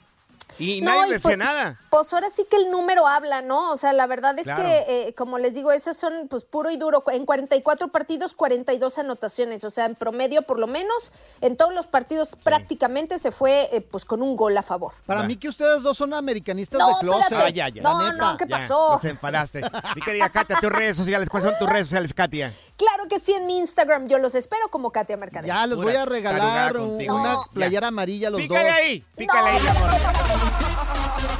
Y 0.58 0.80
No, 0.80 0.92
nadie 0.92 1.08
y 1.08 1.12
decía 1.12 1.22
pues- 1.22 1.38
nada. 1.38 1.80
Pues 1.90 2.12
ahora 2.12 2.30
sí 2.30 2.46
que 2.48 2.56
el 2.56 2.70
número 2.70 3.06
habla, 3.08 3.42
¿no? 3.42 3.72
O 3.72 3.76
sea, 3.76 3.92
la 3.92 4.06
verdad 4.06 4.38
es 4.38 4.44
Claro. 4.44 4.62
que, 4.62 4.84
eh, 5.08 5.14
como 5.14 5.38
les 5.38 5.54
digo, 5.54 5.72
esas 5.72 5.96
son 5.96 6.28
pues 6.28 6.44
puro 6.44 6.70
y 6.70 6.76
duro. 6.76 7.02
En 7.12 7.26
44 7.26 7.88
partidos, 7.88 8.34
42 8.34 8.98
anotaciones. 8.98 9.64
O 9.64 9.70
sea, 9.70 9.86
en 9.86 9.94
promedio, 9.96 10.42
por 10.42 10.58
lo 10.60 10.66
menos, 10.68 11.12
en 11.40 11.56
todos 11.56 11.74
los 11.74 11.86
partidos 11.86 12.36
prácticamente 12.44 13.18
se 13.18 13.32
fue 13.32 13.68
eh, 13.72 13.80
pues 13.80 14.04
con 14.04 14.22
un 14.22 14.36
gol 14.36 14.56
a 14.56 14.62
favor. 14.62 14.92
Para 15.06 15.24
mí 15.24 15.36
que 15.36 15.48
ustedes 15.48 15.82
dos 15.82 15.96
son 15.96 16.14
americanistas 16.14 16.78
No, 16.78 16.88
de 16.88 16.94
closet. 17.00 17.32
Ah, 17.32 17.48
ya, 17.48 17.68
ya. 17.68 17.82
No, 17.82 17.98
La 18.02 18.12
no, 18.12 18.32
neta. 18.32 18.36
¿qué 18.38 18.44
Ya, 18.48 18.58
pasó? 18.58 18.92
Nos 18.92 19.04
enfadaste. 19.04 19.62
Mi 19.96 20.02
querida 20.02 20.28
Katia, 20.30 20.56
tus 20.60 20.70
redes 20.70 20.96
sociales. 20.96 21.28
¿Cuáles 21.28 21.50
son 21.50 21.58
tus 21.58 21.68
redes 21.68 21.86
sociales, 21.86 22.14
Katia? 22.14 22.52
Claro 22.76 23.08
que 23.08 23.18
sí, 23.18 23.32
en 23.32 23.46
mi 23.46 23.58
Instagram 23.58 24.06
yo 24.06 24.18
los 24.18 24.34
espero 24.36 24.68
como 24.70 24.92
Katia 24.92 25.16
Mercader. 25.16 25.46
Ya 25.48 25.66
les 25.66 25.76
voy 25.76 25.96
a 25.96 26.04
regalar 26.06 26.76
una 26.76 27.34
No. 27.34 27.44
playera 27.52 27.88
amarilla 27.88 28.28
a 28.28 28.30
los 28.30 28.40
Pícale 28.40 28.68
dos. 28.68 28.78
ahí, 28.78 29.04
pícale 29.16 29.48
ahí, 29.50 29.60
mi 29.60 29.68
amor. 29.68 30.39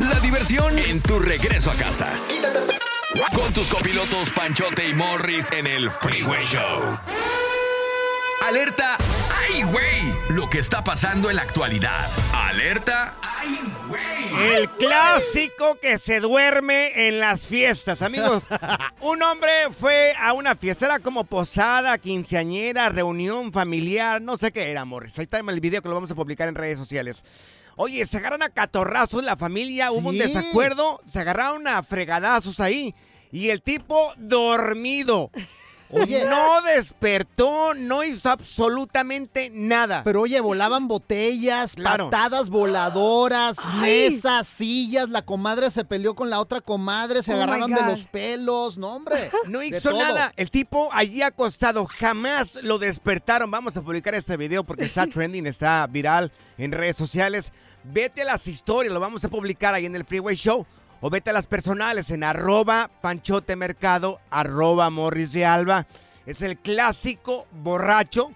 La 0.00 0.20
diversión 0.20 0.78
en 0.78 1.00
tu 1.00 1.18
regreso 1.18 1.70
a 1.70 1.74
casa. 1.74 2.08
Con 3.34 3.52
tus 3.52 3.68
copilotos 3.68 4.30
Panchote 4.30 4.88
y 4.88 4.94
Morris 4.94 5.50
en 5.52 5.66
el 5.66 5.90
Freeway 5.90 6.44
Show. 6.46 6.98
Alerta. 8.46 8.96
¡Ay, 9.48 9.62
güey! 9.62 10.36
Lo 10.36 10.48
que 10.48 10.58
está 10.58 10.82
pasando 10.82 11.28
en 11.30 11.36
la 11.36 11.42
actualidad. 11.42 12.10
Alerta. 12.32 13.14
¡Ay, 13.22 13.60
güey! 13.88 14.54
El 14.56 14.70
clásico 14.70 15.78
que 15.80 15.98
se 15.98 16.20
duerme 16.20 17.08
en 17.08 17.20
las 17.20 17.46
fiestas, 17.46 18.00
amigos. 18.02 18.44
Un 19.00 19.22
hombre 19.22 19.50
fue 19.78 20.14
a 20.18 20.32
una 20.32 20.54
fiesta, 20.54 20.86
era 20.86 20.98
como 21.00 21.24
posada, 21.24 21.98
quinceañera, 21.98 22.88
reunión 22.88 23.52
familiar, 23.52 24.22
no 24.22 24.36
sé 24.36 24.52
qué 24.52 24.70
era, 24.70 24.84
Morris. 24.84 25.18
Ahí 25.18 25.24
está 25.24 25.38
el 25.38 25.60
video 25.60 25.82
que 25.82 25.88
lo 25.88 25.94
vamos 25.94 26.10
a 26.10 26.14
publicar 26.14 26.48
en 26.48 26.54
redes 26.54 26.78
sociales. 26.78 27.22
Oye, 27.82 28.04
se 28.04 28.18
agarran 28.18 28.42
a 28.42 28.50
catorrazos 28.50 29.24
la 29.24 29.36
familia, 29.36 29.90
hubo 29.90 30.10
un 30.10 30.18
desacuerdo, 30.18 31.00
se 31.06 31.18
agarraron 31.20 31.66
a 31.66 31.82
fregadazos 31.82 32.60
ahí. 32.60 32.94
Y 33.32 33.48
el 33.48 33.62
tipo 33.62 34.12
dormido. 34.18 35.30
Oye. 35.92 36.24
No 36.26 36.62
despertó, 36.62 37.74
no 37.74 38.04
hizo 38.04 38.30
absolutamente 38.30 39.50
nada. 39.52 40.02
Pero 40.04 40.20
oye, 40.20 40.40
volaban 40.40 40.86
botellas, 40.86 41.74
Claro. 41.74 42.10
patadas 42.10 42.48
voladoras, 42.48 43.56
Ay. 43.64 43.80
mesas, 44.10 44.46
sillas. 44.46 45.08
La 45.08 45.22
comadre 45.22 45.68
se 45.70 45.84
peleó 45.84 46.14
con 46.14 46.30
la 46.30 46.38
otra 46.38 46.60
comadre, 46.60 47.24
se 47.24 47.32
Oh 47.32 47.36
agarraron 47.36 47.72
de 47.72 47.82
los 47.82 48.00
pelos. 48.04 48.76
No, 48.76 48.94
hombre. 48.94 49.30
No 49.48 49.64
hizo 49.64 49.92
nada. 49.92 50.32
El 50.36 50.52
tipo 50.52 50.90
allí 50.92 51.22
acostado, 51.22 51.86
jamás 51.86 52.56
lo 52.62 52.78
despertaron. 52.78 53.50
Vamos 53.50 53.76
a 53.76 53.82
publicar 53.82 54.14
este 54.14 54.36
video 54.36 54.62
porque 54.62 54.84
está 54.84 55.06
trending, 55.08 55.46
está 55.48 55.84
viral 55.88 56.30
en 56.56 56.70
redes 56.70 56.96
sociales. 56.96 57.50
Vete 57.84 58.22
a 58.22 58.26
las 58.26 58.46
historias, 58.46 58.92
lo 58.92 59.00
vamos 59.00 59.24
a 59.24 59.28
publicar 59.28 59.74
ahí 59.74 59.86
en 59.86 59.96
el 59.96 60.04
Freeway 60.04 60.36
Show. 60.36 60.66
O 61.00 61.08
vete 61.08 61.30
a 61.30 61.32
las 61.32 61.46
personales 61.46 62.10
en 62.10 62.22
arroba 62.24 62.90
panchote 63.00 63.56
mercado, 63.56 64.20
arroba 64.30 64.90
morris 64.90 65.32
de 65.32 65.46
alba. 65.46 65.86
Es 66.26 66.42
el 66.42 66.58
clásico 66.58 67.46
borracho 67.52 68.32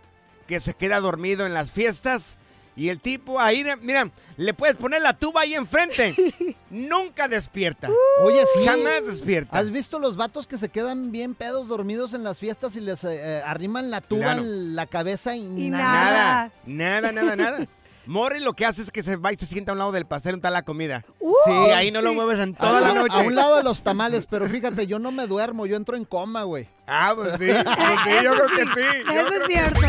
que 0.48 0.61
se 0.61 0.72
queda 0.74 1.00
dormido 1.00 1.44
en 1.44 1.52
las 1.52 1.72
fiestas. 1.72 2.37
Y 2.76 2.88
el 2.88 3.00
tipo 3.00 3.38
ahí, 3.38 3.64
mira, 3.83 4.11
le 4.37 4.52
puedes 4.52 4.74
poner 4.76 5.00
la 5.02 5.12
tuba 5.16 5.42
ahí 5.42 5.54
enfrente. 5.54 6.14
Nunca 6.70 7.28
despierta. 7.28 7.88
Oye, 8.22 8.42
sí. 8.52 8.64
Jamás 8.66 9.07
despierta. 9.07 9.57
¿Has 9.57 9.70
visto 9.70 9.98
los 10.00 10.16
vatos 10.16 10.46
que 10.48 10.59
se 10.59 10.70
quedan 10.70 11.12
bien 11.12 11.35
pedos 11.37 11.68
dormidos 11.68 12.14
en 12.14 12.24
las 12.24 12.40
fiestas 12.40 12.74
y 12.74 12.80
les 12.80 13.04
eh, 13.04 13.42
arriman 13.46 13.90
la 13.92 14.00
tuba 14.00 14.22
Claro. 14.22 14.42
en 14.42 14.74
la 14.74 14.87
cabeza 14.87 15.37
y, 15.37 15.42
Nada, 15.70 16.50
nada, 16.66 17.12
nada, 17.12 17.37
nada. 17.37 17.68
Morris 18.06 18.42
lo 18.42 18.54
que 18.54 18.66
hace 18.66 18.82
es 18.82 18.90
que 18.90 19.02
se 19.02 19.16
va 19.16 19.32
y 19.32 19.36
se 19.36 19.46
sienta 19.46 19.72
a 19.72 19.74
un 19.74 19.78
lado 19.78 19.92
del 19.92 20.06
pastel 20.06 20.32
donde 20.32 20.46
está 20.46 20.50
la 20.50 20.64
comida. 20.64 21.04
sí, 21.44 21.50
ahí 21.50 21.90
no 21.90 22.02
lo 22.02 22.14
mueves 22.14 22.38
en 22.38 22.54
toda 22.54 22.78
a, 22.78 22.80
la 22.80 22.94
noche. 22.94 23.14
A 23.14 23.18
un 23.20 23.34
lado 23.34 23.56
de 23.56 23.62
los 23.62 23.82
tamales, 23.82 24.26
pero 24.26 24.48
fíjate, 24.48 24.86
yo 24.86 24.98
no 24.98 25.10
me 25.10 25.26
duermo, 25.26 25.66
yo 25.66 25.76
entro 25.76 25.96
en 25.96 26.04
coma, 26.04 26.42
güey. 26.42 26.68
Ah, 26.86 27.12
pues 27.14 27.32
sí, 27.38 27.48
pues 27.48 27.98
sí, 28.04 28.24
yo 28.24 28.34
creo 28.34 28.48
que 28.48 28.80
sí. 28.80 29.04
yo 29.06 29.20
Eso 29.20 29.34
es 29.34 29.46
cierto. 29.46 29.80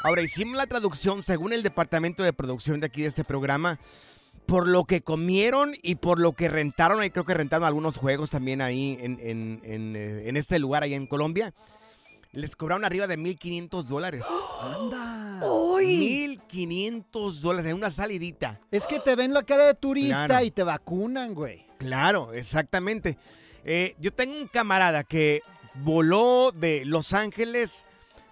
Ahora, 0.04 0.22
hicimos 0.22 0.56
la 0.56 0.66
traducción 0.68 1.24
según 1.24 1.52
el 1.52 1.64
departamento 1.64 2.22
de 2.22 2.32
producción 2.32 2.78
de 2.78 2.86
aquí 2.86 3.02
de 3.02 3.08
este 3.08 3.24
programa. 3.24 3.80
Por 4.46 4.68
lo 4.68 4.84
que 4.84 5.00
comieron 5.00 5.74
y 5.82 5.96
por 5.96 6.20
lo 6.20 6.34
que 6.34 6.48
rentaron, 6.48 7.00
ahí 7.00 7.10
creo 7.10 7.24
que 7.24 7.34
rentaron 7.34 7.66
algunos 7.66 7.96
juegos 7.96 8.30
también 8.30 8.60
ahí 8.60 8.96
en, 9.00 9.18
en- 9.20 9.60
en, 9.64 9.96
eh, 9.96 10.28
en 10.28 10.36
este 10.36 10.60
lugar, 10.60 10.84
ahí 10.84 10.94
en 10.94 11.08
Colombia. 11.08 11.52
Les 12.36 12.54
cobraron 12.54 12.84
arriba 12.84 13.06
de 13.06 13.18
1.500 13.18 13.84
dólares. 13.84 14.24
¡Anda! 14.60 15.40
1.500 15.40 17.40
dólares 17.40 17.70
en 17.70 17.76
una 17.76 17.90
salidita. 17.90 18.60
Es 18.70 18.86
que 18.86 19.00
te 19.00 19.16
ven 19.16 19.32
la 19.32 19.42
cara 19.42 19.66
de 19.66 19.74
turista 19.74 20.26
Claro. 20.26 20.44
y 20.44 20.50
te 20.50 20.62
vacunan, 20.62 21.34
güey. 21.34 21.66
Claro, 21.78 22.32
exactamente. 22.32 23.16
Eh, 23.64 23.96
yo 23.98 24.12
tengo 24.12 24.36
un 24.36 24.48
camarada 24.48 25.02
que 25.02 25.42
voló 25.82 26.52
de 26.52 26.84
Los 26.84 27.12
Ángeles, 27.14 27.86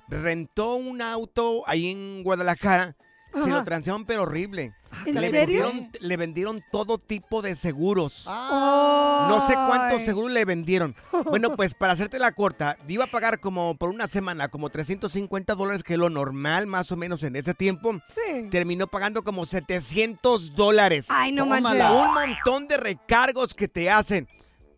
rentó 0.09 0.75
un 0.75 1.01
auto 1.03 1.65
ahí 1.67 1.91
en 1.91 2.23
Guadalajara, 2.23 2.97
se 3.35 3.47
lo 3.51 3.65
transearon 3.65 4.05
pero 4.05 4.23
horrible. 4.23 4.73
¿En 5.07 5.17
le 5.21 5.29
serio? 5.31 5.65
Vendieron, 5.67 5.91
le 6.01 6.17
vendieron 6.17 6.61
todo 6.71 6.99
tipo 6.99 7.43
de 7.43 7.57
seguros. 7.57 8.25
Ah. 8.29 9.27
No 9.29 9.47
sé 9.47 9.55
cuántos 9.55 10.03
seguros 10.03 10.31
le 10.33 10.45
vendieron. 10.45 10.95
Bueno, 11.25 11.57
pues 11.57 11.75
para 11.75 11.95
hacerte 11.95 12.19
la 12.21 12.31
corta, 12.33 12.77
iba 12.87 13.05
a 13.05 13.09
pagar 13.09 13.41
como 13.41 13.77
por 13.77 13.89
una 13.91 14.07
semana, 14.07 14.49
como 14.49 14.71
350 14.71 15.55
dólares, 15.57 15.83
que 15.83 15.95
es 15.95 15.99
lo 15.99 16.11
normal 16.11 16.67
más 16.69 16.93
o 16.93 16.97
menos 16.97 17.23
en 17.25 17.35
ese 17.35 17.55
tiempo. 17.55 17.93
Sí. 18.09 18.49
Terminó 18.51 18.87
pagando 18.87 19.25
como 19.25 19.45
700 19.47 20.55
dólares. 20.55 21.07
Ay, 21.09 21.33
no 21.33 21.43
Tómala. 21.45 21.89
manches. 21.89 21.91
Un 22.09 22.15
montón 22.15 22.69
de 22.69 22.77
recargos 22.77 23.53
que 23.55 23.67
te 23.69 23.91
hacen. 23.91 24.29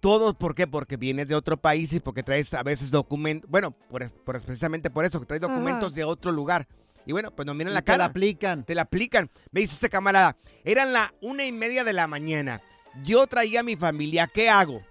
Todos, 0.00 0.34
¿por 0.34 0.54
qué? 0.54 0.66
Porque 0.66 0.96
vienes 0.96 1.26
de 1.28 1.34
otro 1.34 1.56
país 1.56 1.92
y 1.92 2.00
porque 2.00 2.22
traes 2.22 2.54
a 2.54 2.62
veces 2.62 2.90
documentos. 2.90 3.50
Bueno, 3.50 3.72
por, 3.72 4.08
por- 4.24 4.40
precisamente 4.42 4.88
por 4.90 5.04
eso, 5.04 5.18
que 5.20 5.26
traes 5.26 5.42
Ajá. 5.42 5.52
documentos 5.52 5.92
de 5.94 6.04
otro 6.04 6.32
lugar. 6.32 6.66
Y 7.06 7.12
bueno, 7.12 7.30
pues 7.30 7.46
nos 7.46 7.54
miran 7.54 7.72
Y 7.72 7.74
la 7.74 7.82
te 7.82 7.86
cara. 7.86 7.98
la 7.98 8.04
aplican. 8.06 8.64
Te 8.64 8.74
la 8.74 8.82
aplican. 8.82 9.30
Me 9.52 9.60
dice 9.60 9.74
este 9.74 9.88
camarada, 9.88 10.36
eran 10.64 10.92
la 10.92 11.14
una 11.20 11.44
y 11.44 11.52
media 11.52 11.84
de 11.84 11.92
la 11.92 12.06
mañana. 12.06 12.60
Yo 13.04 13.26
traía 13.26 13.60
a 13.60 13.62
mi 13.62 13.76
familia, 13.76 14.26
¿qué 14.26 14.48
hago? 14.50 14.82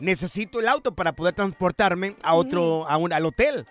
Necesito 0.00 0.60
el 0.60 0.68
auto 0.68 0.94
para 0.94 1.12
poder 1.12 1.34
transportarme 1.34 2.16
a 2.22 2.34
otro, 2.34 2.88
a 2.88 2.96
un, 2.96 3.12
al 3.12 3.24
hotel. 3.26 3.66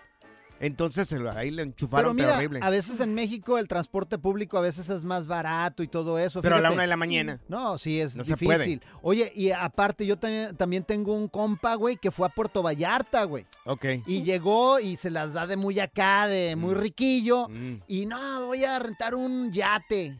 Entonces 0.59 1.11
ahí 1.35 1.51
le 1.51 1.63
enchufaron, 1.63 2.15
pero, 2.15 2.27
mira, 2.27 2.37
horrible. 2.37 2.59
a 2.61 2.69
veces 2.69 2.99
en 2.99 3.13
México 3.13 3.57
el 3.57 3.67
transporte 3.67 4.17
público 4.17 4.57
a 4.57 4.61
veces 4.61 4.89
es 4.89 5.03
más 5.03 5.25
barato 5.27 5.83
y 5.83 5.87
todo 5.87 6.19
eso. 6.19 6.41
Pero 6.41 6.57
a 6.57 6.61
la 6.61 6.71
una 6.71 6.81
de 6.81 6.87
la 6.87 6.97
mañana. 6.97 7.39
No, 7.47 7.77
sí, 7.77 7.99
es 7.99 8.15
No 8.15 8.23
difícil. 8.23 8.81
Oye, 9.01 9.31
y 9.35 9.51
aparte 9.51 10.05
yo 10.05 10.17
también, 10.17 10.55
también 10.55 10.83
tengo 10.83 11.13
un 11.13 11.27
compa, 11.27 11.75
güey, 11.75 11.97
que 11.97 12.11
fue 12.11 12.27
a 12.27 12.29
Puerto 12.29 12.61
Vallarta, 12.61 13.23
güey. 13.23 13.45
Ok. 13.65 13.85
Y 14.05 14.23
llegó 14.23 14.79
y 14.79 14.97
se 14.97 15.09
las 15.09 15.33
da 15.33 15.47
de 15.47 15.55
muy 15.55 15.79
acá, 15.79 16.27
de 16.27 16.55
muy 16.55 16.75
riquillo. 16.75 17.47
Mm. 17.49 17.81
Y 17.87 18.05
no, 18.05 18.47
voy 18.47 18.65
a 18.65 18.79
rentar 18.79 19.15
un 19.15 19.51
yate. 19.51 20.17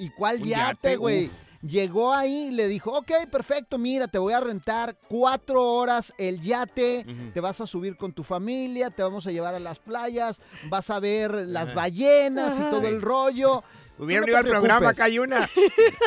¿Y 0.00 0.08
cuál 0.10 0.42
yate, 0.42 0.96
güey? 0.96 1.30
Llegó 1.62 2.14
ahí 2.14 2.46
y 2.48 2.50
le 2.52 2.68
dijo, 2.68 2.90
ok, 2.90 3.12
perfecto, 3.30 3.76
mira, 3.76 4.08
te 4.08 4.18
voy 4.18 4.32
a 4.32 4.40
rentar 4.40 4.96
cuatro 5.08 5.62
horas 5.62 6.14
el 6.16 6.40
yate, 6.40 7.04
te 7.34 7.40
vas 7.40 7.60
a 7.60 7.66
subir 7.66 7.98
con 7.98 8.14
tu 8.14 8.22
familia, 8.22 8.88
te 8.88 9.02
vamos 9.02 9.26
a 9.26 9.30
llevar 9.30 9.54
a 9.54 9.58
las 9.58 9.78
playas, 9.78 10.40
vas 10.70 10.88
a 10.88 10.98
ver 11.00 11.34
las 11.34 11.74
ballenas 11.74 12.58
y 12.58 12.62
todo 12.62 12.88
el 12.88 13.02
rollo. 13.02 13.62
Hubieran 13.98 14.24
Tú 14.24 14.30
ido 14.30 14.38
no 14.40 14.46
al 14.46 14.50
programa, 14.50 14.88
acá 14.88 15.04
hay 15.04 15.18
una. 15.18 15.50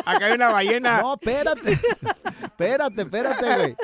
Acá 0.05 0.25
hay 0.25 0.33
una 0.33 0.49
ballena. 0.49 1.01
No, 1.01 1.13
espérate. 1.13 1.73
espérate, 2.43 3.01
espérate, 3.03 3.55
güey. 3.55 3.75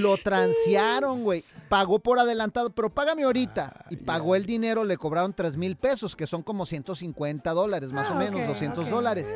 Lo 0.00 0.16
transearon, 0.16 1.22
güey. 1.22 1.44
Pagó 1.68 1.98
por 1.98 2.18
adelantado, 2.18 2.70
pero 2.70 2.90
págame 2.90 3.24
ahorita. 3.24 3.84
Y 3.90 3.96
pagó 3.96 4.34
el 4.36 4.46
dinero, 4.46 4.84
le 4.84 4.96
cobraron 4.96 5.34
3 5.34 5.56
mil 5.56 5.76
pesos, 5.76 6.16
que 6.16 6.26
son 6.26 6.42
como 6.42 6.64
150 6.66 7.50
dólares, 7.52 7.92
más 7.92 8.08
Ah, 8.10 8.14
o 8.14 8.16
menos, 8.16 8.40
ok, 8.40 8.46
200 8.48 8.84
ok. 8.84 8.90
dólares. 8.90 9.34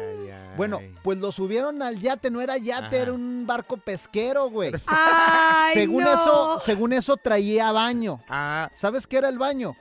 Bueno, 0.57 0.81
pues 1.03 1.19
lo 1.19 1.33
subieron 1.33 1.83
al 1.83 1.99
yate, 1.99 2.31
no 2.31 2.41
era 2.41 2.57
yate, 2.59 2.87
Ajá. 2.87 2.97
era 2.97 3.13
un 3.13 3.47
barco 3.47 3.77
pesquero, 3.77 4.51
güey. 4.51 4.73
Ay, 4.87 5.75
según 5.75 6.05
no. 6.05 6.11
eso, 6.13 6.61
según 6.61 6.93
eso 6.93 7.17
traía 7.17 7.73
baño. 7.73 8.21
Ah, 8.29 8.69
¿Sabes 8.75 9.07
qué 9.07 9.19
era 9.19 9.29
el 9.29 9.39
baño? 9.39 9.75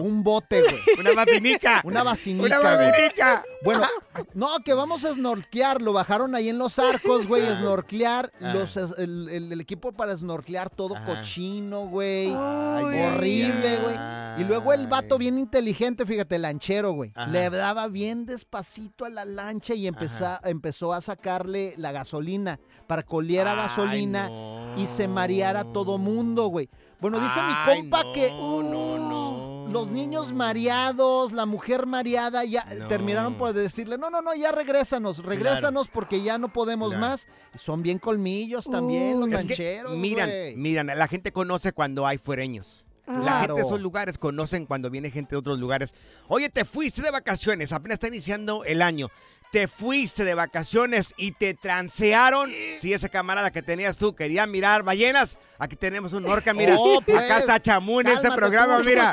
Un 0.00 0.22
bote, 0.22 0.62
güey. 0.62 0.80
Una 1.00 1.14
vacinica. 1.14 1.80
Una 1.84 2.02
vacinica, 2.02 2.60
Una 2.60 2.76
vacinica. 2.76 3.44
Bueno, 3.64 3.86
no, 4.34 4.48
que 4.64 4.74
vamos 4.74 5.04
a 5.04 5.12
snorkear. 5.14 5.82
Lo 5.82 5.92
bajaron 5.92 6.34
ahí 6.34 6.48
en 6.48 6.58
los 6.58 6.78
arcos, 6.78 7.26
güey, 7.26 7.44
a 7.46 7.56
snorkear. 7.56 8.32
Ah. 8.40 8.52
Los, 8.54 8.76
el, 8.76 9.28
el- 9.28 9.52
el 9.52 9.60
equipo 9.60 9.92
para 9.92 10.16
snorkear 10.16 10.70
todo 10.70 10.96
Ajá. 10.96 11.04
cochino, 11.06 11.86
güey. 11.88 12.28
Ay, 12.36 13.00
Horrible, 13.02 13.78
güey. 13.78 13.96
Y 14.38 14.44
luego 14.44 14.72
el 14.72 14.86
vato 14.86 15.16
bien 15.18 15.38
inteligente, 15.38 16.04
fíjate, 16.04 16.38
lanchero, 16.38 16.92
güey. 16.92 17.10
Ajá. 17.14 17.30
Le 17.30 17.48
daba 17.50 17.88
bien 17.88 18.26
despacito 18.26 19.04
a 19.04 19.08
la 19.10 19.24
lancha 19.24 19.74
y 19.74 19.86
empezó, 20.00 20.38
empezó 20.44 20.92
a 20.92 21.00
sacarle 21.00 21.74
la 21.76 21.92
gasolina 21.92 22.58
para 22.86 23.02
que 23.02 23.14
oliera 23.16 23.52
Ay, 23.52 23.56
gasolina 23.56 24.28
no. 24.28 24.74
y 24.76 24.86
se 24.86 25.08
mareara 25.08 25.64
todo 25.64 25.98
mundo, 25.98 26.46
güey. 26.48 26.68
Bueno, 27.00 27.20
dice 27.20 27.38
Ay, 27.40 27.82
mi 27.82 27.82
compa 27.82 28.02
no, 28.04 28.12
que 28.12 28.30
no, 28.30 28.62
no. 28.98 29.68
los 29.72 29.88
niños 29.88 30.32
mareados, 30.32 31.32
la 31.32 31.46
mujer 31.46 31.86
mareada, 31.86 32.44
ya 32.44 32.64
No. 32.64 32.88
terminaron 32.88 33.34
por 33.34 33.52
decirle, 33.52 33.98
no, 33.98 34.08
no, 34.10 34.22
no, 34.22 34.34
ya 34.34 34.52
regrésanos, 34.52 35.18
regrésanos 35.24 35.88
porque 35.88 36.22
ya 36.22 36.38
no 36.38 36.52
podemos 36.52 36.90
Claro. 36.90 37.00
más. 37.06 37.28
Son 37.58 37.82
bien 37.82 37.98
colmillos 37.98 38.64
también 38.66 39.20
los 39.20 39.30
Es 39.30 39.44
que 39.46 39.82
miran, 39.96 40.30
miran, 40.56 40.86
la 40.86 41.08
gente 41.08 41.32
conoce 41.32 41.72
cuando 41.72 42.06
hay 42.06 42.18
fuereños. 42.18 42.82
La 43.06 43.42
gente 43.42 43.60
de 43.60 43.66
esos 43.66 43.80
lugares 43.80 44.18
conocen 44.18 44.66
cuando 44.66 44.90
viene 44.90 45.12
gente 45.12 45.30
de 45.30 45.36
otros 45.36 45.60
lugares. 45.60 45.94
Oye, 46.26 46.48
te 46.50 46.64
fuiste 46.64 47.02
de 47.02 47.12
vacaciones, 47.12 47.72
apenas 47.72 47.96
está 47.96 48.08
iniciando 48.08 48.64
el 48.64 48.82
año. 48.82 49.10
Te 49.50 49.68
fuiste 49.68 50.24
de 50.24 50.34
vacaciones 50.34 51.14
y 51.16 51.32
te 51.32 51.54
transearon. 51.54 52.50
Si 52.78 52.92
ese 52.92 53.10
camarada 53.10 53.50
que 53.50 53.62
tenías 53.62 53.96
tú 53.96 54.14
quería 54.14 54.46
mirar 54.46 54.82
ballenas, 54.82 55.36
aquí 55.58 55.76
tenemos 55.76 56.12
un 56.12 56.26
orca, 56.26 56.52
mira. 56.52 56.76
Oh, 56.78 57.00
pues, 57.00 57.18
Acá 57.18 57.38
está 57.38 57.60
Chamú 57.60 58.00
en 58.00 58.08
este 58.08 58.30
programa, 58.30 58.78
tú, 58.78 58.84
mira. 58.84 59.12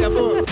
Chamú. 0.00 0.44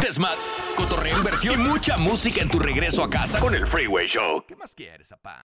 Desmat, 0.00 0.38
cotorreo, 0.76 1.18
inversión 1.18 1.60
y 1.60 1.64
mucha 1.64 1.96
música 1.96 2.40
en 2.40 2.48
tu 2.48 2.58
regreso 2.58 3.02
a 3.02 3.10
casa 3.10 3.38
con 3.38 3.54
el 3.54 3.66
Freeway 3.66 4.06
Show. 4.06 4.44
¿Qué 4.46 4.56
más 4.56 4.74
quieres, 4.74 5.08
papá? 5.08 5.44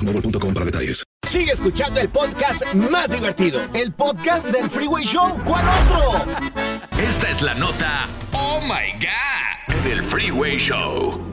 boostmobile.com 0.00 0.54
para 0.54 0.66
detalles. 0.66 1.04
Sigue 1.26 1.52
escuchando 1.52 2.00
el 2.00 2.08
podcast 2.08 2.62
más 2.74 3.10
divertido. 3.10 3.60
El 3.74 3.92
podcast 3.92 4.48
del 4.48 4.68
Freeway 4.70 5.04
Show. 5.04 5.38
¿Cuál 5.44 5.64
otro? 5.68 6.26
Esta 6.98 7.30
es 7.30 7.42
la 7.42 7.54
nota 7.54 8.08
Oh 8.32 8.60
My 8.62 8.92
God 8.98 9.84
del 9.84 10.02
Freeway 10.02 10.58
Show. 10.58 11.26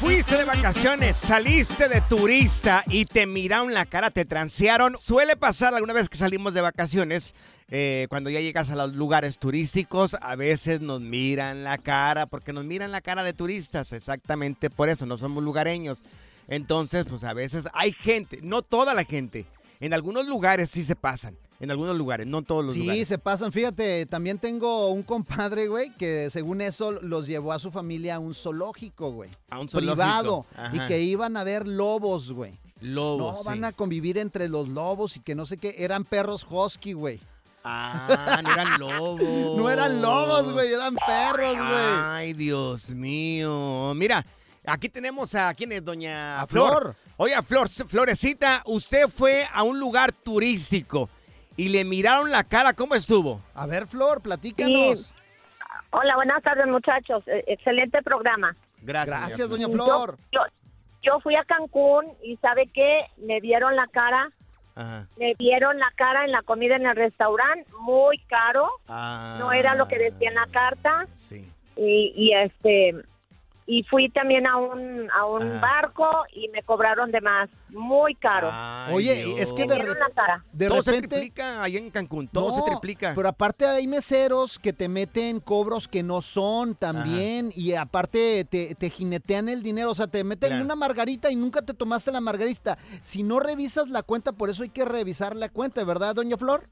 Fuiste 0.00 0.36
de 0.36 0.44
vacaciones, 0.44 1.16
saliste 1.16 1.88
de 1.88 2.02
turista 2.02 2.84
y 2.86 3.06
te 3.06 3.26
miraron 3.26 3.72
la 3.72 3.86
cara, 3.86 4.10
te 4.10 4.24
transearon. 4.24 4.96
Suele 4.98 5.36
pasar 5.36 5.74
alguna 5.74 5.94
vez 5.94 6.08
que 6.08 6.18
salimos 6.18 6.52
de 6.54 6.60
vacaciones, 6.60 7.34
eh, 7.68 8.06
cuando 8.08 8.30
ya 8.30 8.40
llegas 8.40 8.70
a 8.70 8.76
los 8.76 8.94
lugares 8.94 9.38
turísticos, 9.38 10.14
a 10.20 10.36
veces 10.36 10.80
nos 10.80 11.00
miran 11.00 11.64
la 11.64 11.78
cara, 11.78 12.26
porque 12.26 12.52
nos 12.52 12.64
miran 12.64 12.92
la 12.92 13.00
cara 13.00 13.22
de 13.24 13.32
turistas, 13.32 13.92
exactamente 13.92 14.70
por 14.70 14.88
eso, 14.88 15.04
no 15.06 15.16
somos 15.18 15.42
lugareños. 15.42 16.02
Entonces, 16.48 17.04
pues 17.08 17.24
a 17.24 17.32
veces 17.34 17.64
hay 17.72 17.92
gente, 17.92 18.38
no 18.42 18.62
toda 18.62 18.94
la 18.94 19.04
gente, 19.04 19.46
en 19.80 19.92
algunos 19.94 20.26
lugares 20.26 20.70
sí 20.70 20.84
se 20.84 20.94
pasan, 20.94 21.36
en 21.58 21.70
algunos 21.72 21.96
lugares, 21.96 22.26
no 22.26 22.38
en 22.38 22.44
todos 22.44 22.64
los 22.64 22.74
Sí, 22.74 22.80
lugares. 22.80 23.08
se 23.08 23.18
pasan. 23.18 23.50
Fíjate, 23.50 24.06
también 24.06 24.38
tengo 24.38 24.90
un 24.90 25.02
compadre, 25.02 25.66
güey, 25.66 25.90
que 25.96 26.30
según 26.30 26.60
eso 26.60 26.92
los 26.92 27.26
llevó 27.26 27.52
a 27.52 27.58
su 27.58 27.70
familia 27.72 28.16
a 28.16 28.18
un 28.20 28.34
zoológico, 28.34 29.10
güey. 29.10 29.30
A 29.50 29.58
un 29.58 29.68
zoológico. 29.68 29.94
Privado. 29.96 30.46
Y 30.72 30.78
que 30.86 31.00
iban 31.02 31.36
a 31.36 31.42
ver 31.44 31.66
lobos, 31.66 32.30
güey. 32.32 32.52
Lobos, 32.80 33.36
No, 33.38 33.42
sí. 33.42 33.48
van 33.48 33.64
a 33.64 33.72
convivir 33.72 34.18
entre 34.18 34.48
los 34.50 34.68
lobos 34.68 35.16
y 35.16 35.20
que 35.20 35.34
no 35.34 35.46
sé 35.46 35.56
qué. 35.56 35.76
Eran 35.78 36.04
perros 36.04 36.46
husky, 36.48 36.92
güey. 36.92 37.20
Ah, 37.68 38.40
no 38.42 38.52
eran 38.52 38.78
lobos. 38.78 39.20
No 39.56 39.70
eran 39.70 40.00
lobos, 40.02 40.52
güey, 40.52 40.72
eran 40.72 40.94
perros, 40.94 41.56
güey. 41.56 41.68
Ay, 41.68 42.32
Dios 42.32 42.90
mío. 42.92 43.92
Mira, 43.96 44.24
aquí 44.66 44.88
tenemos 44.88 45.34
a 45.34 45.52
quién 45.54 45.72
es 45.72 45.84
doña 45.84 46.40
A 46.40 46.46
Flor. 46.46 46.68
Flor. 46.82 46.96
Oiga, 47.16 47.42
Flor, 47.42 47.68
Florecita, 47.68 48.62
usted 48.66 49.08
fue 49.08 49.46
a 49.52 49.62
un 49.62 49.80
lugar 49.80 50.12
turístico 50.12 51.08
y 51.56 51.70
le 51.70 51.84
miraron 51.84 52.30
la 52.30 52.44
cara, 52.44 52.74
¿cómo 52.74 52.94
estuvo? 52.94 53.40
A 53.54 53.66
ver, 53.66 53.86
Flor, 53.86 54.20
platícanos. 54.20 55.12
Hola, 55.90 56.14
buenas 56.16 56.42
tardes 56.42 56.66
muchachos. 56.66 57.22
Eh, 57.26 57.42
Excelente 57.46 58.02
programa. 58.02 58.54
Gracias. 58.82 59.18
Gracias, 59.18 59.48
doña 59.48 59.66
Yo- 59.66 59.72
Flor. 59.72 60.18
Yo, 60.30 60.40
yo 61.02 61.20
fui 61.20 61.34
a 61.34 61.44
Cancún 61.44 62.06
y 62.22 62.36
¿sabe 62.36 62.68
qué? 62.74 63.06
Me 63.16 63.40
vieron 63.40 63.74
la 63.74 63.86
cara, 63.86 64.30
Ajá. 64.76 65.06
me 65.16 65.34
vieron 65.38 65.78
la 65.78 65.90
cara 65.96 66.24
en 66.24 66.32
la 66.32 66.42
comida 66.42 66.76
en 66.76 66.86
el 66.86 66.94
restaurante, 66.94 67.68
muy 67.80 68.18
caro, 68.28 68.68
Ah, 68.88 69.36
no 69.40 69.50
era 69.52 69.74
lo 69.74 69.88
que 69.88 69.98
decía 69.98 70.28
en 70.28 70.34
la 70.36 70.46
carta. 70.52 71.06
Sí. 71.14 71.50
Y, 71.76 72.12
y 72.14 72.32
este 72.34 72.94
y 73.68 73.82
fui 73.84 74.08
también 74.10 74.46
a 74.46 74.56
un 74.58 75.10
a 75.10 75.26
un 75.26 75.42
Ajá. 75.42 75.60
barco 75.60 76.08
y 76.32 76.48
me 76.50 76.62
cobraron 76.62 77.10
de 77.10 77.20
más, 77.20 77.50
muy 77.70 78.14
caro. 78.14 78.48
Ay, 78.52 78.94
Oye, 78.94 79.14
Dios. 79.24 79.40
es 79.40 79.52
que 79.52 79.66
de, 79.66 79.76
re- 79.76 79.88
la 79.88 80.08
cara. 80.14 80.44
de 80.52 80.68
todo 80.68 80.82
se 80.82 80.90
repente... 80.92 81.16
triplica 81.16 81.62
ahí 81.62 81.76
en 81.76 81.90
Cancún, 81.90 82.28
todo 82.28 82.54
se 82.54 82.62
triplica. 82.62 83.12
Pero 83.16 83.28
aparte 83.28 83.66
hay 83.66 83.86
meseros 83.88 84.58
que 84.60 84.72
te 84.72 84.88
meten 84.88 85.40
cobros 85.40 85.88
que 85.88 86.02
no 86.04 86.22
son 86.22 86.74
también 86.76 87.50
y 87.56 87.72
aparte 87.74 88.44
te, 88.48 88.74
te 88.76 88.88
jinetean 88.90 89.48
el 89.48 89.62
dinero, 89.64 89.90
o 89.90 89.94
sea, 89.94 90.06
te 90.06 90.22
meten 90.22 90.50
Claro. 90.50 90.64
una 90.64 90.76
margarita 90.76 91.30
y 91.32 91.36
nunca 91.36 91.60
te 91.62 91.74
tomaste 91.74 92.12
la 92.12 92.20
margarita. 92.20 92.78
Si 93.02 93.22
no 93.24 93.40
revisas 93.40 93.88
la 93.88 94.02
cuenta, 94.04 94.32
por 94.32 94.48
eso 94.48 94.62
hay 94.62 94.68
que 94.70 94.84
revisar 94.84 95.34
la 95.34 95.48
cuenta, 95.48 95.82
¿verdad, 95.84 96.14
doña 96.14 96.36
Flor? 96.36 96.68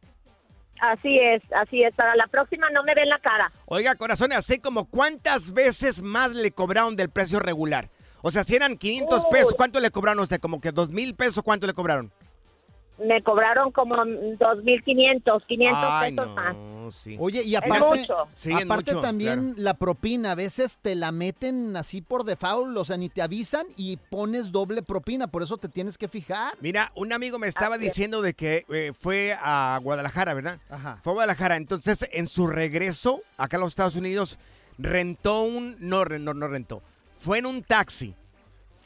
Así 0.80 1.18
es, 1.18 1.42
así 1.54 1.82
es. 1.82 1.94
Para 1.94 2.14
la 2.16 2.26
próxima 2.26 2.68
no 2.70 2.82
me 2.82 2.94
ven 2.94 3.08
la 3.08 3.18
cara. 3.18 3.50
Oiga, 3.66 3.94
corazón, 3.94 4.32
así 4.32 4.58
como 4.58 4.87
cuántas 4.88 5.52
veces 5.52 6.02
más 6.02 6.32
le 6.32 6.52
cobraron 6.52 6.96
del 6.96 7.10
precio 7.10 7.38
regular. 7.38 7.90
O 8.22 8.30
sea, 8.30 8.42
si 8.44 8.56
eran 8.56 8.76
500 8.76 9.24
Uy. 9.24 9.30
pesos, 9.30 9.54
¿cuánto 9.54 9.80
le 9.80 9.90
cobraron 9.90 10.18
a 10.18 10.22
usted? 10.22 10.40
Como 10.40 10.60
que 10.60 10.72
2 10.72 10.90
mil 10.90 11.14
pesos, 11.14 11.42
¿cuánto 11.42 11.66
le 11.66 11.74
cobraron? 11.74 12.12
Me 12.96 13.22
cobraron 13.24 13.72
como 13.72 13.96
2.500, 13.96 15.46
500 15.46 15.78
Ay, 15.85 16.14
pesos 16.14 16.28
no, 16.28 16.35
más. 16.35 16.94
sí. 16.94 17.16
Oye, 17.18 17.42
y 17.42 17.57
aparte. 17.57 18.07
Sí, 18.35 18.52
aparte 18.52 18.92
mucho, 18.92 19.00
también 19.02 19.54
la 19.57 19.74
propina, 19.74 20.33
a 20.33 20.35
veces 20.37 20.78
te 20.80 20.94
la 20.94 21.11
meten 21.11 21.76
así 21.76 22.02
por 22.02 22.24
default, 22.24 22.76
o 22.76 22.85
sea, 22.85 22.96
ni 22.96 23.09
te 23.09 23.20
avisan 23.20 23.66
y 23.76 23.96
pones 23.96 24.52
doble 24.52 24.83
propina, 24.83 25.26
por 25.26 25.42
eso 25.42 25.57
te 25.57 25.68
tienes 25.68 25.98
que 25.98 26.07
fijar. 26.07 26.54
Mira, 26.61 26.92
un 26.94 27.12
amigo 27.12 27.38
me 27.38 27.48
estaba 27.48 27.74
Así 27.76 27.87
es. 27.87 27.92
diciendo 27.94 28.22
de 28.22 28.35
que 28.35 28.64
eh, 28.72 28.92
fue 28.96 29.37
a 29.40 29.80
Guadalajara, 29.83 30.35
¿verdad? 30.35 30.61
Ajá. 30.70 30.98
Fue 31.02 31.12
a 31.12 31.14
Guadalajara. 31.14 31.57
Entonces, 31.57 32.07
en 32.12 32.28
su 32.28 32.46
regreso 32.46 33.22
acá 33.38 33.57
a 33.57 33.61
los 33.61 33.70
Estados 33.70 33.96
Unidos, 33.96 34.38
rentó 34.78 35.42
un... 35.42 35.76
No, 35.80 36.04
no, 36.04 36.33
no 36.35 36.46
rentó. 36.48 36.80
Fue 37.18 37.38
en 37.38 37.46
un 37.46 37.62
taxi. 37.64 38.14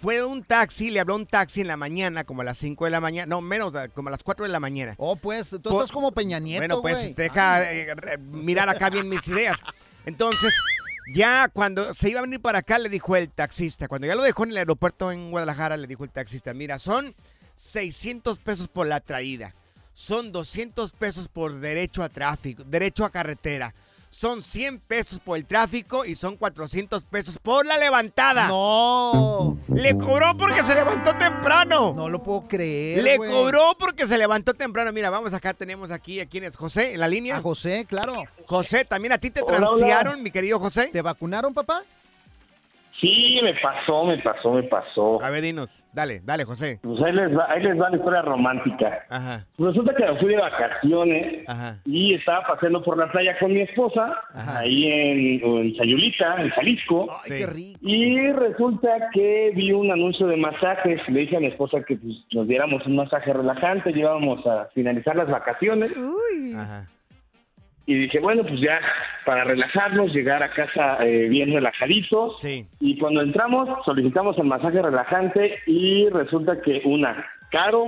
Fue 0.01 0.25
un 0.25 0.45
taxi, 0.45 0.91
le 0.91 1.01
habló 1.01 1.17
un 1.17 1.27
taxi 1.27 1.61
en 1.61 1.67
la 1.67 1.77
mañana, 1.77 2.23
como 2.23 2.43
a 2.43 2.45
las 2.45 2.59
5 2.59 2.85
de 2.85 2.91
la 2.91 3.01
mañana. 3.01 3.27
No, 3.27 3.41
menos, 3.41 3.73
como 3.95 4.09
a 4.09 4.11
las 4.13 4.23
4 4.23 4.47
de 4.47 4.53
la 4.53 4.61
mañana. 4.61 4.95
Oh, 4.97 5.17
pues, 5.17 5.51
tú 5.51 5.61
Por- 5.63 5.73
estás 5.75 5.91
como 5.91 6.13
Peña 6.13 6.39
Nieto, 6.39 6.61
Bueno, 6.61 6.83
pues 6.83 7.17
deja 7.17 7.73
eh, 7.73 8.17
mirar 8.19 8.69
acá 8.69 8.91
bien 8.91 9.09
mis 9.09 9.27
ideas. 9.27 9.59
Entonces, 10.07 10.55
ya 11.13 11.49
cuando 11.49 11.93
se 11.95 12.11
iba 12.11 12.21
a 12.21 12.23
venir 12.23 12.41
para 12.41 12.61
acá, 12.61 12.79
le 12.79 12.89
dijo 12.89 13.17
el 13.17 13.29
taxista, 13.31 13.89
cuando 13.89 14.07
ya 14.07 14.15
lo 14.15 14.23
dejó 14.23 14.45
en 14.45 14.51
el 14.53 14.59
aeropuerto 14.59 15.11
en 15.11 15.31
Guadalajara, 15.33 15.77
le 15.77 15.87
dijo 15.89 16.05
el 16.05 16.11
taxista, 16.11 16.55
mira, 16.55 16.79
son 16.79 17.15
600 17.57 18.39
pesos 18.39 18.69
por 18.69 18.87
la 18.87 19.01
traída, 19.01 19.53
son 19.93 20.31
200 20.31 20.93
pesos 20.93 21.27
por 21.29 21.59
derecho 21.59 22.05
a 22.05 22.09
tráfico, 22.09 22.63
derecho 22.65 23.05
a 23.05 23.11
carretera, 23.11 23.75
son 24.11 24.43
100 24.43 24.81
pesos 24.81 25.21
por 25.21 25.37
el 25.37 25.45
tráfico 25.45 26.05
y 26.05 26.15
son 26.15 26.37
400 26.37 27.05
pesos 27.05 27.39
por 27.39 27.67
la 27.67 27.79
levantada. 27.79 28.49
No. 28.49 29.59
Le 29.69 29.97
cobró 29.97 30.37
porque 30.37 30.63
se 30.63 30.75
levantó 30.75 31.15
temprano. 31.17 31.93
No 31.95 32.09
lo 32.09 32.23
puedo 32.23 32.49
creer, 32.49 33.03
Le 33.03 33.17
cobró 33.19 33.77
porque 33.79 34.07
se 34.07 34.19
levantó 34.19 34.55
temprano. 34.55 34.93
Mira, 34.93 35.11
vamos 35.11 35.33
acá, 35.33 35.55
tenemos 35.55 35.91
aquí, 35.91 36.21
¿a 36.21 36.27
quién 36.27 36.45
es? 36.45 36.57
José, 36.57 36.95
en 36.95 37.01
la 37.01 37.09
línea. 37.09 37.37
A 37.37 37.43
José, 37.43 37.87
claro. 37.89 38.25
José, 38.47 38.85
¿también 38.85 39.13
a 39.13 39.19
ti 39.19 39.31
te 39.31 39.43
Hola, 39.43 39.59
transearon, 39.59 40.15
hola. 40.15 40.23
mi 40.23 40.31
querido 40.31 40.59
José? 40.59 40.89
¿Te 40.93 41.03
vacunaron, 41.03 41.53
papá? 41.55 41.83
Sí, 43.01 43.39
me 43.45 43.55
pasó, 43.55 44.05
me 44.05 44.19
pasó, 44.19 44.53
me 44.55 44.65
pasó. 44.65 45.23
A 45.23 45.31
ver, 45.31 45.43
dinos. 45.43 45.85
Dale, 45.93 46.21
dale, 46.25 46.45
José. 46.45 46.81
Pues 46.83 47.01
ahí 47.03 47.13
les 47.13 47.37
va, 47.37 47.47
ahí 47.49 47.63
les 47.63 47.81
va 47.81 47.91
la 47.91 47.97
historia 47.97 48.23
romántica. 48.23 49.05
Ajá, 49.09 49.47
Resulta 49.57 49.95
que 49.95 50.05
fui 50.19 50.31
de 50.31 50.37
vacaciones 50.37 51.49
ajá. 51.49 51.79
y 51.85 52.15
estaba 52.15 52.43
paseando 52.47 52.83
por 52.83 52.97
la 52.99 53.11
playa 53.13 53.39
con 53.39 53.53
mi 53.53 53.61
esposa, 53.61 54.15
Ajá. 54.35 54.59
ahí 54.61 54.85
en, 54.87 55.41
en 55.45 55.77
Sayulita, 55.77 56.43
en 56.43 56.51
Jalisco. 56.51 57.07
Ay, 57.11 57.19
Sí. 57.31 57.35
qué 57.39 57.47
rico. 57.47 57.79
Y 57.83 58.33
resulta 58.33 58.89
que 59.13 59.53
vi 59.55 59.71
un 59.73 59.91
anuncio 59.93 60.27
de 60.27 60.37
masajes. 60.37 61.01
Le 61.09 61.21
dije 61.21 61.37
a 61.37 61.41
mi 61.41 61.47
esposa 61.47 61.79
que 61.87 61.97
pues, 61.97 62.15
nos 62.33 62.49
diéramos 62.49 62.85
un 62.87 62.97
masaje 62.97 63.33
relajante. 63.33 63.93
Llevábamos 63.93 64.45
a 64.47 64.67
finalizar 64.75 65.15
las 65.15 65.29
vacaciones. 65.31 65.93
Uy. 65.97 66.55
Ajá. 66.57 66.89
Y 67.89 67.95
dije, 67.95 68.21
bueno, 68.21 68.43
pues 68.43 68.61
ya 68.61 68.79
para 69.25 69.45
relajarnos, 69.45 70.13
llegar 70.13 70.43
a 70.43 70.51
casa 70.51 70.99
eh, 71.07 71.27
bien 71.31 71.51
relajaditos. 71.51 72.45
Y 72.81 72.99
cuando 72.99 73.23
entramos, 73.23 73.67
solicitamos 73.87 74.37
el 74.37 74.45
masaje 74.45 74.83
relajante 74.83 75.61
y 75.67 76.07
resulta 76.11 76.61
que 76.61 76.83
una, 76.85 77.27
caro 77.51 77.87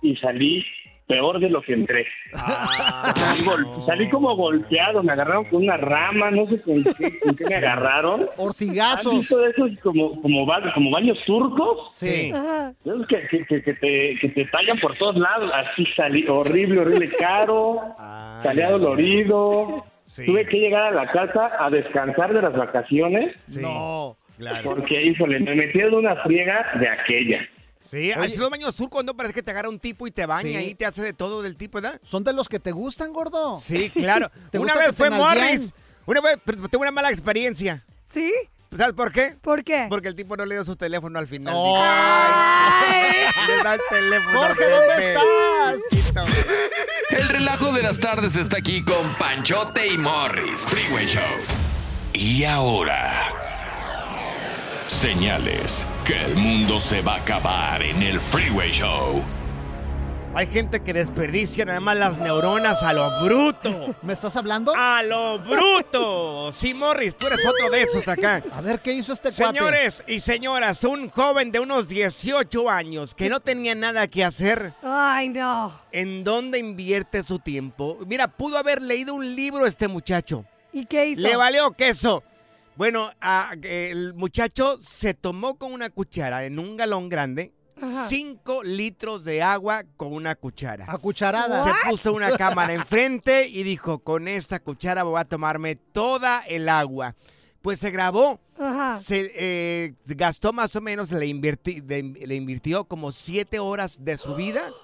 y 0.00 0.16
salí 0.16 0.64
peor 1.06 1.38
de 1.38 1.50
lo 1.50 1.60
que 1.62 1.74
entré. 1.74 2.06
salí, 2.32 3.44
gol- 3.44 3.86
salí 3.86 4.08
como 4.08 4.34
golpeado, 4.36 5.02
me 5.02 5.12
agarraron 5.12 5.44
con 5.44 5.62
una 5.62 5.76
rama, 5.76 6.30
no 6.30 6.46
sé 6.48 6.60
con 6.62 6.82
qué, 6.82 7.18
con 7.20 7.36
qué 7.36 7.44
me 7.48 7.54
agarraron. 7.56 8.26
Ortigazos. 8.36 9.06
¿Has 9.12 9.18
visto 9.18 9.38
de 9.38 9.50
esos 9.50 9.70
como, 9.82 10.20
como, 10.22 10.46
ba- 10.46 10.72
como 10.74 10.90
baños 10.90 11.18
turcos? 11.26 11.90
Sí. 11.94 12.32
Esos 12.84 13.06
que, 13.06 13.26
que, 13.28 13.44
que, 13.46 13.62
que 13.62 13.74
te, 13.74 14.16
que 14.20 14.28
te 14.30 14.44
tallan 14.46 14.78
por 14.80 14.96
todos 14.96 15.16
lados. 15.16 15.50
Así 15.54 15.86
salí, 15.96 16.26
horrible, 16.28 16.80
horrible, 16.80 17.10
caro. 17.10 17.80
salí 18.42 18.60
adolorido. 18.62 19.84
Tuve 20.26 20.46
que 20.46 20.58
llegar 20.58 20.84
a 20.84 20.90
la 20.90 21.10
casa 21.10 21.50
a 21.58 21.70
descansar 21.70 22.32
de 22.32 22.42
las 22.42 22.52
vacaciones. 22.54 23.34
No, 23.56 24.16
claro. 24.38 24.60
Porque, 24.62 25.02
híjole, 25.02 25.40
me 25.40 25.54
metieron 25.54 25.94
una 25.94 26.16
friega 26.16 26.66
de 26.78 26.88
aquella. 26.88 27.48
Sí, 27.90 28.12
así 28.12 28.36
los 28.38 28.50
baños 28.50 28.74
turcos 28.74 29.04
no 29.04 29.14
parece 29.14 29.34
que 29.34 29.42
te 29.42 29.50
agarra 29.50 29.68
un 29.68 29.78
tipo 29.78 30.06
y 30.06 30.10
te 30.10 30.26
baña 30.26 30.60
Sí. 30.60 30.66
y 30.70 30.74
te 30.74 30.86
hace 30.86 31.02
de 31.02 31.12
todo 31.12 31.42
del 31.42 31.56
tipo, 31.56 31.80
¿verdad? 31.80 32.00
Son 32.04 32.24
de 32.24 32.32
los 32.32 32.48
que 32.48 32.58
te 32.58 32.72
gustan, 32.72 33.12
gordo. 33.12 33.60
Sí, 33.62 33.90
claro. 33.90 34.30
¿Te 34.50 34.58
una 34.58 34.74
vez 34.74 34.92
fue? 34.96 35.10
Morris. 35.10 35.72
Una 36.06 36.20
vez 36.20 36.38
pero 36.44 36.68
tuve 36.68 36.82
una 36.82 36.90
mala 36.90 37.10
experiencia. 37.10 37.84
¿Sí? 38.12 38.32
¿Sabes 38.76 38.94
por 38.94 39.12
qué? 39.12 39.36
¿Por 39.40 39.62
qué? 39.62 39.86
Porque 39.88 40.08
el 40.08 40.16
tipo 40.16 40.36
no 40.36 40.44
le 40.44 40.56
dio 40.56 40.64
su 40.64 40.74
teléfono 40.74 41.18
al 41.18 41.28
final. 41.28 41.54
Oh. 41.56 41.76
Le 43.46 43.62
da 43.62 43.74
el 43.74 43.80
teléfono. 43.88 44.38
Jorge, 44.40 44.64
¿dónde 44.68 45.12
estás? 45.12 46.26
El 47.10 47.28
relajo 47.28 47.72
de 47.72 47.82
las 47.82 48.00
tardes 48.00 48.34
está 48.34 48.56
aquí 48.58 48.82
con 48.82 49.08
Panchote 49.18 49.86
y 49.86 49.96
Morris. 49.98 50.62
Freeway 50.62 51.06
Show. 51.06 51.22
Y 52.12 52.44
ahora. 52.44 53.32
Señales 54.88 55.86
que 56.04 56.20
el 56.20 56.36
mundo 56.36 56.78
se 56.80 57.00
va 57.00 57.14
a 57.14 57.18
acabar 57.18 57.82
en 57.82 58.02
el 58.02 58.20
Freeway 58.20 58.70
Show. 58.70 59.22
Hay 60.34 60.46
gente 60.48 60.82
que 60.82 60.92
desperdicia 60.92 61.64
nada 61.64 61.80
más 61.80 61.96
las 61.96 62.18
neuronas 62.18 62.82
a 62.82 62.92
lo 62.92 63.22
bruto. 63.22 63.94
¿Me 64.02 64.12
estás 64.12 64.36
hablando? 64.36 64.72
¡A 64.76 65.02
lo 65.02 65.38
bruto! 65.38 66.52
Sí, 66.52 66.74
Morris, 66.74 67.16
tú 67.16 67.28
eres 67.28 67.38
otro 67.46 67.70
de 67.70 67.82
esos 67.82 68.06
acá. 68.06 68.42
A 68.52 68.60
ver, 68.60 68.80
¿qué 68.80 68.92
hizo 68.92 69.14
este 69.14 69.30
cuate? 69.30 69.56
Señores 69.56 70.04
y 70.06 70.20
señoras, 70.20 70.84
un 70.84 71.08
joven 71.08 71.52
de 71.52 71.60
unos 71.60 71.88
18 71.88 72.68
años 72.68 73.14
que 73.14 73.30
no 73.30 73.40
tenía 73.40 73.74
nada 73.74 74.06
que 74.08 74.24
hacer. 74.24 74.74
Ay, 74.82 75.30
no. 75.30 75.72
¿En 75.92 76.22
dónde 76.22 76.58
invierte 76.58 77.22
su 77.22 77.38
tiempo? 77.38 77.96
Mira, 78.06 78.28
pudo 78.28 78.58
haber 78.58 78.82
leído 78.82 79.14
un 79.14 79.34
libro 79.34 79.66
este 79.66 79.88
muchacho. 79.88 80.44
¿Y 80.72 80.84
qué 80.84 81.06
hizo? 81.06 81.22
Le 81.22 81.36
valió 81.36 81.70
queso. 81.70 82.24
Bueno, 82.76 83.10
a- 83.20 83.54
el 83.62 84.14
muchacho 84.14 84.78
se 84.80 85.14
tomó 85.14 85.56
con 85.56 85.72
una 85.72 85.90
cuchara 85.90 86.44
en 86.44 86.58
un 86.58 86.76
galón 86.76 87.08
grande. 87.08 87.52
Ajá. 87.76 88.08
5 88.08 88.62
litros 88.62 89.24
de 89.24 89.42
agua 89.42 89.84
con 89.96 90.12
una 90.12 90.36
cuchara. 90.36 90.86
A 90.88 90.96
cucharada. 90.98 91.64
Se 91.64 91.90
puso 91.90 92.12
una 92.12 92.36
cámara 92.36 92.72
enfrente 92.72 93.48
y 93.48 93.64
dijo, 93.64 93.98
con 93.98 94.28
esta 94.28 94.60
cuchara 94.60 95.02
voy 95.02 95.20
a 95.20 95.24
tomarme 95.24 95.74
toda 95.74 96.40
el 96.46 96.68
agua. 96.68 97.16
Pues 97.62 97.80
se 97.80 97.90
grabó. 97.90 98.38
Ajá. 98.58 98.98
Se 99.00 99.32
eh, 99.34 99.94
gastó 100.06 100.52
más 100.52 100.76
o 100.76 100.80
menos, 100.80 101.10
le, 101.10 101.26
invirti- 101.26 101.82
le 101.84 102.34
invirtió 102.36 102.84
como 102.84 103.10
siete 103.10 103.58
horas 103.58 104.04
de 104.04 104.18
su 104.18 104.34
vida, 104.36 104.70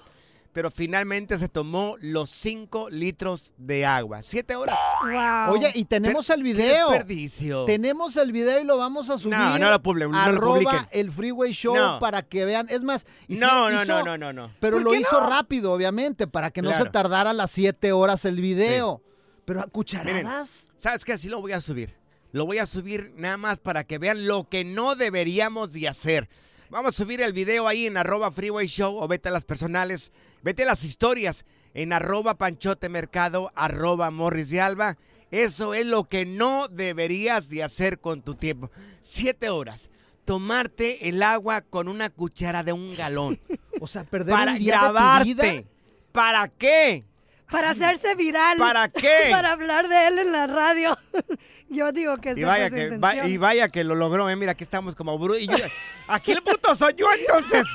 pero 0.53 0.69
finalmente 0.69 1.37
se 1.39 1.47
tomó 1.47 1.95
los 2.01 2.29
5 2.29 2.89
litros 2.89 3.53
de 3.57 3.85
agua. 3.85 4.21
Siete 4.21 4.55
horas. 4.55 4.77
Wow. 5.01 5.53
Oye, 5.55 5.71
y 5.75 5.85
tenemos 5.85 6.29
el 6.29 6.37
¡Qué 6.37 6.43
video. 6.43 6.89
desperdicio! 6.91 7.65
Tenemos 7.65 8.17
el 8.17 8.31
video 8.31 8.59
y 8.59 8.65
lo 8.65 8.77
vamos 8.77 9.09
a 9.09 9.17
subir. 9.17 9.37
No, 9.37 9.57
no 9.57 9.69
lo 9.69 9.81
publi- 9.81 10.09
no 10.09 10.11
lo 10.11 10.17
arroba 10.17 10.53
publiquen. 10.55 10.87
el 10.91 11.11
Freeway 11.11 11.53
Show 11.53 11.75
No. 11.75 11.99
para 11.99 12.21
que 12.23 12.43
vean. 12.45 12.67
Es 12.69 12.83
más, 12.83 13.05
No, 13.27 13.69
no, 13.69 13.85
no, 13.85 14.03
no, 14.03 14.17
no, 14.17 14.33
no. 14.33 14.51
Pero 14.59 14.77
¿Por 14.77 14.83
lo 14.83 14.91
qué 14.91 14.99
hizo 14.99 15.21
no? 15.21 15.29
rápido, 15.29 15.71
obviamente, 15.73 16.27
para 16.27 16.51
que 16.51 16.61
no 16.61 16.69
Claro. 16.69 16.83
se 16.85 16.89
tardara 16.91 17.33
las 17.33 17.51
siete 17.51 17.91
horas 17.93 18.25
el 18.25 18.41
video. 18.41 19.01
Pero 19.45 19.59
a 19.59 19.63
Miren, 19.63 19.71
cucharadas. 19.71 20.67
¿sabes 20.77 21.03
qué? 21.05 21.13
Así 21.13 21.29
lo 21.29 21.41
voy 21.41 21.53
a 21.53 21.61
subir. 21.61 21.95
Lo 22.33 22.45
voy 22.45 22.59
a 22.59 22.65
subir 22.65 23.13
nada 23.17 23.35
más 23.37 23.59
para 23.59 23.83
que 23.83 23.97
vean 23.97 24.25
lo 24.25 24.47
que 24.47 24.63
no 24.63 24.95
deberíamos 24.95 25.73
de 25.73 25.87
hacer. 25.89 26.29
Vamos 26.71 26.95
a 26.95 26.97
subir 27.03 27.19
el 27.19 27.33
video 27.33 27.67
ahí 27.67 27.85
en 27.85 27.97
arroba 27.97 28.31
freeway 28.31 28.65
show 28.65 28.95
o 28.95 29.05
vete 29.05 29.27
a 29.27 29.31
las 29.33 29.43
personales, 29.43 30.13
vete 30.41 30.63
a 30.63 30.67
las 30.67 30.85
historias 30.85 31.43
en 31.73 31.91
arroba 31.91 32.35
panchote 32.35 32.87
mercado, 32.87 33.51
arroba 33.55 34.09
morris 34.09 34.51
de 34.51 34.61
alba. 34.61 34.97
Eso 35.31 35.73
es 35.73 35.85
lo 35.85 36.05
que 36.05 36.25
no 36.25 36.69
deberías 36.69 37.49
de 37.49 37.63
hacer 37.63 37.99
con 37.99 38.21
tu 38.21 38.35
tiempo. 38.35 38.71
Siete 39.01 39.49
horas. 39.49 39.89
Tomarte 40.23 41.09
el 41.09 41.21
agua 41.23 41.59
con 41.59 41.89
una 41.89 42.09
cuchara 42.09 42.63
de 42.63 42.71
un 42.71 42.95
galón. 42.95 43.39
O 43.83 43.87
sea, 43.87 44.03
perder 44.03 44.35
para 44.35 44.51
un 44.51 44.59
día 44.59 44.73
de 44.73 44.77
tu 44.77 44.93
grabarte. 44.93 45.23
vida. 45.25 45.63
¿Para 46.11 46.47
qué? 46.49 47.03
Para 47.49 47.71
hacerse 47.71 48.13
viral. 48.13 48.59
¿Para 48.59 48.89
qué? 48.89 49.27
Para 49.31 49.53
hablar 49.53 49.89
de 49.89 50.07
él 50.07 50.19
en 50.19 50.31
la 50.31 50.45
radio. 50.45 50.97
Yo 51.71 51.91
digo 51.91 52.17
que 52.17 52.33
Y 52.35 52.43
vaya, 52.43 52.69
que, 52.69 52.97
va- 52.97 53.27
y 53.27 53.37
vaya 53.37 53.69
que 53.69 53.83
lo 53.83 53.95
logró, 53.95 54.29
¿eh? 54.29 54.35
Mira, 54.35 54.51
aquí 54.51 54.63
estamos 54.63 54.93
como 54.95 55.17
brutos. 55.17 55.47
Aquí 56.07 56.33
el 56.33 56.41
bruto 56.41 56.75
soy 56.75 56.93
yo, 56.97 57.05
entonces. 57.17 57.65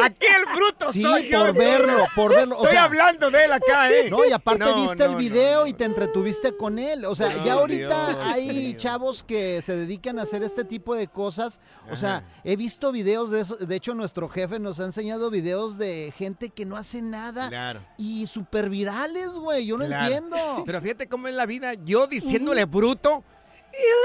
Aquí 0.00 0.26
el 0.26 0.44
bruto 0.54 0.92
Sí, 0.92 1.02
soy 1.02 1.28
yo. 1.28 1.40
por 1.46 1.54
verlo, 1.54 2.04
por 2.14 2.30
verlo. 2.32 2.54
O 2.56 2.58
Estoy 2.58 2.74
sea, 2.74 2.84
hablando 2.84 3.28
de 3.28 3.44
él 3.44 3.52
acá, 3.52 3.90
¿eh? 3.90 4.08
No, 4.08 4.24
y 4.24 4.30
aparte 4.30 4.60
No, 4.64 4.82
viste 4.82 5.02
el 5.04 5.12
no, 5.12 5.16
video 5.18 5.66
y 5.66 5.72
te 5.72 5.84
entretuviste 5.84 6.56
con 6.56 6.78
él. 6.78 7.04
O 7.06 7.16
sea, 7.16 7.30
No, 7.34 7.44
ya 7.44 7.54
ahorita 7.54 8.06
Dios 8.10 8.18
hay 8.24 8.74
chavos 8.76 9.24
que 9.24 9.60
se 9.62 9.74
dedican 9.74 10.20
a 10.20 10.22
hacer 10.22 10.44
este 10.44 10.62
tipo 10.62 10.94
de 10.94 11.08
cosas. 11.08 11.60
O 11.90 11.96
sea, 11.96 12.18
Ajá. 12.18 12.24
he 12.44 12.54
visto 12.54 12.92
videos 12.92 13.32
de 13.32 13.40
eso. 13.40 13.56
De 13.56 13.74
hecho, 13.74 13.94
nuestro 13.94 14.28
jefe 14.28 14.60
nos 14.60 14.78
ha 14.78 14.84
enseñado 14.84 15.28
videos 15.30 15.76
de 15.76 16.12
gente 16.16 16.50
que 16.50 16.64
no 16.64 16.76
hace 16.76 17.02
nada 17.02 17.48
Claro. 17.48 17.80
y 17.98 18.26
súper 18.26 18.68
virales, 18.70 19.30
güey. 19.30 19.66
Yo 19.66 19.76
no 19.76 19.86
Claro. 19.86 20.04
entiendo. 20.04 20.62
Pero 20.64 20.80
fíjate 20.80 21.08
cómo 21.08 21.26
es 21.26 21.34
la 21.34 21.46
vida. 21.46 21.74
Yo 21.74 22.06
diciéndole 22.06 22.64
bruto 22.64 23.24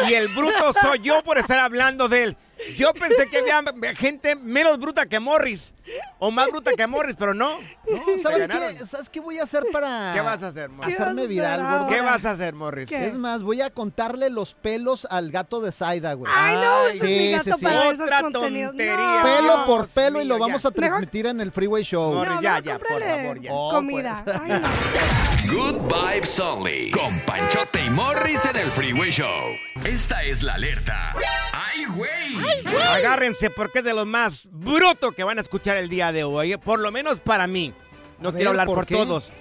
y 0.10 0.14
el 0.14 0.28
bruto 0.30 0.74
soy 0.82 1.00
yo 1.02 1.24
por 1.24 1.38
estar 1.38 1.60
hablando 1.60 2.08
de 2.08 2.24
él. 2.24 2.38
Yo 2.76 2.92
pensé 2.92 3.30
que 3.30 3.38
había 3.38 3.94
gente 3.96 4.36
menos 4.36 4.80
bruta 4.80 5.06
que 5.06 5.20
Morris. 5.20 5.74
O 6.18 6.32
más 6.32 6.48
bruta 6.50 6.72
que 6.76 6.88
Morris, 6.88 7.16
pero 7.18 7.34
no. 7.36 7.52
No, 7.60 8.18
¿sabes 8.22 8.48
qué? 8.48 8.86
¿Sabes 8.86 9.10
qué 9.10 9.20
voy 9.20 9.38
a 9.38 9.44
hacer 9.44 9.64
para 9.72 10.12
¿Qué 10.16 10.22
vas 10.22 10.42
a 10.42 10.48
hacer, 10.48 10.68
Morris? 10.70 10.96
¿Qué 10.96 11.00
vas 11.00 11.08
a 11.08 11.12
hacerme 11.12 11.22
hacer 11.22 11.30
viral, 11.30 11.62
gordo? 11.64 11.88
¿Qué 11.88 12.02
vas 12.02 12.26
a 12.26 12.32
hacer, 12.32 12.54
Morris? 12.56 12.90
¿Qué? 12.90 13.08
Es 13.08 13.14
más, 13.16 13.44
voy 13.44 13.62
a 13.62 13.70
contarle 13.70 14.32
los 14.32 14.56
pelos 14.56 15.06
al 15.10 15.30
gato 15.30 15.62
de 15.62 15.72
Zaida, 15.72 16.14
güey. 16.14 16.32
Ay, 16.36 16.56
no, 16.56 16.88
ese 16.88 16.98
es 16.98 17.04
mi 17.04 17.18
Sí, 17.20 17.32
gato 17.32 17.44
sí, 17.44 17.52
sí. 17.60 17.64
para 17.66 17.90
esos 17.92 18.00
Otra 18.02 18.22
contenidos. 18.22 18.72
tontería. 18.72 18.96
No. 19.18 19.24
Pelo 19.24 19.66
por 19.68 19.88
pelo 19.90 20.22
y 20.22 20.26
lo 20.26 20.40
vamos 20.40 20.64
ya. 20.64 20.70
a 20.70 20.72
transmitir 20.72 21.28
en 21.28 21.40
el 21.40 21.52
Freeway 21.52 21.84
Show. 21.84 22.12
Morris, 22.16 22.34
No, 22.36 22.42
ya, 22.42 22.60
ya, 22.60 22.80
por 22.80 22.88
favor, 22.88 23.40
ya. 23.42 23.54
Oh, 23.54 23.70
comida. 23.72 24.22
pues. 24.26 24.36
Ay, 24.42 24.50
no. 24.62 24.68
Good 25.50 25.76
Vibes 25.88 26.40
Only. 26.40 26.92
Con 26.92 27.20
Panchote 27.22 27.86
y 27.86 27.90
Morris 27.90 28.44
en 28.46 28.56
el 28.58 28.68
Freeway 28.68 29.12
Show. 29.12 29.56
Esta 29.86 30.24
es 30.24 30.44
la 30.44 30.56
alerta. 30.56 31.16
¡Ay, 31.54 31.86
güey! 31.86 32.66
Agárrense 32.90 33.50
porque 33.50 33.80
es 33.80 33.86
de 33.86 33.94
los 33.94 34.06
más 34.06 34.50
brutos 34.52 35.14
que 35.16 35.24
van 35.24 35.38
a 35.38 35.42
escuchar 35.42 35.78
el 35.78 35.88
día 35.90 36.12
de 36.12 36.24
hoy. 36.26 36.54
¿eh? 36.54 36.58
Por 36.58 36.80
lo 36.80 36.92
menos 36.92 37.20
para 37.20 37.48
mí. 37.48 37.74
No 38.20 38.30
A 38.30 38.34
quiero 38.34 38.52
ver, 38.52 38.60
hablar 38.60 38.76
¿por 38.76 38.86
todos. 38.86 39.32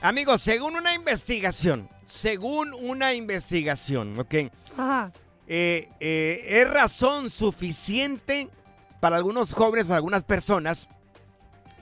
Amigos, 0.00 0.42
según 0.42 0.76
una 0.76 0.94
investigación, 0.94 1.88
según 2.04 2.72
una 2.74 3.14
investigación, 3.14 4.18
¿ok? 4.18 4.34
Ajá. 4.76 5.10
Eh, 5.48 5.88
eh, 5.98 6.44
es 6.46 6.70
razón 6.70 7.30
suficiente 7.30 8.48
para 9.00 9.16
algunos 9.16 9.54
jóvenes 9.54 9.88
o 9.90 9.94
algunas 9.94 10.22
personas 10.22 10.88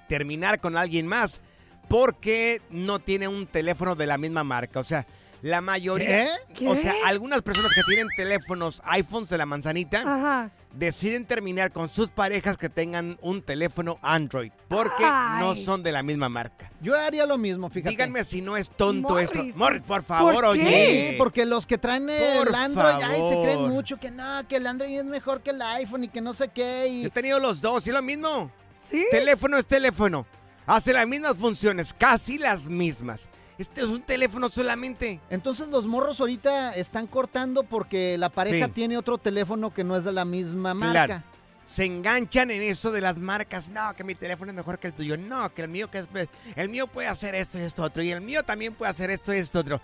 terminar 0.09 0.61
con 0.61 0.77
alguien 0.77 1.07
más 1.07 1.41
porque 1.89 2.61
no 2.71 2.99
tiene 2.99 3.29
un 3.29 3.47
teléfono 3.47 3.95
de 3.95 4.07
la 4.07 4.19
misma 4.19 4.45
marca. 4.45 4.81
O 4.81 4.85
sea, 4.85 5.07
la 5.43 5.61
mayoría... 5.61 6.29
¿Qué? 6.55 6.67
O 6.67 6.75
sea, 6.75 6.93
algunas 7.05 7.43
personas 7.43 7.73
que 7.75 7.83
tienen 7.83 8.09
teléfonos 8.17 8.83
iPhones 8.85 9.29
de 9.29 9.39
la 9.39 9.47
manzanita 9.47 9.99
Ajá. 10.01 10.51
deciden 10.73 11.27
terminar 11.27 11.71
con 11.73 11.91
sus 11.91 12.09
parejas 12.09 12.57
que 12.57 12.69
tengan 12.69 13.19
un 13.21 13.43
teléfono 13.43 13.99
Android 14.03 14.51
porque 14.69 15.05
Ay. 15.05 15.45
no 15.45 15.55
son 15.55 15.83
de 15.83 15.93
la 15.93 16.03
misma 16.03 16.29
marca. 16.29 16.71
Yo 16.81 16.97
haría 16.97 17.27
lo 17.27 17.39
mismo, 17.39 17.69
fíjate. 17.69 17.91
Díganme 17.91 18.25
si 18.25 18.41
no 18.41 18.57
es 18.57 18.71
tonto 18.71 19.11
Morris, 19.11 19.31
esto. 19.31 19.59
Morris, 19.59 19.83
por 19.83 20.03
favor, 20.03 20.35
¿por 20.35 20.45
oye. 20.47 20.65
qué? 20.65 21.09
Sí, 21.11 21.15
porque 21.19 21.45
los 21.45 21.67
que 21.67 21.79
traen 21.79 22.09
el 22.09 22.55
Android, 22.55 23.05
ay, 23.05 23.21
se 23.29 23.41
creen 23.43 23.69
mucho 23.69 23.99
que 23.99 24.11
no, 24.11 24.47
que 24.49 24.57
el 24.57 24.67
Android 24.67 24.99
es 24.99 25.05
mejor 25.05 25.43
que 25.43 25.51
el 25.51 25.63
iPhone 25.63 26.05
y 26.05 26.09
que 26.09 26.21
no 26.21 26.35
sé 26.35 26.49
qué. 26.49 27.03
Yo 27.03 27.09
he 27.09 27.11
tenido 27.11 27.39
los 27.39 27.61
dos 27.61 27.87
y 27.87 27.93
lo 27.93 28.03
mismo. 28.03 28.51
¿Sí? 28.81 29.05
Teléfono 29.11 29.59
es 29.59 29.67
teléfono. 29.67 30.27
Hace 30.67 30.93
las 30.93 31.07
mismas 31.07 31.37
funciones, 31.37 31.95
casi 31.97 32.39
las 32.39 32.67
mismas. 32.69 33.29
Este 33.59 33.81
es 33.81 33.87
un 33.87 34.03
teléfono 34.03 34.49
solamente. 34.49 35.21
Entonces 35.31 35.69
los 35.69 35.87
morros 35.87 36.21
ahorita 36.21 36.75
están 36.75 37.07
cortando 37.07 37.63
porque 37.63 38.19
la 38.19 38.29
pareja 38.29 38.67
Sí. 38.67 38.73
tiene 38.73 38.99
otro 38.99 39.17
teléfono 39.17 39.73
que 39.73 39.85
no 39.85 39.97
es 39.97 40.05
de 40.05 40.13
la 40.13 40.25
misma 40.25 40.75
marca. 40.75 41.07
Claro. 41.07 41.23
Se 41.65 41.85
enganchan 41.85 42.51
en 42.51 42.63
eso 42.63 42.93
de 42.93 43.01
las 43.01 43.17
marcas. 43.19 43.71
No, 43.71 43.95
que 43.97 44.05
mi 44.05 44.15
teléfono 44.15 44.51
es 44.51 44.57
mejor 44.57 44.79
que 44.79 44.89
el 44.89 44.93
tuyo. 44.93 45.17
No, 45.17 45.53
que 45.53 45.63
el 45.63 45.69
mío 45.69 45.91
que 45.91 45.99
es 46.01 46.07
el 46.55 46.69
mío 46.69 46.87
puede 46.87 47.09
hacer 47.09 47.35
esto 47.35 47.59
y 47.59 47.63
esto 47.63 47.83
otro 47.83 48.03
y 48.03 48.11
el 48.11 48.21
mío 48.21 48.43
también 48.43 48.75
puede 48.75 48.91
hacer 48.91 49.11
esto 49.11 49.35
y 49.35 49.39
esto 49.39 49.61
otro. 49.61 49.81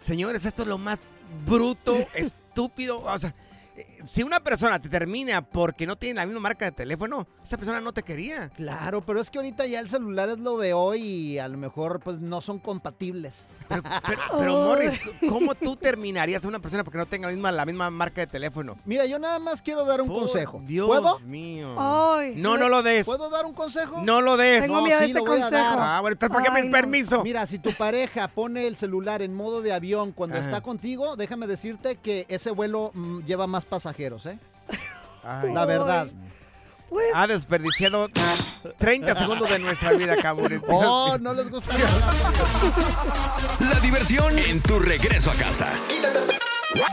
Señores, 0.00 0.44
esto 0.44 0.62
es 0.62 0.68
lo 0.68 0.78
más 0.78 0.98
bruto, 1.46 1.96
estúpido. 2.14 3.00
O 3.00 3.18
sea, 3.18 3.34
si 4.04 4.22
una 4.22 4.40
persona 4.40 4.80
te 4.80 4.88
termina 4.88 5.42
porque 5.42 5.86
no 5.86 5.96
tiene 5.96 6.14
la 6.20 6.26
misma 6.26 6.40
marca 6.40 6.64
de 6.66 6.72
teléfono, 6.72 7.26
esa 7.42 7.56
persona 7.56 7.80
no 7.80 7.92
te 7.92 8.02
quería. 8.02 8.48
Claro, 8.50 9.00
pero 9.04 9.20
es 9.20 9.30
que 9.30 9.38
ahorita 9.38 9.66
ya 9.66 9.80
el 9.80 9.88
celular 9.88 10.28
es 10.28 10.38
lo 10.38 10.58
de 10.58 10.72
hoy 10.74 11.00
y 11.02 11.38
a 11.38 11.48
lo 11.48 11.58
mejor 11.58 12.00
pues 12.00 12.18
no 12.20 12.40
son 12.40 12.58
compatibles. 12.58 13.48
Pero, 13.68 13.82
pero, 14.38 14.52
Morris, 14.64 15.00
¿cómo 15.28 15.54
tú 15.54 15.74
terminarías 15.76 16.44
a 16.44 16.48
una 16.48 16.58
persona 16.58 16.84
porque 16.84 16.98
no 16.98 17.06
tenga 17.06 17.28
la 17.28 17.32
misma, 17.34 17.52
la 17.52 17.64
misma 17.64 17.90
marca 17.90 18.20
de 18.20 18.26
teléfono? 18.26 18.76
Mira, 18.84 19.06
yo 19.06 19.18
nada 19.18 19.38
más 19.38 19.62
quiero 19.62 19.84
dar 19.84 20.00
un 20.02 20.08
Por 20.08 20.20
consejo. 20.20 20.62
Dios 20.66 20.86
¿Puedo? 20.86 21.18
mío. 21.20 21.74
Ay, 21.78 22.34
No, 22.36 22.56
no 22.58 22.68
lo 22.68 22.82
des. 22.82 23.04
¿Puedo 23.06 23.30
dar 23.30 23.46
un 23.46 23.54
consejo? 23.54 24.02
No 24.02 24.20
lo 24.20 24.36
des. 24.36 24.62
Tengo 24.62 24.76
No, 24.76 24.82
miedo 24.82 24.98
de 25.00 25.06
sí, 25.06 25.12
este 25.12 25.22
a 25.22 25.26
consejo. 25.26 25.76
Ah, 25.78 25.98
bueno, 26.00 26.12
entonces, 26.14 26.34
¿para 26.36 26.44
qué 26.44 26.62
me 26.62 26.66
no. 26.68 26.70
permiso? 26.70 27.22
Mira, 27.24 27.46
si 27.46 27.58
tu 27.58 27.72
pareja 27.72 28.28
pone 28.28 28.66
el 28.66 28.76
celular 28.76 29.22
en 29.22 29.34
modo 29.34 29.62
de 29.62 29.72
avión 29.72 30.12
cuando 30.12 30.36
Ajá. 30.36 30.44
está 30.44 30.60
contigo, 30.60 31.16
déjame 31.16 31.46
decirte 31.46 31.96
que 31.96 32.26
ese 32.28 32.50
vuelo 32.50 32.90
mm, 32.94 33.20
lleva 33.24 33.46
más 33.46 33.63
pasajeros, 33.64 34.26
¿eh? 34.26 34.38
Ay. 35.24 35.52
La 35.52 35.64
verdad. 35.64 36.06
Pues, 36.88 37.06
Ha 37.14 37.26
desperdiciado 37.26 38.08
30 38.78 39.16
segundos 39.16 39.50
de 39.50 39.58
nuestra 39.58 39.92
vida, 39.92 40.16
cabrón. 40.16 40.62
Oh, 40.68 41.16
no 41.20 41.34
les 41.34 41.50
gusta 41.50 41.74
La 43.58 43.80
diversión 43.80 44.38
en 44.38 44.60
tu 44.60 44.78
regreso 44.78 45.30
a 45.30 45.34
casa. 45.34 45.72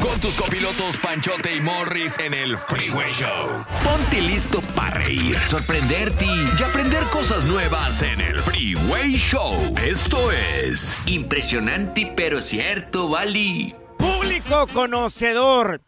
Con 0.01 0.19
tus 0.19 0.35
copilotos 0.35 0.97
Panchote 0.97 1.55
y 1.55 1.61
Morris 1.61 2.17
en 2.19 2.33
el 2.33 2.57
Freeway 2.57 3.11
Show. 3.13 3.65
Ponte 3.83 4.21
listo 4.21 4.61
para 4.75 4.91
reír, 4.91 5.37
sorprenderte 5.49 6.25
y 6.25 6.63
aprender 6.63 7.03
cosas 7.05 7.43
nuevas 7.45 8.01
en 8.01 8.21
el 8.21 8.39
Freeway 8.39 9.13
Show. 9.17 9.53
Esto 9.83 10.31
es 10.31 10.95
Impresionante 11.07 12.11
pero 12.15 12.41
cierto, 12.41 13.09
Bali. 13.09 13.75
Público 13.97 14.67
conocedor. 14.73 15.81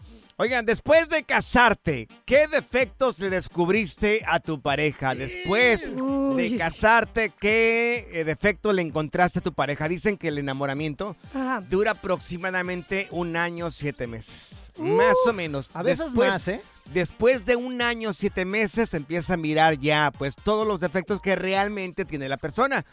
Oigan, 0.44 0.66
después 0.66 1.08
de 1.08 1.24
casarte, 1.24 2.10
¿qué 2.26 2.48
defectos 2.50 3.18
le 3.20 3.30
descubriste 3.30 4.26
a 4.28 4.41
tu 4.41 4.60
pareja? 4.62 5.16
Después 5.16 5.89
de 5.89 6.58
casarte, 6.58 7.32
¿qué 7.39 8.10
eh, 8.12 8.26
defecto 8.26 8.74
le 8.74 8.82
encontraste 8.82 9.39
a 9.39 9.41
tu 9.41 9.54
pareja? 9.54 9.88
Dicen 9.88 10.18
que 10.18 10.28
el 10.28 10.38
enamoramiento 10.38 11.16
Ajá. 11.34 11.62
dura 11.70 11.91
aproximadamente 11.91 13.08
un 13.12 13.38
año, 13.38 13.72
siete 13.72 14.06
meses. 14.06 14.74
Más 14.78 15.16
o 15.26 15.32
menos. 15.32 15.70
a 15.74 15.82
veces 15.82 16.08
Después- 16.08 16.30
más, 16.30 16.48
¿eh? 16.50 16.62
Después 16.94 17.46
de 17.46 17.56
un 17.56 17.82
año, 17.82 18.12
siete 18.12 18.44
meses, 18.44 18.89
se 18.89 18.98
empieza 18.98 19.36
a 19.36 19.38
mirar 19.38 19.80
ya, 19.80 20.12
pues, 20.12 20.36
todos 20.36 20.68
los 20.68 20.82
defectos 20.82 21.22
que 21.22 21.38
realmente 21.38 22.04
tiene 22.04 22.28
la 22.28 22.36
persona. 22.36 22.84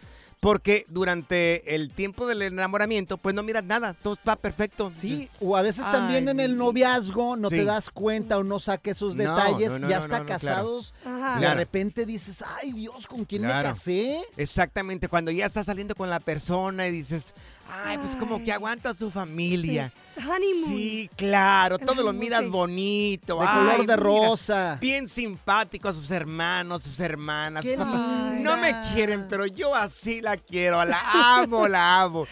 Porque 0.40 0.86
durante 0.88 1.74
el 1.74 1.90
tiempo 1.90 2.26
del 2.26 2.40
enamoramiento, 2.40 3.18
pues 3.18 3.34
no 3.34 3.42
miras 3.42 3.62
nada, 3.62 3.92
todo 3.92 4.16
va 4.26 4.36
perfecto. 4.36 4.90
Sí, 4.90 5.28
o 5.38 5.54
a 5.54 5.60
veces 5.60 5.84
también 5.92 6.26
Ay, 6.28 6.32
en 6.32 6.40
el 6.40 6.56
noviazgo 6.56 7.36
no 7.36 7.50
Sí. 7.50 7.56
te 7.56 7.64
das 7.66 7.90
cuenta 7.90 8.38
o 8.38 8.42
no 8.42 8.58
saques 8.58 8.96
esos 8.96 9.16
No, 9.16 9.22
detalles, 9.36 9.70
no, 9.72 9.78
no, 9.80 9.88
ya 9.90 9.98
no, 9.98 10.02
está 10.04 10.18
no, 10.20 10.24
no, 10.24 10.26
claro. 10.26 10.40
casados, 10.40 10.94
Ajá. 11.04 11.34
de 11.34 11.40
Claro. 11.40 11.58
repente 11.58 12.06
dices, 12.06 12.42
ay 12.62 12.72
Dios, 12.72 13.06
¿con 13.06 13.26
quién 13.26 13.42
me 13.42 13.48
Claro. 13.48 13.68
casé? 13.68 14.22
Exactamente, 14.38 15.08
cuando 15.08 15.30
ya 15.30 15.44
estás 15.44 15.66
saliendo 15.66 15.94
con 15.94 16.08
la 16.08 16.20
persona 16.20 16.86
y 16.86 16.90
dices, 16.92 17.34
ay, 17.72 17.98
pues 17.98 18.16
como 18.16 18.42
que 18.42 18.52
aguanta 18.52 18.90
a 18.90 18.94
su 18.94 19.10
familia. 19.10 19.92
Sí, 20.14 20.20
honeymoon. 20.20 20.68
Sí, 20.68 21.10
claro, 21.16 21.76
El 21.76 21.86
todo 21.86 22.02
lo 22.02 22.12
miras 22.12 22.48
bonito. 22.48 23.40
De 23.40 23.46
ay, 23.46 23.58
color 23.58 23.76
de 23.76 23.82
mira, 23.82 23.96
rosa. 23.96 24.78
Bien 24.80 25.08
simpático 25.08 25.88
a 25.88 25.92
sus 25.92 26.10
hermanos, 26.10 26.82
sus 26.82 26.98
hermanas. 27.00 27.64
Sus. 27.64 27.76
No 27.76 28.56
me 28.56 28.74
quieren, 28.92 29.26
pero 29.28 29.46
yo 29.46 29.74
así 29.74 30.20
la 30.20 30.36
quiero, 30.36 30.84
la 30.84 31.00
amo, 31.40 31.68
la 31.68 32.02
amo. 32.02 32.26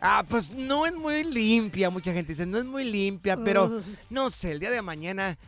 Ah, 0.00 0.24
pues 0.28 0.50
no 0.50 0.86
es 0.86 0.94
muy 0.94 1.24
limpia, 1.24 1.90
mucha 1.90 2.12
gente 2.12 2.32
dice, 2.32 2.46
no 2.46 2.58
es 2.58 2.64
muy 2.64 2.84
limpia, 2.90 3.36
pero 3.36 3.80
no 4.08 4.30
sé, 4.30 4.52
el 4.52 4.60
día 4.60 4.70
de 4.70 4.82
mañana 4.82 5.38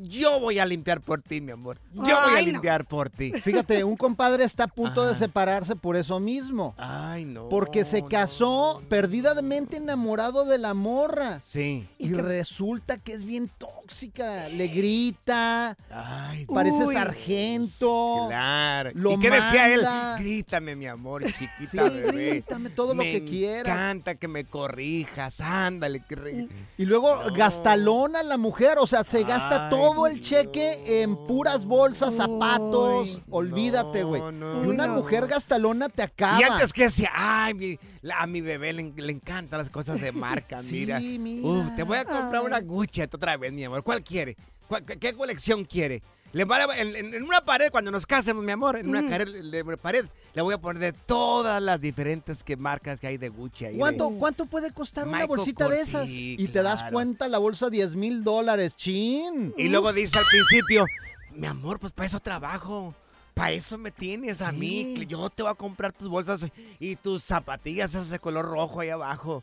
yo 0.00 0.40
voy 0.40 0.58
a 0.58 0.64
limpiar 0.64 1.00
por 1.00 1.22
ti, 1.22 1.40
mi 1.40 1.52
amor. 1.52 1.78
Yo 1.94 2.02
voy 2.02 2.10
a 2.12 2.36
Ay, 2.36 2.46
no. 2.46 2.52
limpiar 2.52 2.84
por 2.86 3.10
ti. 3.10 3.32
Fíjate, 3.32 3.84
un 3.84 3.96
compadre 3.96 4.44
está 4.44 4.64
a 4.64 4.68
punto 4.68 5.04
de 5.04 5.14
separarse 5.14 5.76
por 5.76 5.96
eso 5.96 6.20
mismo. 6.20 6.74
Ay, 6.78 7.24
no. 7.24 7.48
Porque 7.48 7.84
se 7.84 8.04
casó 8.04 8.80
no. 8.80 8.88
perdidamente 8.88 9.76
enamorado 9.78 10.44
de 10.44 10.58
la 10.58 10.74
morra. 10.74 11.40
Sí. 11.40 11.86
Y 11.98 12.12
resulta 12.14 12.98
que 12.98 13.12
es 13.12 13.24
bien 13.24 13.50
tóxica. 13.58 14.48
Le 14.48 14.68
grita, 14.68 15.76
Ay, 15.90 16.46
parece 16.46 16.84
Uy. 16.86 16.94
sargento. 16.94 18.26
Claro. 18.28 18.90
Lo 18.94 19.12
¿Y 19.12 19.18
qué 19.18 19.30
decía 19.30 19.68
manda. 19.68 20.16
él? 20.18 20.22
Grítame, 20.24 20.76
mi 20.76 20.86
amor, 20.86 21.24
Sí, 21.24 21.46
chiquita 21.58 21.84
bebé. 21.84 22.30
grítame 22.30 22.70
todo 22.70 22.88
lo 22.88 23.02
Me 23.02 23.12
que 23.12 23.24
quieras. 23.24 23.66
encanta 23.74 24.14
que 24.14 24.28
me 24.28 24.44
corrijas, 24.44 25.40
ándale. 25.40 26.00
Que 26.08 26.14
re- 26.14 26.48
Y 26.78 26.84
luego 26.84 27.14
No. 27.24 27.34
gastalona 27.34 28.22
la 28.22 28.36
mujer, 28.38 28.78
o 28.78 28.86
sea, 28.86 29.04
se 29.04 29.24
gasta 29.38 29.64
Ay, 29.64 29.70
todo 29.70 30.06
el 30.06 30.14
Dios. 30.14 30.26
cheque 30.28 31.02
en 31.02 31.16
puras 31.26 31.64
bolsas, 31.64 32.14
zapatos. 32.16 33.08
Uy. 33.16 33.22
Olvídate, 33.30 34.02
güey. 34.04 34.20
no, 34.32 34.64
y 34.64 34.68
una 34.68 34.86
no. 34.86 34.94
mujer 34.94 35.26
gastalona 35.26 35.88
te 35.88 36.02
acaba. 36.02 36.40
Y 36.40 36.44
antes 36.44 36.72
que 36.72 36.84
decía, 36.84 37.10
ay, 37.14 37.54
mi- 37.54 37.78
la- 38.02 38.20
a 38.20 38.26
mi 38.26 38.40
bebé 38.40 38.72
le, 38.72 38.82
en- 38.82 38.94
le 38.96 39.12
encantan 39.12 39.58
las 39.58 39.70
cosas 39.70 40.00
de 40.00 40.12
marca, 40.12 40.58
Sí, 40.62 40.72
mira. 40.80 41.00
mira. 41.00 41.48
Uf, 41.48 41.76
te 41.76 41.82
voy 41.82 41.98
a 41.98 42.04
comprar 42.04 42.36
Ay. 42.42 42.46
una 42.46 42.60
Gucci 42.60 43.02
otra 43.02 43.36
vez, 43.36 43.52
mi 43.52 43.64
amor. 43.64 43.82
¿Cuál 43.82 44.02
quiere? 44.02 44.36
¿Cuál- 44.68 44.84
qué, 44.84 44.98
qué 44.98 45.12
colección 45.14 45.64
quiere? 45.64 46.02
Le 46.32 46.44
va 46.44 46.56
a- 46.56 46.78
en, 46.78 46.96
en- 46.96 47.22
una 47.22 47.42
pared, 47.42 47.70
cuando 47.70 47.90
nos 47.90 48.06
casemos, 48.06 48.42
mi 48.42 48.52
amor, 48.52 48.76
en 48.78 48.88
una 48.88 49.00
Ujú. 49.00 49.10
pared, 49.10 49.28
le- 49.28 49.64
pared, 49.76 50.06
le 50.34 50.42
voy 50.42 50.54
a 50.54 50.58
poner 50.58 50.80
de 50.80 50.92
todas 50.92 51.62
las 51.62 51.80
diferentes 51.80 52.42
que 52.42 52.56
marcas 52.56 52.98
que 52.98 53.06
hay 53.06 53.18
de 53.18 53.28
Gucci. 53.28 53.66
ahí 53.66 53.72
de- 53.74 53.78
¿Cuánto, 53.78 54.10
¿Cuánto 54.18 54.46
puede 54.46 54.72
costar 54.72 55.06
una 55.06 55.26
bolsita 55.26 55.68
de 55.68 55.80
esas? 55.80 56.08
y 56.08 56.48
te 56.48 56.62
das 56.62 56.84
cuenta 56.90 57.28
la 57.28 57.38
bolsa 57.38 57.68
10 57.68 57.94
mil 57.96 58.24
dólares, 58.24 58.76
chin. 58.76 59.52
Y 59.58 59.68
luego 59.68 59.92
dice 59.92 60.18
al 60.18 60.24
principio, 60.24 60.86
mi 61.34 61.46
amor, 61.46 61.78
pues 61.78 61.92
para 61.92 62.06
eso 62.06 62.20
trabajo. 62.20 62.94
Para 63.34 63.52
eso 63.52 63.78
me 63.78 63.90
tienes 63.90 64.42
a 64.42 64.52
mí. 64.52 65.06
Yo 65.08 65.30
te 65.30 65.42
voy 65.42 65.50
a 65.52 65.54
comprar 65.54 65.92
tus 65.92 66.06
bolsas 66.08 66.46
y 66.78 66.96
tus 66.96 67.22
zapatillas 67.24 67.90
esas 67.90 68.10
de 68.10 68.18
color 68.18 68.44
rojo 68.44 68.80
ahí 68.80 68.90
abajo. 68.90 69.42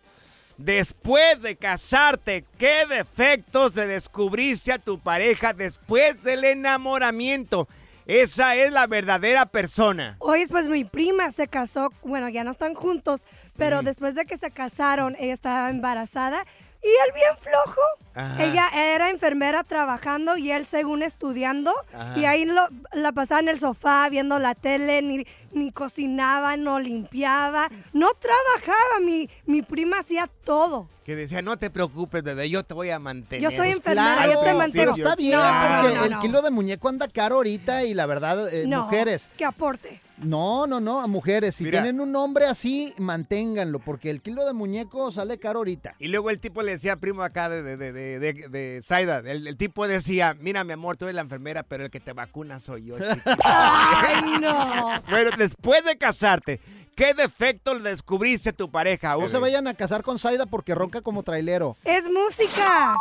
Después 0.60 1.42
de 1.42 1.56
casarte, 1.56 2.44
¿qué 2.58 2.86
defectos 2.86 3.74
le 3.76 3.88
descubriste 3.88 4.74
a 4.74 4.78
tu 4.78 5.00
pareja 5.00 5.54
después 5.54 6.22
del 6.22 6.44
enamoramiento? 6.44 7.70
Esa 8.06 8.56
es 8.58 8.70
la 8.74 8.86
verdadera 8.86 9.46
persona. 9.46 10.18
Hoy 10.20 10.46
pues 10.48 10.68
mi 10.68 10.84
prima 10.84 11.32
se 11.32 11.48
casó, 11.48 11.94
bueno, 12.04 12.28
ya 12.28 12.44
no 12.44 12.52
están 12.52 12.74
juntos, 12.74 13.26
pero 13.56 13.82
Mm. 13.82 13.86
después 13.86 14.16
de 14.16 14.26
que 14.26 14.36
se 14.36 14.52
casaron, 14.52 15.16
ella 15.18 15.32
estaba 15.32 15.70
embarazada 15.70 16.44
y 16.82 16.88
él 16.88 17.14
bien 17.14 17.38
flojo. 17.38 17.82
Ajá. 18.16 18.44
Ella 18.44 18.68
era 18.74 19.10
enfermera 19.12 19.64
trabajando 19.64 20.36
y 20.38 20.52
él 20.52 20.66
según 20.66 21.04
estudiando 21.04 21.74
Ajá. 21.94 22.18
y 22.18 22.26
ahí 22.26 22.46
lo- 22.46 22.68
la 22.94 23.12
pasaba 23.12 23.40
en 23.42 23.48
el 23.50 23.60
sofá 23.60 24.08
viendo 24.10 24.40
la 24.40 24.56
tele, 24.56 25.02
ni, 25.02 25.26
ni 25.52 25.72
cocinaba, 25.72 26.58
no 26.58 26.80
limpiaba, 26.80 27.70
no 27.94 28.10
trabajaba, 28.14 29.00
mi, 29.02 29.30
mi 29.46 29.62
prima 29.62 30.00
hacía 30.00 30.30
todo. 30.44 30.88
Que 31.06 31.16
decía, 31.16 31.42
no 31.42 31.58
te 31.58 31.70
preocupes, 31.70 32.24
bebé, 32.24 32.50
yo 32.50 32.64
te 32.64 32.74
voy 32.74 32.90
a 32.90 33.00
mantener. 33.00 33.42
Yo 33.42 33.50
soy 33.52 33.68
Pues, 33.70 33.78
enfermera, 33.78 34.16
claro, 34.16 34.34
yo 34.34 34.40
te 34.42 34.54
mantengo. 34.54 34.84
principio. 34.94 35.04
Está 35.10 35.16
bien, 35.16 35.38
No, 35.40 35.82
porque 35.82 35.96
no, 35.96 36.04
el 36.06 36.12
no. 36.12 36.20
kilo 36.20 36.42
de 36.42 36.50
muñeco 36.52 36.90
anda 36.90 37.08
caro 37.08 37.36
ahorita 37.38 37.84
y 37.84 37.94
la 37.94 38.06
verdad, 38.06 38.54
eh, 38.54 38.66
no, 38.68 38.84
mujeres. 38.84 39.30
que 39.38 39.46
aporte. 39.46 40.02
No, 40.22 40.68
no, 40.68 40.80
no, 40.80 41.02
a 41.02 41.08
mujeres. 41.08 41.56
Si 41.56 41.64
Mira. 41.64 41.82
tienen 41.82 42.02
un 42.02 42.16
hombre 42.16 42.46
así, 42.46 42.94
manténganlo, 42.98 43.80
porque 43.80 44.10
el 44.10 44.22
kilo 44.22 44.46
de 44.46 44.54
muñeco 44.54 45.12
sale 45.12 45.38
caro 45.40 45.60
ahorita. 45.60 45.96
Y 46.00 46.08
luego 46.10 46.30
el 46.30 46.40
tipo 46.42 46.62
le 46.62 46.74
decía, 46.74 46.96
primo 46.98 47.24
acá 47.24 47.50
de, 47.50 47.64
de, 47.64 47.78
de, 47.78 47.94
de, 47.94 48.20
de- 48.20 48.48
de 48.50 48.82
Zaida, 48.84 49.20
el, 49.20 49.48
el 49.48 49.58
tipo 49.58 49.88
decía, 49.88 50.36
mira 50.40 50.64
mi 50.64 50.74
amor, 50.74 50.98
tú 50.98 51.06
eres 51.06 51.16
la 51.16 51.22
enfermera, 51.22 51.64
pero 51.64 51.86
el 51.86 51.92
que 51.92 52.00
te 52.00 52.14
vacuna 52.14 52.60
soy 52.60 52.86
yo. 52.86 52.98
chiquito". 53.00 53.22
Ay, 53.44 54.40
no. 54.42 55.02
bueno, 55.10 55.32
después 55.38 55.84
de 55.86 55.98
casarte, 55.98 56.60
¿qué 56.96 57.14
defecto 57.14 57.74
le 57.80 57.90
descubriste 57.92 58.50
a 58.50 58.54
tu 58.54 58.70
pareja? 58.70 59.14
No 59.14 59.20
bebé? 59.20 59.32
se 59.32 59.38
vayan 59.40 59.68
a 59.68 59.74
casar 59.74 60.04
con 60.04 60.20
Zaida 60.20 60.46
porque 60.46 60.76
ronca 60.76 61.02
como 61.02 61.24
trailero. 61.24 61.78
Es 61.86 62.04
música. 62.10 62.96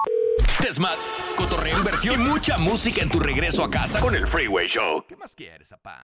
Desmat, 0.63 0.97
cotorreo, 1.37 1.79
inversión 1.79 2.21
y 2.21 2.25
mucha 2.25 2.59
música 2.59 3.03
en 3.03 3.11
tu 3.11 3.19
regreso 3.21 3.65
a 3.65 3.71
casa 3.71 4.01
con 4.01 4.15
el 4.15 4.27
Freeway 4.27 4.67
Show. 4.69 5.05
¿Qué 5.09 5.17
más 5.17 5.35
quieres, 5.35 5.69
papá? 5.71 6.05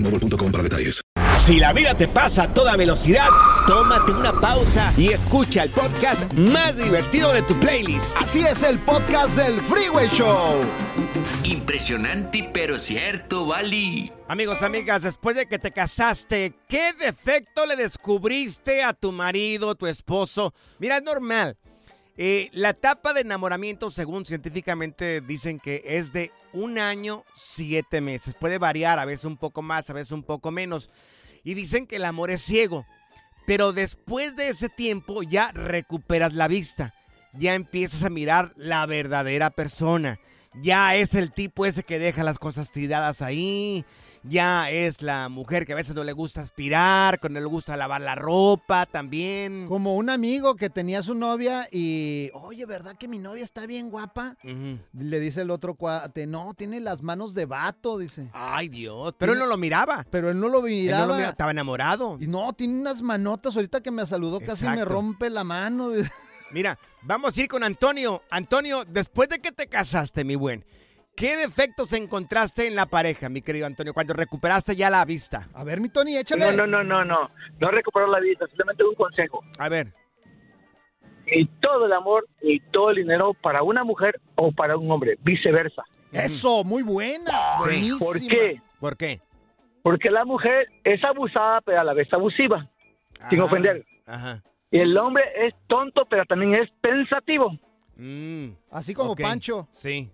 boostmobile.com 0.03 0.51
para 0.51 0.63
detalles. 0.63 1.01
Si 1.37 1.57
la 1.57 1.73
vida 1.73 1.95
te 1.95 2.07
pasa 2.07 2.43
a 2.43 2.53
toda 2.53 2.77
velocidad, 2.77 3.27
tómate 3.65 4.11
una 4.11 4.39
pausa 4.39 4.93
y 4.95 5.09
escucha 5.09 5.63
el 5.63 5.71
podcast 5.71 6.31
más 6.33 6.77
divertido 6.77 7.33
de 7.33 7.41
tu 7.41 7.59
playlist. 7.59 8.15
Así 8.17 8.41
es 8.41 8.61
el 8.61 8.77
podcast 8.77 9.35
del 9.35 9.59
Freeway 9.59 10.07
Show. 10.09 10.61
Impresionante, 11.43 12.47
pero 12.53 12.77
cierto, 12.77 13.47
Bali. 13.47 14.11
Amigos, 14.27 14.61
amigas, 14.61 15.01
después 15.01 15.35
de 15.35 15.47
que 15.47 15.57
te 15.57 15.71
casaste, 15.71 16.53
¿qué 16.67 16.93
defecto 16.93 17.65
le 17.65 17.75
descubriste 17.75 18.83
a 18.83 18.93
tu 18.93 19.11
marido, 19.11 19.73
tu 19.73 19.87
esposo? 19.87 20.53
Mira, 20.77 20.97
es 20.97 21.03
normal. 21.03 21.57
Eh, 22.23 22.51
la 22.53 22.69
etapa 22.69 23.13
de 23.13 23.21
enamoramiento, 23.21 23.89
según 23.89 24.27
científicamente 24.27 25.21
dicen 25.21 25.59
que 25.59 25.81
es 25.83 26.13
de 26.13 26.31
un 26.53 26.77
año, 26.77 27.25
siete 27.33 27.99
meses. 27.99 28.35
Puede 28.39 28.59
variar, 28.59 28.99
a 28.99 29.05
veces 29.05 29.25
un 29.25 29.37
poco 29.37 29.63
más, 29.63 29.89
a 29.89 29.93
veces 29.93 30.11
un 30.11 30.21
poco 30.21 30.51
menos. 30.51 30.91
Y 31.43 31.55
dicen 31.55 31.87
que 31.87 31.95
el 31.95 32.05
amor 32.05 32.29
es 32.29 32.43
ciego. 32.43 32.85
Pero 33.47 33.73
después 33.73 34.35
de 34.35 34.49
ese 34.49 34.69
tiempo 34.69 35.23
ya 35.23 35.51
recuperas 35.51 36.35
la 36.35 36.47
vista. 36.47 36.93
Ya 37.33 37.55
empiezas 37.55 38.03
a 38.03 38.11
mirar 38.11 38.53
la 38.55 38.85
verdadera 38.85 39.49
persona. 39.49 40.19
Ya 40.53 40.95
es 40.95 41.15
el 41.15 41.31
tipo 41.31 41.65
ese 41.65 41.81
que 41.81 41.97
deja 41.97 42.23
las 42.23 42.37
cosas 42.37 42.69
tiradas 42.69 43.23
ahí 43.23 43.83
ya 44.23 44.69
es 44.69 45.01
la 45.01 45.29
mujer 45.29 45.65
que 45.65 45.73
a 45.73 45.75
veces 45.75 45.95
no 45.95 46.03
le 46.03 46.13
gusta 46.13 46.41
aspirar, 46.41 47.19
que 47.19 47.29
no 47.29 47.39
le 47.39 47.45
gusta 47.45 47.77
lavar 47.77 48.01
la 48.01 48.15
ropa 48.15 48.85
también. 48.85 49.67
Como 49.67 49.95
un 49.95 50.09
amigo 50.09 50.55
que 50.55 50.69
tenía 50.69 51.03
su 51.03 51.15
novia 51.15 51.67
y, 51.71 52.29
oye, 52.33 52.65
¿verdad 52.65 52.95
que 52.97 53.07
mi 53.07 53.17
novia 53.17 53.43
está 53.43 53.65
bien 53.65 53.89
guapa? 53.89 54.37
Le 54.93 55.19
dice 55.19 55.41
el 55.41 55.51
otro 55.51 55.75
cuate, 55.75 56.27
no, 56.27 56.53
tiene 56.53 56.79
las 56.79 57.01
manos 57.01 57.33
de 57.33 57.45
vato, 57.45 57.97
dice. 57.97 58.29
Ay, 58.33 58.69
Dios, 58.69 59.15
pero 59.17 59.33
él 59.33 59.39
no 59.39 59.45
lo 59.45 59.57
miraba. 59.57 60.05
Pero 60.09 60.29
él 60.29 60.39
no 60.39 60.49
lo 60.49 60.61
miraba. 60.61 61.01
Él 61.01 61.07
no 61.07 61.07
lo 61.07 61.15
miraba, 61.15 61.31
estaba 61.31 61.51
enamorado. 61.51 62.17
Y 62.19 62.27
no, 62.27 62.53
tiene 62.53 62.79
unas 62.79 63.01
manotas, 63.01 63.55
ahorita 63.55 63.81
que 63.81 63.91
me 63.91 64.05
saludó 64.05 64.39
casi 64.39 64.65
me 64.65 64.85
rompe 64.85 65.29
la 65.29 65.43
mano. 65.43 65.91
Mira, 66.51 66.77
vamos 67.01 67.37
a 67.37 67.41
ir 67.41 67.47
con 67.47 67.63
Antonio. 67.63 68.21
Antonio, 68.29 68.83
después 68.85 69.29
de 69.29 69.39
que 69.39 69.51
te 69.51 69.67
casaste, 69.67 70.25
mi 70.25 70.35
buen, 70.35 70.65
¿Qué 71.15 71.35
defectos 71.35 71.93
encontraste 71.93 72.67
en 72.67 72.75
la 72.75 72.85
pareja, 72.85 73.29
mi 73.29 73.41
querido 73.41 73.65
Antonio, 73.65 73.93
cuando 73.93 74.13
recuperaste 74.13 74.75
ya 74.75 74.89
la 74.89 75.05
vista? 75.05 75.49
A 75.53 75.63
ver, 75.63 75.79
mi 75.79 75.89
Tony, 75.89 76.17
échale. 76.17 76.45
No, 76.45 76.51
no, 76.51 76.67
no, 76.67 76.83
no, 76.83 77.05
no. 77.05 77.29
No 77.59 77.71
recuperó 77.71 78.07
la 78.07 78.19
vista, 78.19 78.47
simplemente 78.47 78.83
un 78.83 78.95
consejo. 78.95 79.43
A 79.59 79.69
ver. 79.69 79.93
Y 81.27 81.45
todo 81.61 81.85
el 81.85 81.93
amor 81.93 82.27
y 82.41 82.59
todo 82.71 82.89
el 82.89 82.97
dinero 82.97 83.33
para 83.41 83.61
una 83.63 83.83
mujer 83.83 84.19
o 84.35 84.51
para 84.51 84.77
un 84.77 84.89
hombre, 84.91 85.17
viceversa. 85.21 85.83
Eso, 86.11 86.63
muy 86.63 86.81
buena. 86.83 87.31
Sí. 87.69 87.91
¿Por 87.99 88.19
qué? 88.19 88.61
¿Por 88.79 88.97
qué? 88.97 89.21
Porque 89.83 90.11
la 90.11 90.25
mujer 90.25 90.67
es 90.83 91.03
abusada, 91.03 91.61
pero 91.61 91.81
a 91.81 91.83
la 91.83 91.93
vez 91.93 92.11
abusiva, 92.13 92.69
sin 93.29 93.39
ofender. 93.39 93.85
Ajá. 94.05 94.43
Y 94.71 94.79
el 94.79 94.97
hombre 94.97 95.23
es 95.35 95.53
tonto, 95.67 96.05
pero 96.09 96.25
también 96.25 96.55
es 96.55 96.69
pensativo. 96.81 97.51
Mm, 97.95 98.51
Así 98.71 98.93
como. 98.93 99.15
Pancho. 99.15 99.67
Sí. 99.71 100.11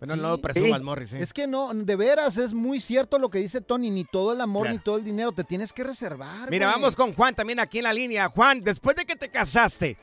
Bueno, 0.00 0.14
Sí. 0.14 0.20
no 0.20 0.28
lo 0.30 0.38
presumas, 0.38 0.82
Morris. 0.82 1.12
¿eh? 1.14 1.20
Es 1.20 1.32
que 1.32 1.46
no, 1.46 1.72
de 1.74 1.96
veras, 1.96 2.36
es 2.38 2.52
muy 2.54 2.78
cierto 2.80 3.18
lo 3.18 3.30
que 3.30 3.38
dice 3.38 3.60
Tony, 3.60 3.90
ni 3.90 4.04
todo 4.04 4.32
el 4.32 4.40
amor 4.40 4.62
Claro. 4.64 4.76
ni 4.78 4.82
todo 4.84 4.96
el 4.98 5.04
dinero, 5.04 5.32
te 5.32 5.44
tienes 5.44 5.72
que 5.72 5.82
reservar. 5.84 6.50
Mira, 6.50 6.66
güey. 6.68 6.80
vamos 6.80 6.94
con 6.96 7.12
Juan 7.14 7.34
también 7.34 7.58
aquí 7.60 7.78
en 7.78 7.84
la 7.84 7.92
línea. 7.92 8.28
Juan, 8.28 8.60
después 8.62 8.94
de 8.96 9.04
que 9.04 9.16
te 9.16 9.28
casaste, 9.28 9.96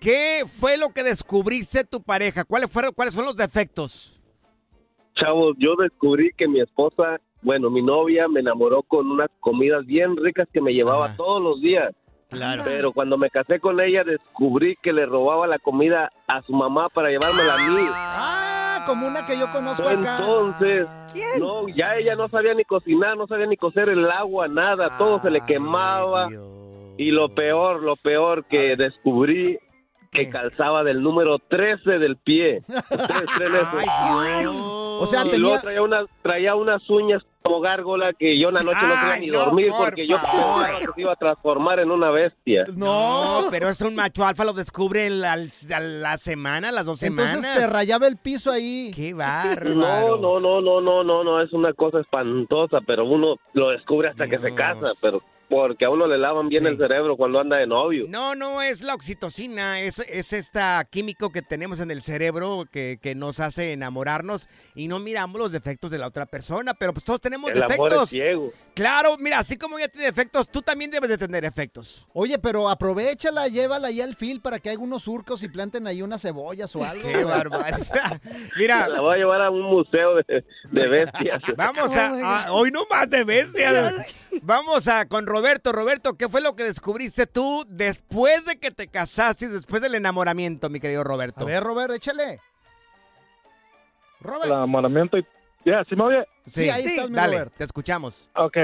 ¿qué 0.00 0.44
fue 0.58 0.76
lo 0.78 0.90
que 0.90 1.02
descubriste 1.02 1.78
de 1.78 1.84
tu 1.84 2.02
pareja? 2.02 2.44
¿Cuáles 2.44 2.70
fueron, 2.70 2.92
cuáles 2.92 3.12
son 3.14 3.24
los 3.26 3.36
defectos? 3.36 4.20
Chavos, 5.14 5.54
yo 5.58 5.76
descubrí 5.76 6.30
que 6.36 6.46
mi 6.48 6.60
esposa, 6.60 7.18
bueno, 7.42 7.70
mi 7.70 7.82
novia 7.82 8.28
me 8.28 8.40
enamoró 8.40 8.82
con 8.82 9.10
unas 9.10 9.28
comidas 9.40 9.84
bien 9.86 10.16
ricas 10.16 10.46
que 10.52 10.60
me 10.60 10.72
llevaba 10.72 11.14
todos 11.16 11.42
los 11.42 11.60
días. 11.60 11.94
Claro. 12.28 12.62
Pero 12.66 12.92
cuando 12.92 13.16
me 13.16 13.30
casé 13.30 13.60
con 13.60 13.80
ella 13.80 14.02
descubrí 14.02 14.76
que 14.82 14.92
le 14.92 15.06
robaba 15.06 15.46
la 15.46 15.58
comida 15.60 16.10
a 16.26 16.42
su 16.42 16.52
mamá 16.52 16.88
para 16.88 17.08
llevármela 17.08 17.54
a 17.54 17.58
mí. 17.58 17.86
Ah, 17.94 18.55
como 18.86 19.06
una 19.06 19.26
que 19.26 19.38
yo 19.38 19.50
conozco 19.52 19.88
acá. 19.88 20.18
Entonces, 20.18 20.86
no, 21.38 21.68
ya 21.68 21.96
ella 21.96 22.14
no 22.14 22.28
sabía 22.28 22.54
ni 22.54 22.64
cocinar, 22.64 23.16
no 23.16 23.26
sabía 23.26 23.46
ni 23.46 23.56
cocer 23.56 23.88
el 23.88 24.10
agua, 24.10 24.48
nada, 24.48 24.96
todo 24.98 25.20
se 25.20 25.30
le 25.30 25.40
quemaba. 25.42 26.28
Y 26.98 27.10
lo 27.10 27.28
peor, 27.34 27.82
lo 27.82 27.94
peor 27.96 28.44
que 28.46 28.76
descubrí 28.76 29.58
que 30.10 30.30
calzaba 30.30 30.82
del 30.82 31.02
número 31.02 31.38
13 31.38 31.98
del 31.98 32.16
pie. 32.16 32.62
Ustedes 32.68 33.28
creen 33.36 33.54
eso? 33.56 35.00
O 35.00 35.06
sea, 35.06 35.20
y 35.26 35.30
tenía- 35.30 35.38
luego 35.40 35.60
traía, 35.60 35.82
unas, 35.82 36.06
traía 36.22 36.54
unas 36.54 36.88
uñas 36.88 37.22
como 37.46 37.60
gárgola 37.60 38.12
que 38.12 38.38
yo 38.38 38.48
una 38.48 38.60
noche 38.60 38.78
no 38.82 38.88
podía 38.94 39.12
Ay, 39.14 39.20
ni 39.22 39.26
no, 39.28 39.38
dormir 39.44 39.68
por 39.70 39.78
porque 39.86 40.06
yo 40.06 40.16
pensaba 40.20 40.78
que 40.78 40.86
se 40.94 41.00
iba 41.00 41.12
a 41.12 41.16
transformar 41.16 41.80
en 41.80 41.90
una 41.90 42.10
bestia. 42.10 42.64
No, 42.74 43.46
pero 43.50 43.68
es 43.68 43.80
un 43.80 43.94
macho 43.94 44.24
alfa, 44.26 44.44
lo 44.44 44.52
descubre 44.52 45.08
la, 45.10 45.32
a 45.34 45.80
la 45.80 46.18
semana, 46.18 46.72
las 46.72 46.86
dos 46.86 47.02
Entonces 47.02 47.36
semanas. 47.40 47.58
te 47.58 47.66
rayaba 47.66 48.06
el 48.06 48.16
piso 48.16 48.50
ahí. 48.50 48.90
Qué 48.94 49.12
No, 49.16 49.18
bárbaro. 49.18 50.18
no, 50.20 50.40
no, 50.40 50.60
no, 50.60 50.80
no, 50.80 51.04
no, 51.04 51.24
no, 51.24 51.40
es 51.40 51.52
una 51.52 51.72
cosa 51.72 52.00
espantosa, 52.00 52.78
pero 52.86 53.04
uno 53.04 53.36
lo 53.52 53.70
descubre 53.70 54.08
hasta 54.08 54.26
que 54.28 54.38
se 54.38 54.54
casa, 54.54 54.92
pero 55.00 55.20
porque 55.48 55.84
a 55.84 55.90
uno 55.90 56.06
le 56.06 56.18
lavan 56.18 56.48
bien 56.48 56.66
el 56.66 56.76
cerebro 56.76 57.16
cuando 57.16 57.38
anda 57.40 57.56
de 57.56 57.66
novio. 57.66 58.06
No, 58.08 58.34
no 58.34 58.62
es 58.62 58.82
la 58.82 58.94
oxitocina, 58.94 59.80
es, 59.80 60.00
es 60.08 60.32
esta 60.32 60.84
químico 60.90 61.30
que 61.30 61.42
tenemos 61.42 61.80
en 61.80 61.90
el 61.90 62.02
cerebro 62.02 62.64
que, 62.70 62.98
que 63.00 63.14
nos 63.14 63.40
hace 63.40 63.72
enamorarnos 63.72 64.48
y 64.74 64.88
no 64.88 64.98
miramos 64.98 65.38
los 65.40 65.52
defectos 65.52 65.90
de 65.90 65.98
la 65.98 66.06
otra 66.08 66.26
persona, 66.26 66.74
pero 66.74 66.92
pues 66.92 67.04
todos 67.04 67.20
tenemos 67.20 67.50
El 67.50 67.58
amor 67.62 67.68
defectos. 67.70 68.02
es 68.04 68.08
ciego. 68.10 68.52
Claro, 68.74 69.16
mira, 69.18 69.38
así 69.38 69.56
como 69.56 69.78
ella 69.78 69.88
tiene 69.88 70.06
defectos, 70.06 70.48
tú 70.48 70.62
también 70.62 70.90
debes 70.90 71.08
de 71.10 71.18
tener 71.18 71.44
efectos. 71.44 72.06
Oye, 72.12 72.38
pero 72.38 72.68
aprovechala, 72.68 73.48
llévala 73.48 73.88
ahí 73.88 74.00
al 74.00 74.14
fil 74.16 74.40
para 74.40 74.58
que 74.58 74.70
haga 74.70 74.80
unos 74.82 75.04
surcos 75.04 75.42
y 75.42 75.48
planten 75.48 75.86
ahí 75.86 76.02
unas 76.02 76.22
cebollas 76.22 76.74
o 76.76 76.84
algo. 76.84 77.08
Qué 77.08 77.24
barbaridad. 77.24 78.20
Mira. 78.58 78.88
La 78.88 79.00
voy 79.00 79.14
a 79.14 79.18
llevar 79.18 79.42
a 79.42 79.50
un 79.50 79.62
museo 79.62 80.16
de, 80.16 80.44
de 80.70 80.88
bestias. 80.88 81.42
Vamos 81.56 81.94
a, 81.96 82.46
a- 82.46 82.52
hoy 82.52 82.70
no 82.70 82.84
más 82.90 83.08
de 83.08 83.24
bestias. 83.24 83.94
Vamos 84.42 84.86
a 84.88 85.06
con 85.08 85.26
Roberto. 85.36 85.72
Roberto, 85.72 86.14
¿qué 86.16 86.28
fue 86.28 86.40
lo 86.40 86.56
que 86.56 86.64
descubriste 86.64 87.26
tú 87.26 87.64
después 87.68 88.44
de 88.46 88.58
que 88.58 88.70
te 88.70 88.88
casaste 88.88 89.44
y 89.44 89.48
después 89.48 89.82
del 89.82 89.94
enamoramiento, 89.94 90.70
mi 90.70 90.80
querido 90.80 91.04
Roberto? 91.04 91.40
A 91.42 91.44
ver, 91.44 91.62
Robert, 91.62 91.92
échale. 91.92 92.40
Robert. 94.20 94.44
El 94.46 94.52
enamoramiento. 94.52 95.18
y- 95.18 95.26
Ya, 95.64 95.84
¿sí 95.88 95.96
me 95.96 96.04
oye? 96.04 96.24
Sí, 96.46 96.68
dale, 97.10 97.46
te 97.56 97.64
escuchamos. 97.64 98.30
Ok, 98.36 98.56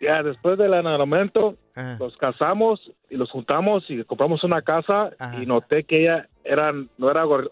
ya 0.00 0.22
después 0.22 0.58
del 0.58 0.74
enamoramiento 0.74 1.56
nos 1.98 2.16
casamos 2.18 2.80
y 3.10 3.16
los 3.16 3.30
juntamos 3.30 3.82
y 3.88 4.04
compramos 4.04 4.44
una 4.44 4.60
casa 4.62 5.10
y 5.40 5.46
noté 5.46 5.84
que 5.84 6.02
ella 6.02 6.28
era, 6.44 6.72
no 6.98 7.10
era 7.10 7.24
or- 7.26 7.50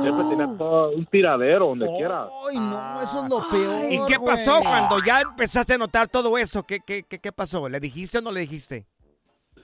Siempre 0.00 0.24
tenía 0.30 0.48
todo 0.56 0.90
un 0.90 1.04
tiradero 1.06 1.66
donde 1.66 1.86
quiera. 1.96 2.26
Ay, 2.48 2.56
no, 2.58 3.02
eso 3.02 3.24
es 3.24 3.30
lo 3.30 3.48
peor. 3.50 3.92
¿Y 3.92 3.98
qué 4.10 4.18
pasó 4.24 4.52
güey. 4.58 4.64
cuando 4.64 4.96
ya 5.04 5.20
empezaste 5.20 5.74
a 5.74 5.78
notar 5.78 6.08
todo 6.08 6.38
eso? 6.38 6.62
¿Qué, 6.62 6.80
qué, 6.86 7.02
qué, 7.02 7.18
qué 7.18 7.32
pasó? 7.32 7.68
¿Le 7.68 7.78
dijiste 7.80 8.18
o 8.18 8.22
no 8.22 8.30
le 8.32 8.40
dijiste? 8.40 8.86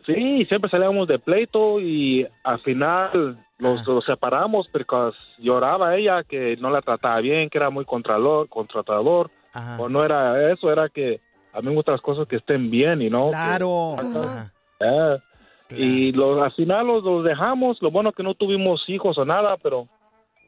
Sí, 0.06 0.44
siempre 0.46 0.70
salíamos 0.70 1.06
de 1.08 1.18
pleito 1.18 1.80
y 1.80 2.26
al 2.44 2.60
final 2.60 3.38
nos, 3.58 3.86
nos 3.86 4.04
separamos 4.04 4.66
porque 4.72 5.10
lloraba 5.38 5.96
ella 5.96 6.22
que 6.24 6.56
no 6.58 6.70
la 6.70 6.80
trataba 6.80 7.20
bien, 7.20 7.50
que 7.50 7.58
era 7.58 7.68
muy 7.70 7.84
contralor, 7.84 8.48
contratador. 8.48 9.30
O 9.78 9.88
no 9.88 10.04
era 10.04 10.52
eso, 10.52 10.70
era 10.70 10.88
que 10.88 11.20
a 11.52 11.60
mí 11.60 11.68
me 11.68 11.74
gustan 11.74 11.94
las 11.94 12.02
cosas 12.02 12.28
que 12.28 12.36
estén 12.36 12.70
bien 12.70 13.02
y 13.02 13.10
no. 13.10 13.24
que- 13.26 13.30
Claro. 13.30 13.96
Eh, 14.80 15.18
Y 15.70 16.12
lo- 16.12 16.42
al 16.42 16.52
final 16.52 16.86
los, 16.86 17.04
los 17.04 17.24
dejamos. 17.24 17.76
Lo 17.82 17.90
bueno 17.90 18.12
que 18.12 18.22
no 18.22 18.34
tuvimos 18.34 18.82
hijos 18.88 19.18
o 19.18 19.24
nada, 19.26 19.56
pero 19.62 19.86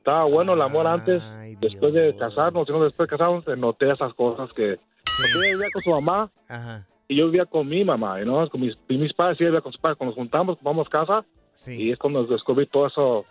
estaba 0.01 0.25
bueno 0.25 0.55
el 0.55 0.63
amor 0.63 0.87
antes. 0.87 1.23
Después 1.61 1.93
de 1.93 2.17
casarnos, 2.17 2.69
y 2.69 2.73
no 2.73 2.83
después 2.83 3.09
de 3.09 3.17
casarnos, 3.17 3.47
noté 3.59 3.91
esas 3.91 4.15
cosas 4.15 4.51
que. 4.55 4.79
Porque 5.05 5.47
ella 5.47 5.57
vivía 5.57 5.69
con 5.73 5.83
su 5.83 5.91
mamá 5.91 6.31
Ajá. 6.49 6.87
y 7.07 7.17
yo 7.17 7.27
vivía 7.27 7.45
con 7.45 7.69
mi 7.69 7.85
mamá, 7.85 8.19
¿no? 8.21 8.49
Con 8.49 8.63
mis, 8.63 8.77
y 8.89 8.97
mis 8.97 9.13
padres, 9.13 9.39
y 9.39 9.45
ella 9.45 9.51
vivía 9.51 9.61
con 9.61 9.73
sus 9.73 9.81
padres. 9.81 9.99
Cuando 9.99 10.13
nos 10.13 10.19
juntamos, 10.19 10.59
vamos 10.63 10.89
casa 10.89 11.25
y 11.67 11.93
es 11.93 11.99
cuando 11.99 12.25
descubrí 12.25 12.67
todo 12.67 12.87
eso. 12.87 13.25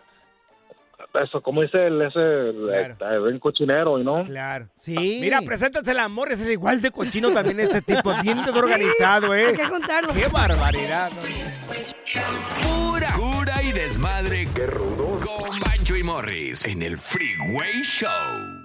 Eso, 1.23 1.41
como 1.41 1.61
dice 1.61 1.87
el, 1.87 2.01
ese, 2.01 2.19
el, 2.19 2.95
el 2.99 3.19
buen 3.19 3.39
cochinero, 3.39 3.97
¿no? 3.97 4.23
Claro. 4.25 4.67
Sí. 4.77 5.19
Mira, 5.21 5.41
preséntanse 5.41 5.91
el 5.91 5.99
amor, 5.99 6.31
ese 6.31 6.43
es 6.43 6.51
igual 6.51 6.81
de 6.81 6.91
cochino 6.91 7.31
también 7.31 7.59
este 7.59 7.81
tipo, 7.81 8.13
bien 8.21 8.37
desorganizado, 8.45 9.33
¿eh? 9.33 9.47
hay 9.47 9.53
que 9.53 9.69
contarlo. 9.69 10.13
Qué 10.13 10.27
barbaridad. 10.27 11.11
¿no? 11.11 12.89
Pura 12.91 13.13
cura 13.13 13.63
y 13.63 13.71
desmadre. 13.71 14.47
Qué 14.53 14.67
rudos. 14.67 15.25
Con 15.25 15.59
Bancho 15.59 15.95
y 15.95 16.03
Morris 16.03 16.65
en 16.65 16.81
el 16.81 16.97
Freeway 16.97 17.81
Show. 17.83 18.61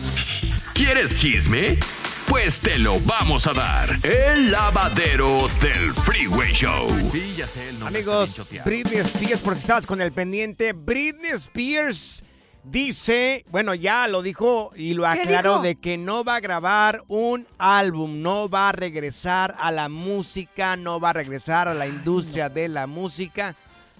¿Quieres 0.75 1.21
chisme? 1.21 1.79
Pues 2.29 2.61
te 2.61 2.79
lo 2.79 2.99
vamos 3.01 3.47
a 3.47 3.53
dar. 3.53 3.89
El 4.03 4.51
lavadero 4.51 5.47
del 5.61 5.93
Freeway 5.93 6.53
Show. 6.53 6.89
Sí, 7.13 7.35
ya 7.37 7.47
sé, 7.47 7.69
el 7.69 7.83
Amigos, 7.87 8.43
Britney 8.65 8.99
Spears, 9.01 9.41
por 9.41 9.55
si 9.55 9.61
estabas 9.61 9.87
con 9.87 10.01
el 10.01 10.11
pendiente, 10.11 10.73
Britney 10.73 11.33
Spears 11.33 12.23
dice, 12.65 13.45
bueno, 13.51 13.75
ya 13.75 14.09
lo 14.09 14.23
dijo 14.23 14.71
y 14.75 14.95
lo 14.95 15.03
¿Qué 15.05 15.09
aclaró 15.09 15.61
de 15.61 15.77
que 15.77 15.97
no 15.97 16.25
va 16.25 16.37
a 16.37 16.41
grabar 16.41 17.03
un 17.09 17.47
álbum, 17.59 18.23
no 18.23 18.49
va 18.49 18.71
a 18.71 18.73
regresar 18.73 19.55
a 19.59 19.71
la 19.71 19.89
música, 19.89 20.77
no 20.77 20.99
va 21.01 21.11
a 21.11 21.13
regresar 21.15 21.69
a 21.69 21.75
la 21.75 21.87
industria 21.87 22.49
de 22.49 22.69
la 22.69 22.87
música. 22.87 23.55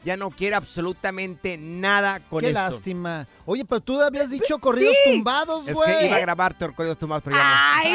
Ya 0.05 0.19
no 0.19 0.29
quiere 0.31 0.55
absolutamente 0.55 1.57
nada 1.57 2.21
con 2.21 2.41
Qué 2.41 2.49
esto. 2.49 2.61
lástima. 2.61 3.27
Oye, 3.47 3.65
pero 3.65 3.81
tú 3.81 4.03
habías 4.03 4.29
dicho 4.29 4.59
corridos 4.59 4.95
Sí. 5.05 5.13
tumbados, 5.15 5.67
Es 5.67 5.75
güey. 5.75 5.99
que 6.01 6.07
iba 6.09 6.17
a 6.17 6.21
grabar 6.21 6.55
corridos 6.75 6.99
tumbados, 6.99 7.25
pero 7.25 7.37
ya 7.37 7.43
no. 7.43 7.51
¡Ay, 7.73 7.93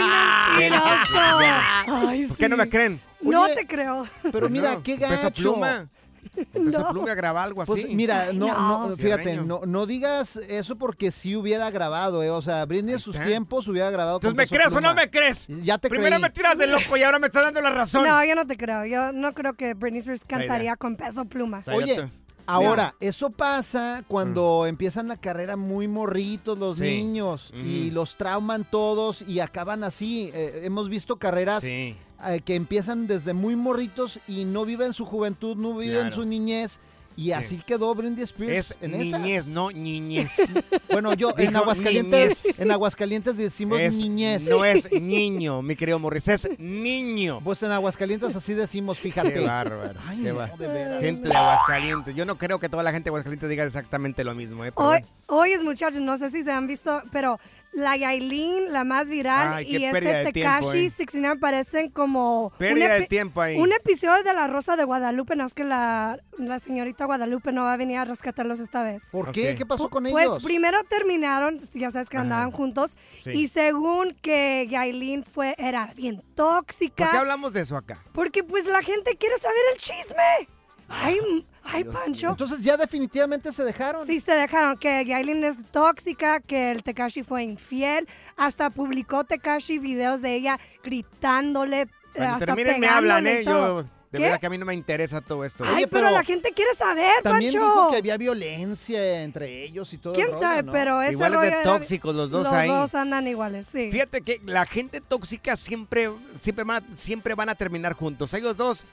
mentiroso! 0.58 2.08
Ay, 2.08 2.26
¿Por 2.28 2.38
qué 2.38 2.50
no 2.50 2.58
me 2.58 2.68
creen? 2.68 3.00
No 3.22 3.48
te 3.50 3.68
creo. 3.68 4.08
Pero 4.32 4.50
mira, 4.50 4.74
No, 4.74 4.82
qué 4.84 4.96
gacho. 4.96 5.32
Pluma. 5.34 5.88
Peso 6.36 6.94
No. 6.94 7.04
Graba 7.04 7.44
algo 7.44 7.62
así. 7.62 7.72
Pues 7.72 7.90
mira, 7.90 8.32
no, 8.34 8.48
no. 8.48 8.90
no, 8.90 8.96
fíjate, 8.98 9.38
no, 9.38 9.62
no 9.66 9.86
digas 9.86 10.38
eso 10.38 10.76
porque 10.78 11.12
sí 11.12 11.36
hubiera 11.36 11.70
grabado, 11.72 12.24
eh. 12.24 12.30
O 12.30 12.42
sea, 12.42 12.66
Britney 12.66 12.94
en 12.94 13.00
sus 13.00 13.16
está. 13.16 13.28
tiempos 13.28 13.68
hubiera 13.68 13.90
grabado 13.90 14.18
Entonces, 14.18 14.38
¿me 14.38 14.48
crees 14.58 14.74
o 14.74 14.82
no 14.82 14.94
me 14.94 15.10
crees? 15.10 15.48
Ya 15.48 15.78
te 15.78 15.90
Primero 15.90 16.12
creí. 16.16 16.22
me 16.22 16.30
tiras 16.30 16.58
de 16.58 16.68
loco 16.68 16.96
y 16.98 17.04
ahora 17.04 17.20
me 17.20 17.28
estás 17.28 17.44
dando 17.44 17.62
la 17.62 17.72
razón. 17.72 18.06
No, 18.08 18.24
yo 18.24 18.36
no 18.36 18.46
te 18.48 18.58
creo. 18.58 18.86
Yo 18.86 19.12
no 19.12 19.32
creo 19.34 19.54
que 19.54 19.74
Britney 19.74 20.00
Spears 20.00 20.26
cantaría 20.26 20.76
con 20.76 20.96
peso 20.96 21.26
pluma. 21.26 21.64
Oye, 21.74 22.10
ahora, 22.46 22.96
eso 23.00 23.30
pasa 23.30 24.04
cuando 24.08 24.66
empiezan 24.66 25.08
la 25.08 25.18
carrera 25.18 25.56
muy 25.56 25.88
morritos 25.88 26.58
los 26.58 26.78
Sí. 26.78 26.84
niños 26.84 27.52
y 27.54 27.92
los 27.92 28.16
trauman 28.18 28.64
todos 28.70 29.22
y 29.24 29.40
acaban 29.40 29.84
así. 29.84 30.32
Eh, 30.34 30.62
hemos 30.64 30.90
visto 30.90 31.18
carreras 31.18 31.64
Sí. 31.64 31.96
Eh, 32.28 32.42
que 32.44 32.56
empiezan 32.56 33.08
desde 33.08 33.34
muy 33.34 33.56
morritos 33.56 34.20
y 34.28 34.46
no 34.46 34.66
viven 34.66 34.94
su 34.94 35.06
juventud, 35.06 35.56
no 35.58 35.76
viven 35.78 36.00
Claro. 36.02 36.16
su 36.16 36.26
niñez. 36.26 36.80
Y 37.18 37.34
así 37.34 37.58
quedó 37.66 37.94
Britney 37.96 38.24
Spears 38.24 38.72
Es 38.72 38.78
en 38.80 38.94
esa. 38.96 39.18
niñez, 39.18 39.46
no 39.46 39.72
niñez. 39.72 40.32
Bueno, 40.90 41.14
yo 41.14 41.32
en 41.38 41.48
Dijo 41.50 41.58
Aguascalientes, 41.60 42.44
niñez. 42.46 42.60
en 42.60 42.72
Aguascalientes 42.72 43.36
decimos 43.38 43.80
Es- 43.80 43.94
niñez. 43.94 44.48
No 44.48 44.64
es 44.64 44.90
niño, 44.92 45.62
mi 45.62 45.76
querido 45.76 46.00
Morris, 46.00 46.28
es 46.30 46.48
niño. 46.58 47.42
Pues 47.44 47.62
en 47.64 47.72
Aguascalientes 47.74 48.36
así 48.36 48.54
decimos, 48.54 48.98
fíjate. 49.00 49.34
Qué 49.34 49.42
bárbaro. 49.42 50.00
Ay, 50.08 50.18
qué 50.24 50.30
no, 50.30 50.36
bárbaro. 50.36 50.58
de 50.64 50.68
veras. 50.70 51.02
Gente 51.04 51.28
de 51.28 51.36
Aguascalientes. 51.36 52.16
Yo 52.16 52.26
no 52.26 52.38
creo 52.38 52.58
que 52.60 52.70
toda 52.70 52.84
la 52.84 52.92
gente 52.92 53.06
de 53.06 53.10
Aguascalientes 53.10 53.50
diga 53.50 53.66
exactamente 53.66 54.24
lo 54.24 54.34
mismo. 54.34 54.64
¿eh? 54.66 54.72
Hoy, 54.76 55.00
hoy 55.28 55.52
es 55.52 55.62
muchachos, 55.64 56.00
no 56.02 56.18
sé 56.18 56.30
si 56.30 56.42
se 56.44 56.52
han 56.52 56.68
visto, 56.68 57.04
pero 57.12 57.38
la 57.72 57.96
Yailin, 57.96 58.72
la 58.74 58.84
más 58.84 59.10
viral, 59.10 59.54
Ay, 59.54 59.66
y 59.78 59.86
este 59.86 60.02
de 60.02 60.32
tiempo, 60.32 60.32
Tekashi 60.62 60.86
eh. 60.86 60.90
69 60.90 61.40
parecen 61.40 61.90
como 61.90 62.52
Pérdida 62.58 62.96
de 62.96 63.08
tiempo 63.08 63.42
ahí. 63.42 63.58
un 63.58 63.72
episodio 63.72 64.24
de 64.24 64.34
La 64.34 64.48
Rosa 64.48 64.76
de 64.76 64.84
Guadalupe, 64.84 65.36
no 65.36 65.46
es 65.46 65.54
que 65.54 65.64
la, 65.64 66.20
la 66.38 66.60
señorita 66.60 67.06
Guadalupe 67.06 67.52
no 67.52 67.64
va 67.64 67.74
a 67.74 67.78
venir 67.78 68.00
a 68.00 68.06
rescatarlos 68.06 68.60
esta 68.60 68.84
vez. 68.84 69.04
¿Por 69.12 69.32
qué? 69.32 69.56
¿Qué 69.56 69.66
pasó 69.66 69.90
con 69.90 70.04
Pues 70.10 70.26
ellos? 70.26 70.44
primero 70.44 70.84
terminaron, 70.86 71.60
ya 71.74 71.92
sabes 71.92 72.10
que 72.10 72.18
andaban 72.18 72.52
juntos, 72.52 72.98
Sí. 73.24 73.32
y 73.32 73.48
según 73.48 74.16
que 74.22 74.68
Yailin 74.70 75.24
fue, 75.24 75.56
era 75.58 75.94
bien 75.96 76.22
tóxica. 76.36 77.06
¿Por 77.06 77.12
qué 77.12 77.18
hablamos 77.18 77.54
de 77.54 77.62
eso 77.62 77.78
acá? 77.78 78.04
Porque 78.14 78.44
pues 78.44 78.66
la 78.66 78.82
gente 78.82 79.16
quiere 79.16 79.38
saber 79.38 79.58
el 79.74 79.80
chisme. 79.80 80.50
Ay, 80.90 81.18
ay 81.64 81.84
Pancho. 81.84 82.30
Entonces 82.30 82.62
ya 82.62 82.76
definitivamente 82.78 83.52
se 83.52 83.64
dejaron. 83.64 84.06
Sí, 84.08 84.20
se 84.20 84.32
dejaron 84.34 84.78
que 84.78 85.06
Yailin 85.06 85.44
es 85.44 85.64
tóxica, 85.72 86.40
que 86.40 86.72
el 86.72 86.82
Tekashi 86.82 87.24
fue 87.24 87.44
infiel. 87.44 88.08
Hasta 88.38 88.70
publicó 88.70 89.24
Tekashi 89.24 89.78
videos 89.80 90.22
de 90.22 90.34
ella 90.36 90.60
gritándole. 90.84 91.82
eh, 91.82 91.88
Cuando 92.16 92.34
hasta 92.34 92.46
terminen 92.48 92.80
me 92.80 92.88
hablan, 92.88 93.28
¿eh? 93.28 93.44
Yo, 93.46 93.84
de 94.12 94.18
¿Qué? 94.18 94.24
verdad 94.24 94.40
que 94.40 94.48
a 94.48 94.50
mí 94.50 94.58
no 94.58 94.66
me 94.66 94.74
interesa 94.74 95.22
todo 95.22 95.46
esto. 95.46 95.64
Ay, 95.64 95.76
Oye, 95.76 95.88
pero, 95.88 96.08
pero 96.08 96.18
la 96.18 96.24
gente 96.24 96.52
quiere 96.52 96.74
saber, 96.74 97.12
También 97.22 97.54
Pancho. 97.54 97.68
dijo 97.68 97.92
que 97.92 97.98
había 97.98 98.18
violencia 98.18 99.22
entre 99.22 99.64
ellos 99.64 99.94
y 99.94 100.00
todo. 100.00 100.14
el 100.14 100.18
¿Quién 100.20 100.30
rollo, 100.32 100.40
sabe? 100.40 100.64
¿no? 100.64 100.72
Pero 100.72 101.02
ese 101.04 101.12
Iguales 101.14 101.32
de 101.40 101.46
rollo 101.46 101.58
era- 101.60 101.64
tóxicos 101.64 102.16
los 102.16 102.32
dos 102.32 102.44
los 102.46 102.52
ahí. 102.54 102.68
dos 102.68 102.96
andan 102.96 103.28
iguales, 103.28 103.68
sí. 103.68 103.92
Fíjate 103.92 104.22
que 104.22 104.42
la 104.46 104.66
gente 104.66 105.00
tóxica 105.00 105.56
siempre, 105.56 106.10
siempre, 106.42 106.64
van, 106.64 106.84
a, 106.84 106.98
siempre 106.98 107.36
van 107.36 107.50
a 107.50 107.56
terminar 107.56 107.94
juntos. 107.94 108.34
Ellos 108.34 108.58
dos 108.58 108.84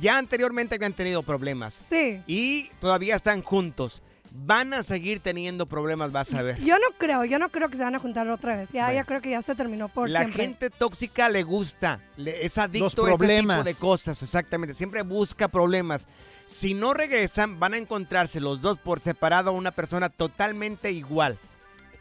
ya 0.00 0.18
anteriormente 0.18 0.74
habían 0.76 0.92
tenido 0.92 1.22
problemas. 1.22 1.78
Sí. 1.88 2.22
Y 2.26 2.70
todavía 2.80 3.16
están 3.16 3.42
juntos. 3.42 4.02
Van 4.30 4.74
a 4.74 4.82
seguir 4.82 5.20
teniendo 5.20 5.64
problemas, 5.66 6.12
vas 6.12 6.34
a 6.34 6.42
ver. 6.42 6.60
Yo 6.62 6.76
no 6.78 6.94
creo, 6.98 7.24
yo 7.24 7.38
no 7.38 7.48
creo 7.48 7.70
que 7.70 7.78
se 7.78 7.82
van 7.82 7.94
a 7.94 7.98
juntar 7.98 8.28
otra 8.28 8.56
vez. 8.56 8.70
Ya, 8.72 8.92
ya 8.92 9.04
creo 9.04 9.22
que 9.22 9.30
ya 9.30 9.40
se 9.40 9.54
terminó 9.54 9.88
por 9.88 10.10
La 10.10 10.20
siempre. 10.20 10.42
gente 10.44 10.70
tóxica 10.70 11.30
le 11.30 11.42
gusta, 11.44 12.00
le- 12.18 12.44
es 12.44 12.58
adicto 12.58 12.84
a 12.84 12.88
este 12.88 13.16
problemas. 13.16 13.58
tipo 13.60 13.64
de 13.64 13.74
cosas, 13.74 14.22
exactamente. 14.22 14.74
Siempre 14.74 15.00
busca 15.02 15.48
problemas. 15.48 16.06
Si 16.46 16.74
no 16.74 16.92
regresan, 16.92 17.58
van 17.58 17.72
a 17.72 17.78
encontrarse 17.78 18.38
los 18.38 18.60
dos 18.60 18.76
por 18.78 19.00
separado 19.00 19.48
a 19.50 19.54
una 19.54 19.70
persona 19.70 20.10
totalmente 20.10 20.90
igual. 20.92 21.38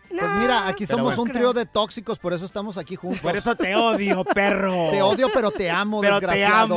Pues 0.09 0.31
mira, 0.39 0.67
aquí 0.67 0.85
somos 0.85 1.15
bueno. 1.15 1.23
un 1.23 1.31
trío 1.31 1.53
de 1.53 1.65
tóxicos, 1.65 2.17
por 2.19 2.33
eso 2.33 2.45
estamos 2.45 2.77
aquí 2.77 2.95
juntos. 2.95 3.19
Por 3.21 3.35
eso 3.35 3.55
te 3.55 3.75
odio, 3.75 4.23
perro. 4.33 4.89
Te 4.91 5.01
odio, 5.01 5.27
pero 5.33 5.51
te 5.51 5.69
amo, 5.69 6.01
Pero 6.01 6.19
te 6.19 6.27
desgraciado. 6.27 6.75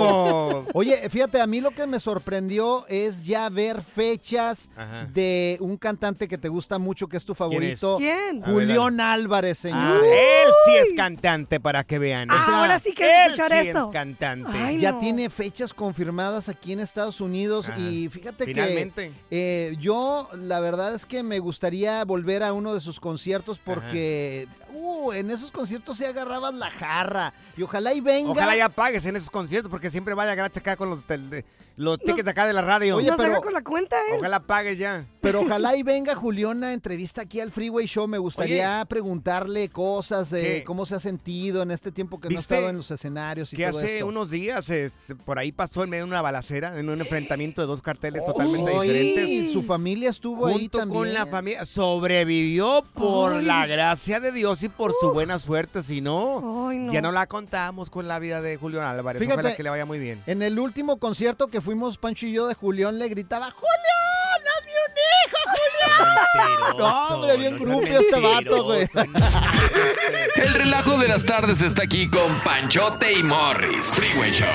amo. 0.51 0.67
Oye, 0.75 1.09
fíjate, 1.09 1.41
a 1.41 1.47
mí 1.47 1.61
lo 1.61 1.71
que 1.71 1.87
me 1.87 2.01
sorprendió 2.01 2.87
es 2.89 3.23
ya 3.25 3.49
ver 3.49 3.83
fechas 3.83 4.69
Ajá. 4.77 5.07
de 5.13 5.57
un 5.61 5.77
cantante 5.77 6.27
que 6.29 6.39
te 6.39 6.49
gusta 6.49 6.79
mucho, 6.79 7.07
que 7.09 7.17
es 7.17 7.25
tu 7.25 7.35
favorito. 7.35 7.97
¿Quién? 7.99 8.41
Ver, 8.41 8.51
Julián 8.51 9.01
Álvarez, 9.01 9.59
Ah, 9.59 9.63
señor. 9.63 10.05
él 10.05 10.49
sí 10.67 10.73
es 10.77 10.93
cantante, 10.97 11.61
para 11.61 11.85
que 11.85 11.99
vean. 11.99 12.31
O 12.31 12.35
sea, 12.35 12.59
Ahora 12.61 12.79
sí 12.79 12.93
quiero 12.95 13.13
él 13.27 13.33
escuchar 13.33 13.51
sí 13.63 13.69
esto. 13.69 13.85
es 13.87 13.93
cantante. 13.93 14.51
Ay, 14.55 14.79
ya 14.79 14.93
no. 14.93 14.99
tiene 15.01 15.31
fechas 15.31 15.73
confirmadas 15.73 16.49
aquí 16.49 16.73
en 16.73 16.81
Estados 16.81 17.21
Unidos 17.21 17.69
Ajá. 17.69 17.79
y 17.79 18.09
fíjate 18.09 18.45
Finalmente. 18.45 19.13
que 19.31 19.71
eh, 19.71 19.77
yo 19.81 20.29
la 20.35 20.61
verdad 20.61 20.95
es 20.95 21.07
que 21.07 21.23
me 21.23 21.39
gustaría 21.39 22.05
volver 22.05 22.43
a 22.43 22.53
uno 22.53 22.75
de 22.75 22.81
sus 22.81 22.99
conciertos 22.99 23.20
porque 23.59 24.47
uh, 24.73 25.13
en 25.13 25.31
esos 25.31 25.51
conciertos 25.51 25.97
se 25.99 26.07
agarrabas 26.07 26.55
la 26.55 26.71
jarra 26.71 27.33
y 27.57 27.63
ojalá 27.63 27.93
y 27.95 28.01
venga. 28.01 28.31
Ojalá 28.31 28.57
ya 28.57 28.69
pagues 28.69 29.05
en 29.07 29.17
esos 29.17 29.31
conciertos 29.31 29.71
porque 29.71 29.91
siempre 29.91 30.15
vaya 30.15 30.35
gratis 30.35 30.59
acá 30.59 30.77
con 30.77 30.91
los, 30.91 31.05
tel- 31.07 31.29
de- 31.31 31.45
los 31.77 31.99
tickets 31.99 32.25
de 32.25 32.31
acá 32.31 32.47
de 32.47 32.53
la 32.53 32.63
radio. 32.63 32.97
Oye, 32.97 33.09
Nos 33.09 33.17
pero- 33.17 33.41
con 33.41 33.53
la 33.53 33.63
cuenta, 33.63 33.97
¿eh? 33.97 34.17
Ojalá 34.19 34.41
pagues 34.41 34.79
ya. 34.79 35.07
Pero 35.21 35.41
ojalá 35.43 35.77
y 35.77 35.83
venga 35.83 36.15
Julián 36.15 36.65
a 36.65 36.73
entrevista 36.73 37.23
aquí 37.23 37.41
al 37.41 37.53
Freeway 37.53 37.87
Show. 37.87 38.07
Me 38.09 38.19
gustaría 38.19 38.85
preguntarle 38.87 39.69
cosas 39.69 40.31
de 40.31 40.43
¿Qué? 40.43 40.65
cómo 40.65 40.87
se 40.87 40.95
ha 40.95 41.01
sentido 41.01 41.63
en 41.63 41.71
este 41.71 41.93
tiempo 41.93 42.19
que 42.21 42.29
no 42.29 42.37
ha 42.37 42.39
¿Viste 42.39 42.55
estado 42.55 42.71
en 42.71 42.77
los 42.79 42.91
escenarios 42.91 43.53
y 43.53 43.57
Que 43.57 43.67
todo 43.69 43.79
hace 43.79 43.95
esto. 43.97 44.07
unos 44.07 44.31
días 44.31 44.69
eh, 44.71 44.91
se- 45.07 45.15
por 45.17 45.39
ahí 45.39 45.53
pasó 45.53 45.85
en 45.85 45.91
medio 45.91 46.05
de 46.05 46.11
una 46.11 46.23
balacera, 46.23 46.79
en 46.79 46.89
un 46.89 47.01
enfrentamiento 47.01 47.61
de 47.61 47.67
dos 47.67 47.83
carteles 47.83 48.25
totalmente 48.25 48.71
Ay, 48.75 48.89
diferentes. 48.89 49.53
su 49.53 49.63
familia 49.63 50.11
estuvo 50.11 50.47
ahí 50.47 50.55
Junto 50.55 50.79
también. 50.79 50.99
con 50.99 51.13
la 51.15 51.27
familia. 51.27 51.65
Sobrevivió 51.67 52.85
por 52.95 53.35
Ay. 53.35 53.45
la 53.45 53.67
gracia 53.67 54.21
de 54.21 54.33
Dios 54.33 54.60
y 54.63 54.69
por 54.69 54.93
su 55.01 55.13
buena 55.13 55.39
suerte. 55.39 55.83
Si 55.83 56.01
no, 56.01 56.69
Ay, 56.69 56.79
no. 56.79 56.93
ya 56.93 57.01
no 57.01 57.13
la 57.13 57.27
contamos 57.27 57.91
con 57.91 58.07
la 58.09 58.19
vida 58.19 58.41
de 58.43 58.57
Julio 58.57 58.87
Álvarez. 58.87 59.21
Fíjate. 59.21 59.41
Ojalá 59.41 59.57
que 59.57 59.63
le 59.63 59.71
vaya 59.71 59.85
muy 59.87 59.99
bien. 59.99 60.23
En 60.27 60.43
el 60.43 60.59
último 60.59 60.99
concierto 60.99 61.47
que 61.49 61.61
fuimos 61.61 61.99
Pancho 61.99 62.27
y 62.27 62.33
yo 62.33 62.47
de 62.47 62.55
Julián 62.55 62.99
le 62.99 63.09
gritaba 63.09 63.51
¡Julián, 63.51 64.43
hazme 64.59 64.73
un 64.87 64.93
hijo, 65.27 65.39
Julián! 65.51 66.79
No, 66.79 67.09
hombre, 67.09 67.37
bien 67.37 67.59
groupie 67.59 67.97
este 67.99 68.21
vato, 68.21 68.65
güey. 68.65 68.89
El 70.37 70.55
relajo 70.55 70.97
de 70.99 71.09
las 71.09 71.25
tardes 71.25 71.61
está 71.61 71.83
aquí 71.83 72.09
con 72.09 72.33
Panchote 72.45 73.13
y 73.13 73.23
Morris. 73.23 73.89
Freeway 73.95 74.31
Show. 74.33 74.47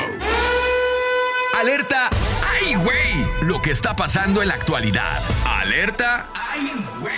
Alerta. 1.60 2.10
¡Ay, 2.44 2.76
güey! 2.76 3.26
Lo 3.44 3.62
que 3.62 3.72
está 3.72 3.96
pasando 3.96 4.42
en 4.42 4.50
la 4.50 4.56
actualidad. 4.56 5.22
Alerta. 5.46 6.28
¡Ay, 6.34 6.72
güey! 7.00 7.16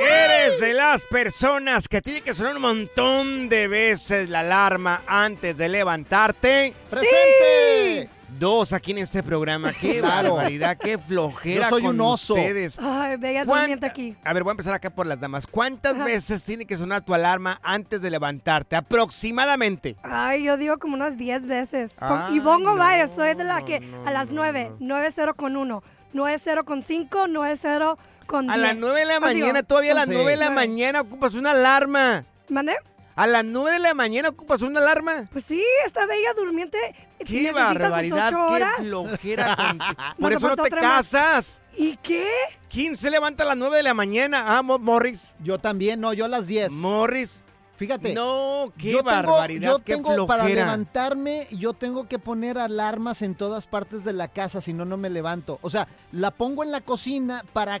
Eres 0.00 0.60
de 0.60 0.72
las 0.72 1.02
personas 1.02 1.86
que 1.86 2.00
tiene 2.00 2.22
que 2.22 2.32
sonar 2.34 2.56
un 2.56 2.62
montón 2.62 3.50
de 3.50 3.68
veces 3.68 4.30
la 4.30 4.40
alarma 4.40 5.02
antes 5.06 5.58
de 5.58 5.68
levantarte. 5.68 6.74
¡Presente! 6.88 7.59
Dos 8.40 8.72
aquí 8.72 8.92
en 8.92 8.98
este 8.98 9.22
programa. 9.22 9.70
Qué 9.78 9.98
Claro. 10.00 10.34
barbaridad, 10.36 10.74
qué 10.78 10.96
flojera 10.96 11.64
Yo 11.64 11.68
soy 11.68 11.82
con 11.82 11.94
un 11.94 12.00
oso. 12.00 12.32
ustedes. 12.32 12.78
Ay, 12.80 13.18
bella 13.18 13.44
¿Cuánta- 13.44 13.60
durmiente 13.60 13.86
aquí. 13.86 14.16
A 14.24 14.32
ver, 14.32 14.42
voy 14.44 14.50
a 14.50 14.52
empezar 14.52 14.72
acá 14.72 14.88
por 14.88 15.06
las 15.06 15.20
damas. 15.20 15.46
¿Cuántas 15.46 15.98
veces 15.98 16.42
tiene 16.42 16.64
que 16.64 16.74
sonar 16.78 17.02
tu 17.02 17.12
alarma 17.12 17.60
antes 17.62 18.00
de 18.00 18.08
levantarte? 18.10 18.76
Aproximadamente. 18.76 19.96
Ay, 20.02 20.44
yo 20.44 20.56
digo 20.56 20.78
como 20.78 20.94
unas 20.94 21.18
10 21.18 21.44
veces. 21.44 21.98
Y 22.32 22.40
pongo 22.40 22.70
no, 22.72 22.76
varias. 22.76 23.14
Soy 23.14 23.34
de 23.34 23.44
la 23.44 23.62
que 23.62 23.80
no, 23.80 24.06
a 24.08 24.10
las 24.10 24.28
no, 24.30 24.36
9, 24.36 24.72
9-0 24.80 25.34
con 25.34 25.56
1, 25.56 25.82
9-0 26.14 26.64
con 26.64 26.80
5, 26.82 27.26
9-0 27.28 27.98
con 28.26 28.50
A 28.50 28.56
las 28.56 28.70
10. 28.72 28.80
9 28.80 29.00
de 29.00 29.06
la 29.06 29.20
mañana, 29.20 29.62
todavía 29.62 29.92
a 29.92 29.96
las 29.96 30.06
con 30.06 30.14
9 30.14 30.30
de 30.30 30.36
la 30.38 30.48
mañana 30.50 31.02
ocupas 31.02 31.34
una 31.34 31.50
alarma. 31.50 32.24
¿Mande? 32.48 32.74
A 33.20 33.26
las 33.26 33.44
9 33.44 33.72
de 33.72 33.78
la 33.80 33.92
mañana 33.92 34.30
ocupas 34.30 34.62
una 34.62 34.80
alarma. 34.80 35.28
Pues 35.30 35.44
sí, 35.44 35.62
esta 35.84 36.06
bella 36.06 36.32
durmiente 36.34 36.78
¡Qué 37.26 37.52
barbaridad! 37.52 38.28
ocho 38.28 38.46
horas. 38.46 38.74
¡Qué 38.78 38.84
flojera! 38.84 40.14
Por 40.18 40.32
eso 40.32 40.48
no 40.48 40.56
te 40.56 40.70
más. 40.70 40.80
casas. 40.80 41.60
¿Y 41.76 41.96
qué? 41.98 42.26
¿Quién 42.70 42.96
se 42.96 43.10
levanta 43.10 43.44
a 43.44 43.46
las 43.48 43.56
9 43.58 43.76
de 43.76 43.82
la 43.82 43.92
mañana? 43.92 44.44
Ah, 44.46 44.62
Mo- 44.62 44.78
Morris. 44.78 45.34
Yo 45.42 45.58
también, 45.58 46.00
no, 46.00 46.14
yo 46.14 46.24
a 46.24 46.28
las 46.28 46.46
10. 46.46 46.72
Morris. 46.72 47.42
Fíjate. 47.76 48.14
No, 48.14 48.72
qué 48.78 48.90
yo 48.92 48.98
tengo- 48.98 49.10
barbaridad, 49.10 49.70
yo 49.70 49.78
qué 49.84 49.94
tengo 49.96 50.26
para 50.26 50.44
flojera. 50.44 50.64
levantarme, 50.64 51.46
yo 51.50 51.74
tengo 51.74 52.08
que 52.08 52.18
poner 52.18 52.58
alarmas 52.58 53.20
en 53.22 53.34
todas 53.34 53.66
partes 53.66 54.02
de 54.02 54.14
la 54.14 54.28
casa, 54.28 54.60
si 54.62 54.72
no, 54.72 54.84
no 54.86 54.96
me 54.96 55.10
levanto. 55.10 55.58
O 55.60 55.68
sea, 55.68 55.88
la 56.12 56.30
pongo 56.30 56.62
en 56.64 56.70
la 56.72 56.80
cocina 56.80 57.44
para 57.52 57.80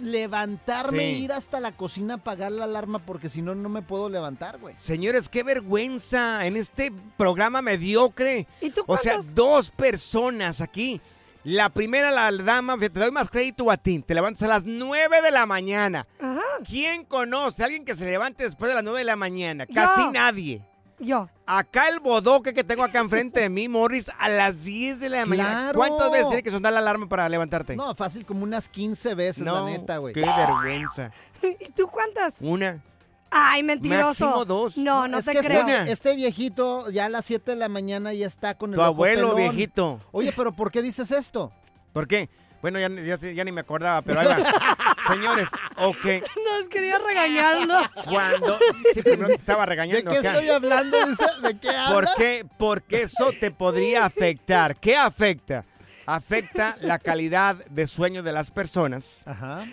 levantarme, 0.00 0.98
Sí. 1.10 1.24
ir 1.24 1.32
hasta 1.32 1.60
la 1.60 1.72
cocina, 1.72 2.14
apagar 2.14 2.52
la 2.52 2.64
alarma, 2.64 2.98
porque 3.00 3.28
si 3.28 3.42
no, 3.42 3.54
no 3.54 3.68
me 3.68 3.82
puedo 3.82 4.08
levantar, 4.08 4.58
güey. 4.58 4.74
Señores, 4.78 5.28
qué 5.28 5.42
vergüenza 5.42 6.46
en 6.46 6.56
este 6.56 6.92
programa 7.16 7.62
mediocre. 7.62 8.46
¿Y 8.60 8.70
tú 8.70 8.82
O 8.86 8.96
sea, 8.98 9.18
dos 9.34 9.70
personas 9.70 10.60
aquí. 10.60 11.00
La 11.42 11.70
primera, 11.70 12.10
la 12.10 12.30
dama, 12.30 12.76
te 12.78 12.90
doy 12.90 13.10
más 13.10 13.30
crédito 13.30 13.70
a 13.70 13.78
ti. 13.78 14.00
Te 14.00 14.14
levantas 14.14 14.42
a 14.42 14.48
las 14.48 14.64
9 14.64 15.22
de 15.22 15.30
la 15.30 15.46
mañana. 15.46 16.06
Ajá. 16.20 16.42
¿Quién 16.68 17.04
conoce 17.06 17.62
a 17.62 17.66
alguien 17.66 17.86
que 17.86 17.96
se 17.96 18.04
levante 18.04 18.44
después 18.44 18.68
de 18.68 18.74
las 18.74 18.84
9 18.84 18.98
de 18.98 19.04
la 19.06 19.16
mañana? 19.16 19.66
Casi 19.66 20.02
Yo. 20.02 20.12
nadie. 20.12 20.62
Yo. 21.00 21.28
Acá 21.46 21.88
el 21.88 21.98
bodoque 22.00 22.52
que 22.54 22.62
tengo 22.62 22.82
acá 22.84 23.00
enfrente 23.00 23.40
de 23.40 23.48
mí, 23.48 23.68
Morris, 23.68 24.10
a 24.18 24.28
las 24.28 24.62
10 24.64 25.00
de 25.00 25.08
la 25.08 25.26
mañana. 25.26 25.50
Claro. 25.72 25.78
¿Cuántas 25.78 26.10
veces 26.12 26.26
tiene 26.28 26.42
que 26.42 26.50
sonar 26.50 26.72
la 26.72 26.78
alarma 26.80 27.08
para 27.08 27.28
levantarte? 27.28 27.74
No, 27.74 27.94
fácil, 27.94 28.24
como 28.26 28.44
unas 28.44 28.68
15 28.68 29.14
veces, 29.14 29.42
No, 29.44 29.54
la 29.54 29.64
neta, 29.70 29.96
güey. 29.98 30.14
qué 30.14 30.20
vergüenza. 30.20 31.10
¿Y 31.42 31.70
tú 31.72 31.88
cuántas? 31.88 32.40
Una. 32.42 32.82
Ay, 33.30 33.62
mentiroso. 33.62 34.26
Máximo 34.26 34.44
dos. 34.44 34.76
No, 34.76 35.06
no, 35.08 35.18
es 35.18 35.24
te 35.24 35.32
que 35.32 35.38
creo. 35.40 35.66
Este, 35.66 35.92
este 35.92 36.14
viejito 36.16 36.90
ya 36.90 37.06
a 37.06 37.08
las 37.08 37.24
7 37.24 37.52
de 37.52 37.56
la 37.56 37.68
mañana 37.68 38.12
ya 38.12 38.26
está 38.26 38.58
con 38.58 38.70
el 38.70 38.76
Tu 38.76 38.82
abuelo, 38.82 39.34
pelón. 39.34 39.52
viejito. 39.54 40.00
Oye, 40.12 40.32
pero 40.36 40.52
¿por 40.52 40.70
qué 40.70 40.82
dices 40.82 41.10
esto? 41.12 41.52
¿Por 41.92 42.06
qué? 42.08 42.28
Bueno, 42.62 42.78
ya, 42.78 42.88
ya, 42.88 43.16
sé- 43.16 43.34
ya 43.34 43.42
ni 43.44 43.52
me 43.52 43.60
acordaba, 43.62 44.02
pero 44.02 44.20
ahí 44.20 44.26
va. 44.28 44.36
Señores, 45.08 45.48
ok. 45.76 46.04
Nos 46.04 46.68
quería 46.68 46.98
regañarlo. 46.98 47.74
Cuando. 48.08 48.58
Sí, 48.94 49.00
pero 49.02 49.22
no 49.22 49.26
te 49.28 49.34
estaba 49.34 49.62
¿De 49.62 49.66
regañando. 49.70 50.10
qué 50.10 50.18
acá. 50.18 50.32
estoy 50.32 50.48
hablando? 50.50 50.96
¿De 51.42 51.58
qué 51.58 51.70
hablas? 51.70 51.92
¿Por 51.92 52.08
qué? 52.16 52.46
Porque 52.58 53.02
eso 53.02 53.30
te 53.40 53.50
podría 53.50 54.04
afectar. 54.04 54.76
¿Qué 54.76 54.96
afecta? 54.96 55.64
Afecta 56.06 56.76
la 56.80 56.98
calidad 56.98 57.56
de 57.66 57.86
sueño 57.86 58.22
de 58.22 58.32
las 58.32 58.50
personas. 58.50 59.22
Ajá. 59.26 59.64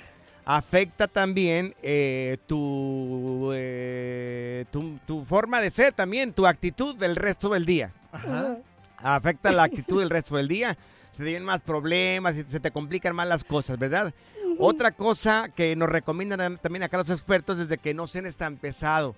Afecta 0.45 1.07
también 1.09 1.75
eh, 1.83 2.37
tu, 2.47 3.51
eh, 3.53 4.63
tu, 4.71 4.97
tu 5.05 5.25
forma 5.25 5.59
de 5.59 5.71
ser 5.71 5.93
también, 5.93 6.31
tu 6.31 6.47
actitud 6.47 6.95
del 6.95 7.15
resto 7.17 7.49
del 7.49 7.65
día. 7.65 7.91
Ajá. 8.13 8.57
Afecta 8.97 9.51
la 9.51 9.63
actitud 9.63 9.99
del 9.99 10.09
resto 10.09 10.37
del 10.37 10.47
día. 10.47 10.77
Se 11.17 11.23
te 11.23 11.29
vienen 11.29 11.45
más 11.45 11.63
problemas 11.63 12.35
y 12.35 12.43
se 12.47 12.59
te 12.59 12.69
complican 12.69 13.15
más 13.15 13.27
las 13.27 13.43
cosas, 13.43 13.79
¿verdad? 13.79 14.13
Otra 14.59 14.91
cosa 14.91 15.49
que 15.55 15.75
nos 15.75 15.89
recomiendan 15.89 16.57
también 16.57 16.83
acá 16.83 16.97
los 16.97 17.09
expertos 17.09 17.57
es 17.57 17.69
de 17.69 17.79
que 17.79 17.95
no 17.95 18.05
cenes 18.05 18.37
tan 18.37 18.57
pesado. 18.57 19.15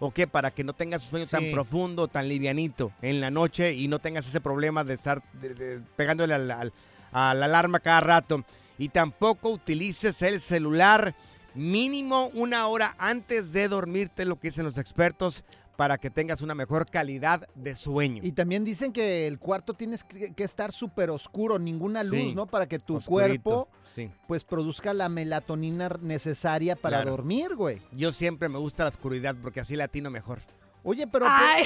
¿O 0.00 0.10
qué? 0.12 0.26
Para 0.26 0.50
que 0.50 0.64
no 0.64 0.72
tengas 0.72 1.04
un 1.04 1.10
sueño 1.10 1.26
tan 1.26 1.50
profundo, 1.52 2.08
tan 2.08 2.28
livianito 2.28 2.92
en 3.02 3.20
la 3.20 3.30
noche 3.30 3.72
y 3.72 3.86
no 3.88 3.98
tengas 4.00 4.26
ese 4.28 4.40
problema 4.40 4.82
de 4.82 4.94
estar 4.94 5.22
de- 5.34 5.54
de- 5.54 5.80
pegándole 5.96 6.34
a 6.34 6.38
la 6.38 6.70
alarma 7.12 7.78
cada 7.80 8.00
rato. 8.00 8.44
Y 8.76 8.88
tampoco 8.88 9.50
utilices 9.50 10.22
el 10.22 10.40
celular 10.40 11.14
mínimo 11.54 12.30
una 12.34 12.66
hora 12.68 12.94
antes 12.98 13.52
de 13.52 13.68
dormirte, 13.68 14.24
lo 14.24 14.38
que 14.40 14.48
dicen 14.48 14.64
los 14.64 14.78
expertos, 14.78 15.42
para 15.78 15.96
que 15.96 16.10
tengas 16.10 16.42
una 16.42 16.56
mejor 16.56 16.86
calidad 16.90 17.48
de 17.54 17.76
sueño. 17.76 18.20
Y 18.24 18.32
también 18.32 18.64
dicen 18.64 18.92
que 18.92 19.28
el 19.28 19.38
cuarto 19.38 19.74
tienes 19.74 20.02
que, 20.02 20.34
que 20.34 20.42
estar 20.42 20.72
súper 20.72 21.08
oscuro, 21.08 21.56
ninguna 21.60 22.02
luz, 22.02 22.18
Sí, 22.18 22.34
¿no? 22.34 22.46
Para 22.46 22.66
que 22.66 22.80
tu 22.80 22.96
oscurito, 22.96 23.42
cuerpo 23.44 23.68
sí. 23.86 24.10
pues 24.26 24.42
produzca 24.42 24.92
la 24.92 25.08
melatonina 25.08 25.88
necesaria 26.02 26.74
para 26.74 26.96
Claro. 26.96 27.12
dormir, 27.12 27.54
güey. 27.54 27.80
Yo 27.92 28.10
siempre 28.10 28.48
me 28.48 28.58
gusta 28.58 28.82
la 28.82 28.90
oscuridad 28.90 29.36
porque 29.40 29.60
así 29.60 29.76
latino 29.76 30.10
mejor. 30.10 30.40
Oye, 30.82 31.06
pero... 31.06 31.26
Ay. 31.28 31.62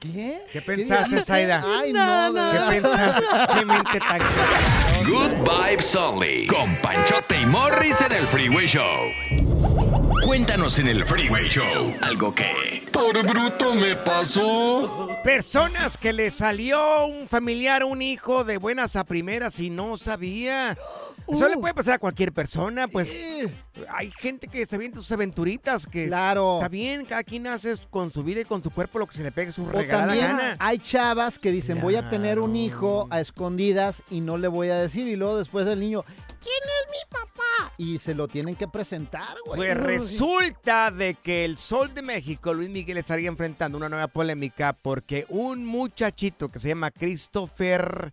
¿Qué? 0.00 0.40
¿Qué 0.52 0.60
pensaste? 0.60 1.20
Zaida? 1.20 1.62
Ay, 1.64 1.92
no. 1.92 2.32
¿Qué 2.34 2.80
pensaste? 2.80 3.24
¿Qué 3.54 3.64
mente 3.64 4.00
tan 4.00 4.20
Good 5.08 5.48
Vibes 5.48 5.94
Only. 5.94 6.46
Con 6.48 6.74
Panchote 6.82 7.40
y 7.40 7.46
Morris 7.46 8.00
en 8.00 8.10
el 8.10 8.24
Freeway 8.24 8.66
Show. 8.66 9.87
Cuéntanos 10.22 10.78
en 10.78 10.88
el 10.88 11.04
Freeway 11.04 11.48
Show 11.48 11.94
algo 12.02 12.34
que. 12.34 12.82
Por 12.92 13.22
bruto 13.26 13.74
me 13.74 13.94
pasó. 13.96 15.08
Personas 15.22 15.96
que 15.96 16.12
le 16.12 16.30
salió 16.30 17.06
un 17.06 17.28
familiar, 17.28 17.84
un 17.84 18.02
hijo 18.02 18.44
de 18.44 18.58
buenas 18.58 18.96
a 18.96 19.04
primeras 19.04 19.60
y 19.60 19.70
no 19.70 19.96
sabía. 19.96 20.76
Eso 21.28 21.46
le 21.48 21.56
Uh. 21.56 21.60
puede 21.60 21.74
pasar 21.74 21.94
a 21.94 21.98
cualquier 21.98 22.32
persona, 22.32 22.88
pues 22.88 23.10
hay 23.90 24.10
gente 24.18 24.48
que 24.48 24.64
se 24.64 24.78
viene 24.78 24.94
sus 24.94 25.12
aventuritas, 25.12 25.86
que 25.86 26.06
Claro. 26.06 26.56
está 26.56 26.68
bien, 26.70 27.04
cada 27.04 27.22
quien 27.22 27.46
hace 27.46 27.74
con 27.90 28.10
su 28.10 28.24
vida 28.24 28.40
y 28.40 28.44
con 28.46 28.62
su 28.62 28.70
cuerpo 28.70 28.98
lo 28.98 29.06
que 29.06 29.14
se 29.18 29.22
le 29.22 29.30
pegue 29.30 29.52
su 29.52 29.64
O 29.64 29.70
regalada 29.70 30.06
también 30.06 30.26
gana. 30.38 30.56
hay 30.58 30.78
chavas 30.78 31.38
que 31.38 31.52
dicen, 31.52 31.80
voy 31.82 31.96
a 31.96 32.08
tener 32.08 32.38
un 32.38 32.56
hijo 32.56 33.06
a 33.10 33.20
escondidas 33.20 34.02
y 34.10 34.22
no 34.22 34.38
le 34.38 34.48
voy 34.48 34.70
a 34.70 34.76
decir. 34.76 35.06
Y 35.06 35.16
luego 35.16 35.36
después 35.38 35.66
el 35.66 35.80
niño, 35.80 36.02
¿quién 36.48 36.70
es 36.80 36.90
mi 36.90 37.10
papá? 37.10 37.72
Y 37.76 37.98
se 37.98 38.14
lo 38.14 38.28
tienen 38.28 38.56
que 38.56 38.68
presentar, 38.68 39.36
güey. 39.44 39.58
Pues 39.58 39.76
resulta 39.76 40.90
de 40.90 41.14
que 41.14 41.44
el 41.44 41.58
Sol 41.58 41.94
de 41.94 42.02
México, 42.02 42.54
Luis 42.54 42.70
Miguel, 42.70 42.98
estaría 42.98 43.28
enfrentando 43.28 43.76
una 43.76 43.88
nueva 43.88 44.08
polémica 44.08 44.72
porque 44.72 45.26
un 45.28 45.64
muchachito 45.64 46.48
que 46.48 46.58
se 46.58 46.68
llama 46.68 46.90
Christopher 46.90 48.12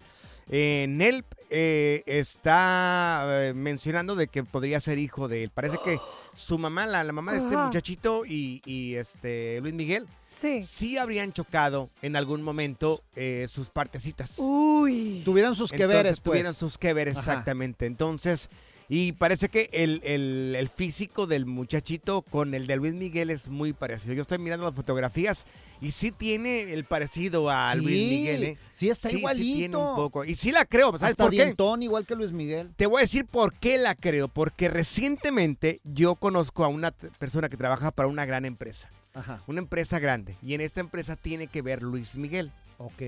eh, 0.50 0.86
Nelp 0.88 1.26
eh, 1.50 2.04
está 2.06 3.26
eh, 3.28 3.54
mencionando 3.54 4.16
de 4.16 4.28
que 4.28 4.44
podría 4.44 4.82
ser 4.82 4.98
hijo 4.98 5.28
de 5.28 5.44
él. 5.44 5.50
Parece 5.50 5.78
que 5.84 6.00
su 6.34 6.58
mamá, 6.58 6.86
la, 6.86 7.04
la 7.04 7.14
mamá 7.14 7.32
de 7.32 7.40
este 7.40 7.58
muchachito 7.58 8.26
y, 8.26 8.62
y, 8.66 8.96
este 8.96 9.60
Luis 9.62 9.74
Miguel, 9.74 10.08
Sí. 10.40 10.64
sí 10.64 10.98
habrían 10.98 11.34
chocado 11.34 11.90
en 12.02 12.16
algún 12.16 12.42
momento 12.42 13.04
eh, 13.16 13.48
sus 13.50 13.70
partecitas. 13.70 14.34
Uy. 14.38 15.22
Tuvieron 15.26 15.56
sus 15.56 15.72
que 15.72 15.86
veres, 15.88 16.20
pues. 16.20 16.24
Tuvieran 16.24 16.54
sus 16.54 16.78
que 16.78 16.94
veres, 16.94 17.18
Ajá. 17.18 17.32
exactamente. 17.32 17.86
Entonces, 17.86 18.50
y 18.88 19.14
parece 19.14 19.50
que 19.50 19.70
el, 19.74 20.00
el- 20.04 20.56
el 20.56 20.70
físico 20.70 21.26
del 21.26 21.48
muchachito 21.48 22.22
con 22.22 22.54
el 22.54 22.68
de 22.68 22.76
Luis 22.76 22.94
Miguel 22.94 23.32
es 23.32 23.48
muy 23.48 23.74
parecido. 23.74 24.14
Yo 24.14 24.22
estoy 24.22 24.38
mirando 24.38 24.64
las 24.66 24.76
fotografías 24.76 25.44
y 25.82 25.90
sí 25.90 26.12
tiene 26.12 26.72
el 26.72 26.84
parecido 26.86 27.50
a 27.50 27.72
Sí, 27.74 27.80
Luis 27.80 28.10
Miguel, 28.12 28.44
¿eh? 28.44 28.58
sí 28.76 28.90
está 28.90 29.10
Sí 29.10 29.16
tiene 29.16 29.20
igualito. 29.22 29.90
un 29.90 29.96
poco. 29.96 30.24
Y 30.24 30.36
sí 30.36 30.52
la 30.52 30.66
creo, 30.66 30.92
¿sabes 30.92 31.14
Hasta 31.14 31.24
por 31.24 31.32
qué? 31.32 31.38
dientón, 31.46 31.82
igual 31.82 32.06
que 32.06 32.16
Luis 32.16 32.32
Miguel. 32.32 32.70
Te 32.76 32.86
voy 32.86 33.00
a 33.00 33.02
decir 33.02 33.26
por 33.26 33.54
qué 33.56 33.80
la 33.80 33.96
creo. 33.96 34.28
Porque 34.28 34.70
recientemente 34.70 35.80
yo 35.84 36.14
conozco 36.16 36.64
a 36.64 36.68
una 36.68 36.92
persona 36.92 37.50
que 37.50 37.58
trabaja 37.58 37.90
para 37.90 38.08
una 38.08 38.26
gran 38.26 38.46
empresa. 38.46 38.90
Ajá. 39.16 39.42
Una 39.48 39.60
empresa 39.60 40.00
grande. 40.00 40.36
Y 40.44 40.54
en 40.54 40.62
esta 40.62 40.82
empresa 40.82 41.16
tiene 41.16 41.48
que 41.48 41.62
ver 41.62 41.82
Luis 41.82 42.16
Miguel. 42.16 42.52
Ok. 42.78 43.02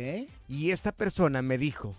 Y 0.47 0.71
esta 0.71 0.91
persona 0.91 1.41
me 1.41 1.57
dijo, 1.57 1.93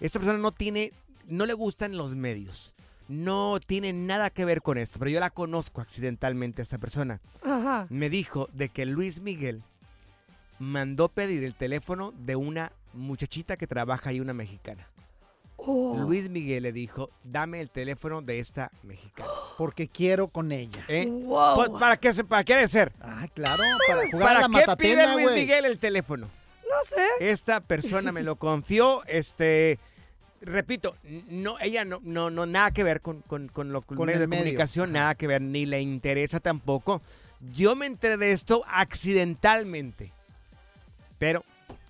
esta 0.00 0.18
persona 0.18 0.38
no 0.38 0.52
tiene, 0.52 0.92
no 1.28 1.46
le 1.46 1.52
gustan 1.52 1.96
los 1.96 2.14
medios. 2.14 2.74
No 3.08 3.58
tiene 3.64 3.92
nada 3.92 4.30
que 4.30 4.44
ver 4.44 4.62
con 4.62 4.78
esto, 4.78 4.98
pero 4.98 5.10
yo 5.10 5.20
la 5.20 5.30
conozco 5.30 5.80
accidentalmente 5.80 6.62
a 6.62 6.64
esta 6.64 6.78
persona. 6.78 7.20
Ajá. 7.42 7.86
Me 7.90 8.08
dijo 8.08 8.48
de 8.52 8.68
que 8.68 8.86
Luis 8.86 9.20
Miguel 9.20 9.62
mandó 10.58 11.08
pedir 11.08 11.42
el 11.44 11.54
teléfono 11.54 12.12
de 12.12 12.36
una 12.36 12.72
muchachita 12.94 13.56
que 13.56 13.66
trabaja 13.66 14.10
ahí, 14.10 14.20
una 14.20 14.32
mexicana. 14.32 14.86
Oh. 15.64 15.96
Luis 16.00 16.28
Miguel 16.28 16.64
le 16.64 16.72
dijo, 16.72 17.08
dame 17.24 17.60
el 17.60 17.70
teléfono 17.70 18.20
de 18.22 18.40
esta 18.40 18.70
mexicana. 18.82 19.28
Porque 19.58 19.86
quiero 19.88 20.28
con 20.28 20.50
ella. 20.52 20.84
¿Eh? 20.88 21.06
Wow. 21.06 21.54
Pues, 21.54 21.68
¿Para 21.80 21.96
qué, 21.96 22.12
se- 22.12 22.24
para 22.24 22.42
qué 22.44 22.54
ha 22.54 22.58
de 22.58 22.68
ser? 22.68 22.92
Ah, 23.00 23.26
claro, 23.32 23.62
para 23.86 24.06
jugar 24.10 24.26
¿Para 24.34 24.44
a 24.46 24.48
la 24.48 24.76
qué 24.76 24.76
pide 24.82 25.12
Luis 25.12 25.26
güey. 25.26 25.40
Miguel 25.40 25.64
el 25.64 25.78
teléfono? 25.78 26.26
No 26.26 26.88
sé. 26.88 27.06
Esta 27.20 27.60
persona 27.60 28.10
me 28.12 28.22
lo 28.22 28.36
confió, 28.36 29.04
este, 29.06 29.78
repito, 30.40 30.96
no, 31.28 31.58
ella 31.60 31.84
no, 31.84 32.00
no, 32.02 32.30
no, 32.30 32.46
nada 32.46 32.70
que 32.72 32.82
ver 32.82 33.00
con, 33.02 33.20
con, 33.20 33.48
con 33.48 33.72
lo 33.72 33.82
con 33.82 34.08
el 34.08 34.18
de 34.18 34.26
medio. 34.26 34.42
comunicación, 34.42 34.90
nada 34.92 35.14
que 35.14 35.26
ver, 35.26 35.42
ni 35.42 35.66
le 35.66 35.80
interesa 35.82 36.40
tampoco. 36.40 37.02
Yo 37.54 37.76
me 37.76 37.86
enteré 37.86 38.16
de 38.16 38.32
esto 38.32 38.64
accidentalmente, 38.68 40.12
pero 41.18 41.44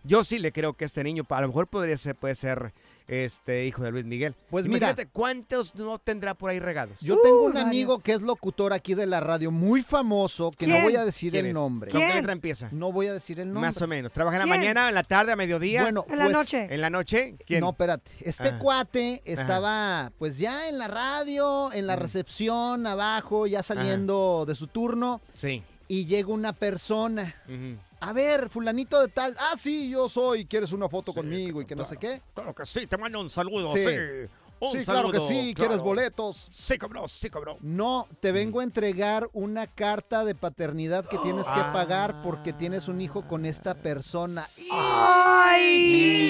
yo 0.05 0.25
sí 0.25 0.39
le 0.39 0.51
creo 0.53 0.73
que 0.75 0.85
este 0.85 1.05
niño, 1.05 1.25
a 1.29 1.41
lo 1.41 1.47
mejor 1.49 1.69
podría 1.69 1.97
ser, 1.97 2.17
puede 2.17 2.35
ser 2.35 2.73
este 3.13 3.67
hijo 3.67 3.83
de 3.83 3.91
Luis 3.91 4.07
Miguel. 4.07 4.35
Pues 4.49 4.65
Imagínate 4.65 5.07
cuántos 5.07 5.75
no 5.75 5.99
tendrá 5.99 6.35
por 6.35 6.51
ahí 6.51 6.59
regados. 6.59 6.99
Yo 7.01 7.19
tengo 7.21 7.45
un 7.45 7.59
amigo 7.59 8.01
que 8.03 8.13
es 8.13 8.23
locutor 8.23 8.73
aquí 8.73 8.95
de 8.95 9.07
la 9.07 9.21
radio, 9.21 9.51
muy 9.51 9.83
famoso, 9.83 10.51
que 10.51 10.67
no 10.67 10.81
voy 10.81 10.97
a 10.97 11.05
decir 11.05 11.33
¿Quién 11.33 11.47
el 11.47 11.53
nombre. 11.53 11.91
¿Con 11.91 12.01
qué 12.01 12.15
letra 12.15 12.33
empieza? 12.33 12.69
No 12.73 12.91
voy 12.91 13.09
a 13.09 13.13
decir 13.13 13.39
el 13.39 13.53
nombre. 13.53 13.69
Más 13.69 13.83
o 13.83 13.87
menos. 13.87 14.13
¿Trabaja 14.13 14.37
en 14.37 14.41
la 14.41 14.45
¿Quién? 14.47 14.59
mañana, 14.61 14.89
en 14.89 14.95
la 14.95 15.03
tarde, 15.03 15.33
a 15.33 15.37
mediodía? 15.37 15.83
Bueno, 15.83 16.07
En 16.09 16.19
la 16.19 16.25
pues, 16.25 16.37
noche. 16.37 16.67
¿En 16.71 16.81
la 16.81 16.91
noche? 16.91 17.37
¿Quién? 17.47 17.61
No, 17.61 17.71
espérate. 17.71 18.11
Este 18.21 18.49
Ajá. 18.49 18.59
cuate 18.59 19.23
estaba 19.25 20.13
pues 20.19 20.39
ya 20.39 20.69
en 20.69 20.79
la 20.79 20.89
radio, 20.89 21.73
en 21.73 21.87
la 21.87 21.97
recepción, 21.97 22.87
abajo, 22.87 23.47
ya 23.47 23.63
saliendo 23.63 24.45
de 24.47 24.55
su 24.55 24.69
turno. 24.69 25.21
Sí. 25.35 25.63
Y 25.89 26.07
llega 26.07 26.29
una 26.33 26.53
persona. 26.55 27.35
A 28.03 28.13
ver, 28.13 28.49
fulanito 28.51 29.01
de 29.01 29.09
tal. 29.09 29.35
Ah, 29.39 29.55
sí, 29.59 29.89
yo 29.89 30.09
soy. 30.09 30.45
¿Quieres 30.47 30.73
una 30.73 30.89
foto 30.89 31.13
conmigo 31.15 31.63
y 31.63 31.67
que 31.67 31.77
no 31.77 31.85
sé 31.85 31.97
qué? 31.97 32.21
Claro 32.35 32.55
que 32.55 32.67
sí, 32.67 32.87
te 32.87 32.97
mando 32.99 33.21
un 33.21 33.31
saludo, 33.31 33.73
Sí. 33.75 33.85
sí. 33.85 33.91
Un 34.65 34.79
Sí, 34.79 34.85
claro 34.85 35.11
que 35.11 35.19
saludo, 35.19 35.29
sí. 35.29 35.55
¿Quieres 35.57 35.81
boletos? 35.81 36.47
Sí, 36.49 36.79
cobró, 36.79 37.09
sí, 37.09 37.29
cobró. 37.31 37.57
No, 37.63 38.07
te 38.21 38.31
vengo 38.31 38.61
a 38.61 38.65
entregar 38.65 39.29
una 39.33 39.67
carta 39.67 40.25
de 40.25 40.37
paternidad 40.37 41.05
que 41.09 41.19
tienes 41.19 41.47
que 41.47 41.61
pagar 41.73 42.23
porque 42.23 42.53
tienes 42.53 42.87
un 42.87 43.01
hijo 43.01 43.27
con 43.27 43.45
esta 43.45 43.75
persona. 43.75 44.47
¡Ay! 44.71 46.23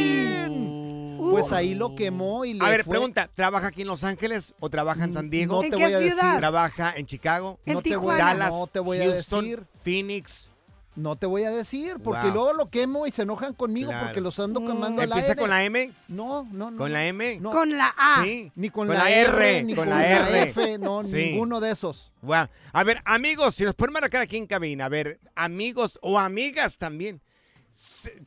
Pues 1.30 1.52
ahí 1.52 1.74
lo 1.74 1.94
quemó 1.94 2.44
y 2.44 2.54
le 2.54 2.64
A 2.64 2.68
ver, 2.70 2.84
fue- 2.84 2.92
pregunta, 2.92 3.28
¿trabaja 3.34 3.68
aquí 3.68 3.82
en 3.82 3.88
Los 3.88 4.04
Ángeles 4.04 4.54
o 4.60 4.68
trabaja 4.70 5.04
en 5.04 5.12
San 5.14 5.30
Diego? 5.30 5.56
No 5.56 5.62
¿En 5.64 5.70
te 5.70 5.76
qué 5.78 5.84
voy 5.84 5.92
a 5.94 5.98
decir. 5.98 6.12
ciudad? 6.14 6.38
¿Trabaja 6.38 6.92
en 6.96 7.06
Chicago? 7.06 7.58
En 7.64 7.74
No 7.74 7.82
te 7.82 7.96
voy- 7.96 8.16
Dallas, 8.16 8.50
no 8.50 8.66
te 8.66 8.80
voy 8.80 9.00
a 9.00 9.04
Houston, 9.04 9.44
decir. 9.44 9.64
Phoenix. 9.82 10.50
No 10.94 11.16
te 11.16 11.24
voy 11.26 11.44
a 11.44 11.50
decir, 11.50 11.96
porque 12.04 12.26
Wow. 12.26 12.32
luego 12.34 12.52
lo 12.52 12.68
quemo 12.68 13.06
y 13.06 13.10
se 13.10 13.22
enojan 13.22 13.54
conmigo 13.54 13.88
Claro. 13.88 14.06
porque 14.06 14.20
los 14.20 14.38
ando 14.38 14.60
quemando 14.60 15.00
a 15.00 15.06
la 15.06 15.14
¿Empieza 15.14 15.32
N. 15.32 15.40
con 15.40 15.48
la 15.50 15.64
M? 15.64 15.90
No, 16.08 16.46
no, 16.52 16.70
no. 16.70 16.76
¿Con 16.76 16.92
la 16.92 17.06
M? 17.06 17.38
No. 17.40 17.50
Con 17.50 17.70
la 17.76 17.94
A. 17.96 18.22
Sí. 18.22 18.52
Ni 18.56 18.68
con, 18.68 18.86
Con 18.88 18.96
la, 18.98 19.04
la 19.04 19.10
R, 19.10 19.28
R, 19.58 19.62
ni 19.64 19.74
con 19.74 19.84
con, 19.86 19.90
la 19.90 20.00
la, 20.00 20.28
R. 20.28 20.50
F, 20.50 20.76
no, 20.78 21.02
Sí. 21.02 21.12
ninguno 21.14 21.60
de 21.60 21.70
esos. 21.70 22.12
Wow. 22.20 22.46
A 22.74 22.84
ver, 22.84 23.00
amigos, 23.06 23.54
si 23.54 23.64
nos 23.64 23.74
pueden 23.74 23.94
marcar 23.94 24.20
aquí 24.20 24.36
en 24.36 24.46
cabina, 24.46 24.84
a 24.84 24.88
ver, 24.90 25.18
amigos 25.34 25.98
o 26.02 26.18
amigas 26.18 26.76
también. 26.76 27.22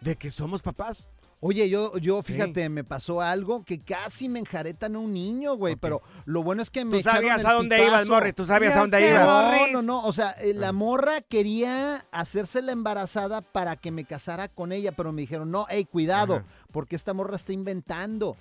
de 0.00 0.16
que 0.16 0.30
somos 0.30 0.62
papás. 0.62 1.06
Oye, 1.40 1.68
yo, 1.68 1.96
yo 1.98 2.20
fíjate, 2.22 2.68
me 2.68 2.82
pasó 2.82 3.20
algo 3.20 3.62
que 3.64 3.80
casi 3.80 4.28
me 4.28 4.40
enjaretan 4.40 4.96
a 4.96 4.98
un 4.98 5.12
niño, 5.12 5.54
güey, 5.54 5.76
pero 5.76 6.02
lo 6.24 6.42
bueno 6.42 6.62
es 6.62 6.70
que 6.70 6.84
me 6.84 6.96
Tú 6.96 7.02
sabías 7.04 7.44
a 7.44 7.52
dónde 7.52 7.84
ibas, 7.84 8.08
Morris, 8.08 8.34
tú 8.34 8.44
sabías 8.44 8.74
a 8.74 8.80
dónde 8.80 9.08
ibas. 9.08 9.24
No, 9.24 9.42
Morris. 9.42 9.72
no, 9.72 9.82
no, 9.82 10.04
o 10.04 10.12
sea, 10.12 10.30
eh, 10.40 10.52
la 10.52 10.72
morra 10.72 11.20
quería 11.20 12.04
hacerse 12.10 12.60
la 12.60 12.72
embarazada 12.72 13.40
para 13.40 13.76
que 13.76 13.92
me 13.92 14.04
casara 14.04 14.48
con 14.48 14.72
ella, 14.72 14.90
pero 14.90 15.12
me 15.12 15.20
dijeron, 15.20 15.52
no, 15.52 15.66
hey, 15.68 15.84
cuidado, 15.84 16.36
Ajá. 16.36 16.44
porque 16.72 16.96
esta 16.96 17.14
morra 17.14 17.36
está 17.36 17.52
inventando. 17.52 18.36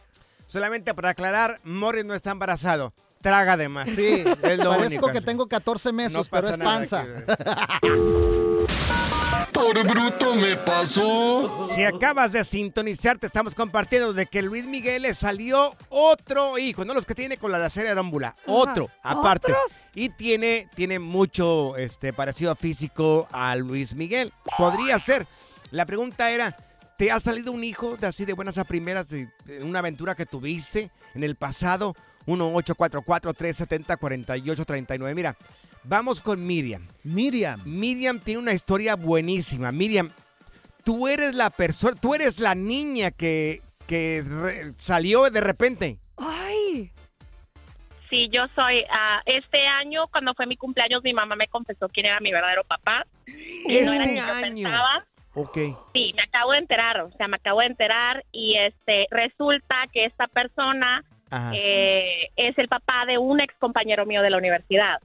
Solamente 0.47 0.95
para 0.95 1.09
aclarar, 1.09 1.59
Morris 1.63 2.03
no 2.03 2.15
está 2.15 2.31
embarazado. 2.31 2.93
Traga 3.21 3.57
de 3.57 3.69
más. 3.69 3.89
Sí, 3.89 4.23
es 4.43 4.57
lo 4.57 4.69
parezco 4.71 5.05
único. 5.05 5.11
que 5.11 5.21
tengo 5.21 5.47
14 5.47 5.91
meses, 5.91 6.13
No 6.13 6.23
pero 6.23 6.47
pasa 6.47 6.53
es 6.53 6.57
nada 6.57 6.71
panza. 6.71 7.05
Por 9.51 9.87
bruto 9.87 10.35
me 10.35 10.55
pasó. 10.57 11.69
Si 11.73 11.83
acabas 11.83 12.31
de 12.31 12.43
sintonizar, 12.43 13.17
te 13.17 13.27
estamos 13.27 13.55
compartiendo 13.55 14.13
de 14.13 14.25
que 14.25 14.41
Luis 14.41 14.67
Miguel 14.67 15.03
le 15.03 15.13
salió 15.13 15.75
otro 15.89 16.57
hijo, 16.57 16.85
no 16.85 16.93
los 16.93 17.05
que 17.05 17.15
tiene 17.15 17.37
con 17.37 17.51
la 17.51 17.57
Araceli 17.57 17.87
Arámbula, 17.87 18.35
otro, 18.45 18.89
aparte. 19.03 19.51
¿Otros? 19.51 19.83
Y 19.95 20.09
tiene, 20.09 20.69
tiene 20.75 20.99
mucho 20.99 21.75
este, 21.77 22.13
parecido 22.13 22.55
físico 22.55 23.27
a 23.31 23.55
Luis 23.55 23.95
Miguel. 23.95 24.33
Podría 24.57 24.99
ser. 24.99 25.27
La 25.71 25.85
pregunta 25.85 26.31
era, 26.31 26.55
¿te 26.97 27.11
ha 27.11 27.19
salido 27.19 27.51
un 27.51 27.63
hijo 27.63 27.97
de 27.97 28.07
así 28.07 28.25
de 28.25 28.33
buenas 28.33 28.57
a 28.57 28.63
primeras 28.63 29.09
de, 29.09 29.29
de 29.45 29.63
una 29.63 29.79
aventura 29.79 30.15
que 30.15 30.25
tuviste 30.25 30.91
en 31.13 31.23
el 31.23 31.35
pasado? 31.35 31.95
1-844-370-4839. 32.27 35.15
Mira, 35.15 35.37
vamos 35.87 36.21
con 36.21 36.45
Miriam. 36.45 36.87
Miriam. 37.03 37.61
Miriam 37.65 38.19
tiene 38.19 38.39
una 38.41 38.53
historia 38.53 38.95
buenísima. 38.95 39.71
Miriam, 39.71 40.11
tú 40.83 41.07
eres 41.07 41.33
la 41.33 41.49
persona, 41.49 41.95
tú 41.99 42.13
eres 42.15 42.39
la 42.39 42.55
niña 42.55 43.11
que, 43.11 43.61
que 43.87 44.23
re- 44.25 44.73
salió 44.77 45.29
de 45.29 45.41
repente. 45.41 45.99
¡Ay! 46.17 46.91
Sí, 48.09 48.29
yo 48.31 48.41
soy. 48.55 48.83
ah, 48.89 49.21
este 49.25 49.65
año, 49.67 50.07
cuando 50.07 50.33
fue 50.33 50.45
mi 50.45 50.55
cumpleaños, 50.55 51.03
mi 51.03 51.13
mamá 51.13 51.35
me 51.35 51.47
confesó 51.47 51.89
quién 51.89 52.05
era 52.05 52.19
mi 52.21 52.31
verdadero 52.31 52.63
papá. 52.63 53.05
Y 53.25 53.81
no 53.83 53.91
era 53.93 54.03
Este 54.03 54.13
quien 54.13 54.15
yo 54.15 54.33
año. 54.33 54.41
pensaba. 54.53 55.05
Ok. 55.33 55.57
Sí, 55.93 56.13
me 56.15 56.23
acabo 56.23 56.53
de 56.53 56.57
enterar, 56.59 57.01
o 57.01 57.11
sea, 57.11 57.27
me 57.27 57.35
acabo 57.35 57.59
de 57.59 57.67
enterar 57.67 58.23
y 58.31 58.55
este 58.57 59.05
resulta 59.11 59.75
que 59.93 60.05
esta 60.05 60.27
persona. 60.27 61.03
Eh, 61.53 62.29
es 62.35 62.57
el 62.57 62.67
papá 62.67 63.05
de 63.05 63.17
un 63.17 63.39
ex 63.39 63.53
compañero 63.59 64.05
mío 64.05 64.21
de 64.21 64.29
la 64.29 64.37
universidad. 64.37 64.97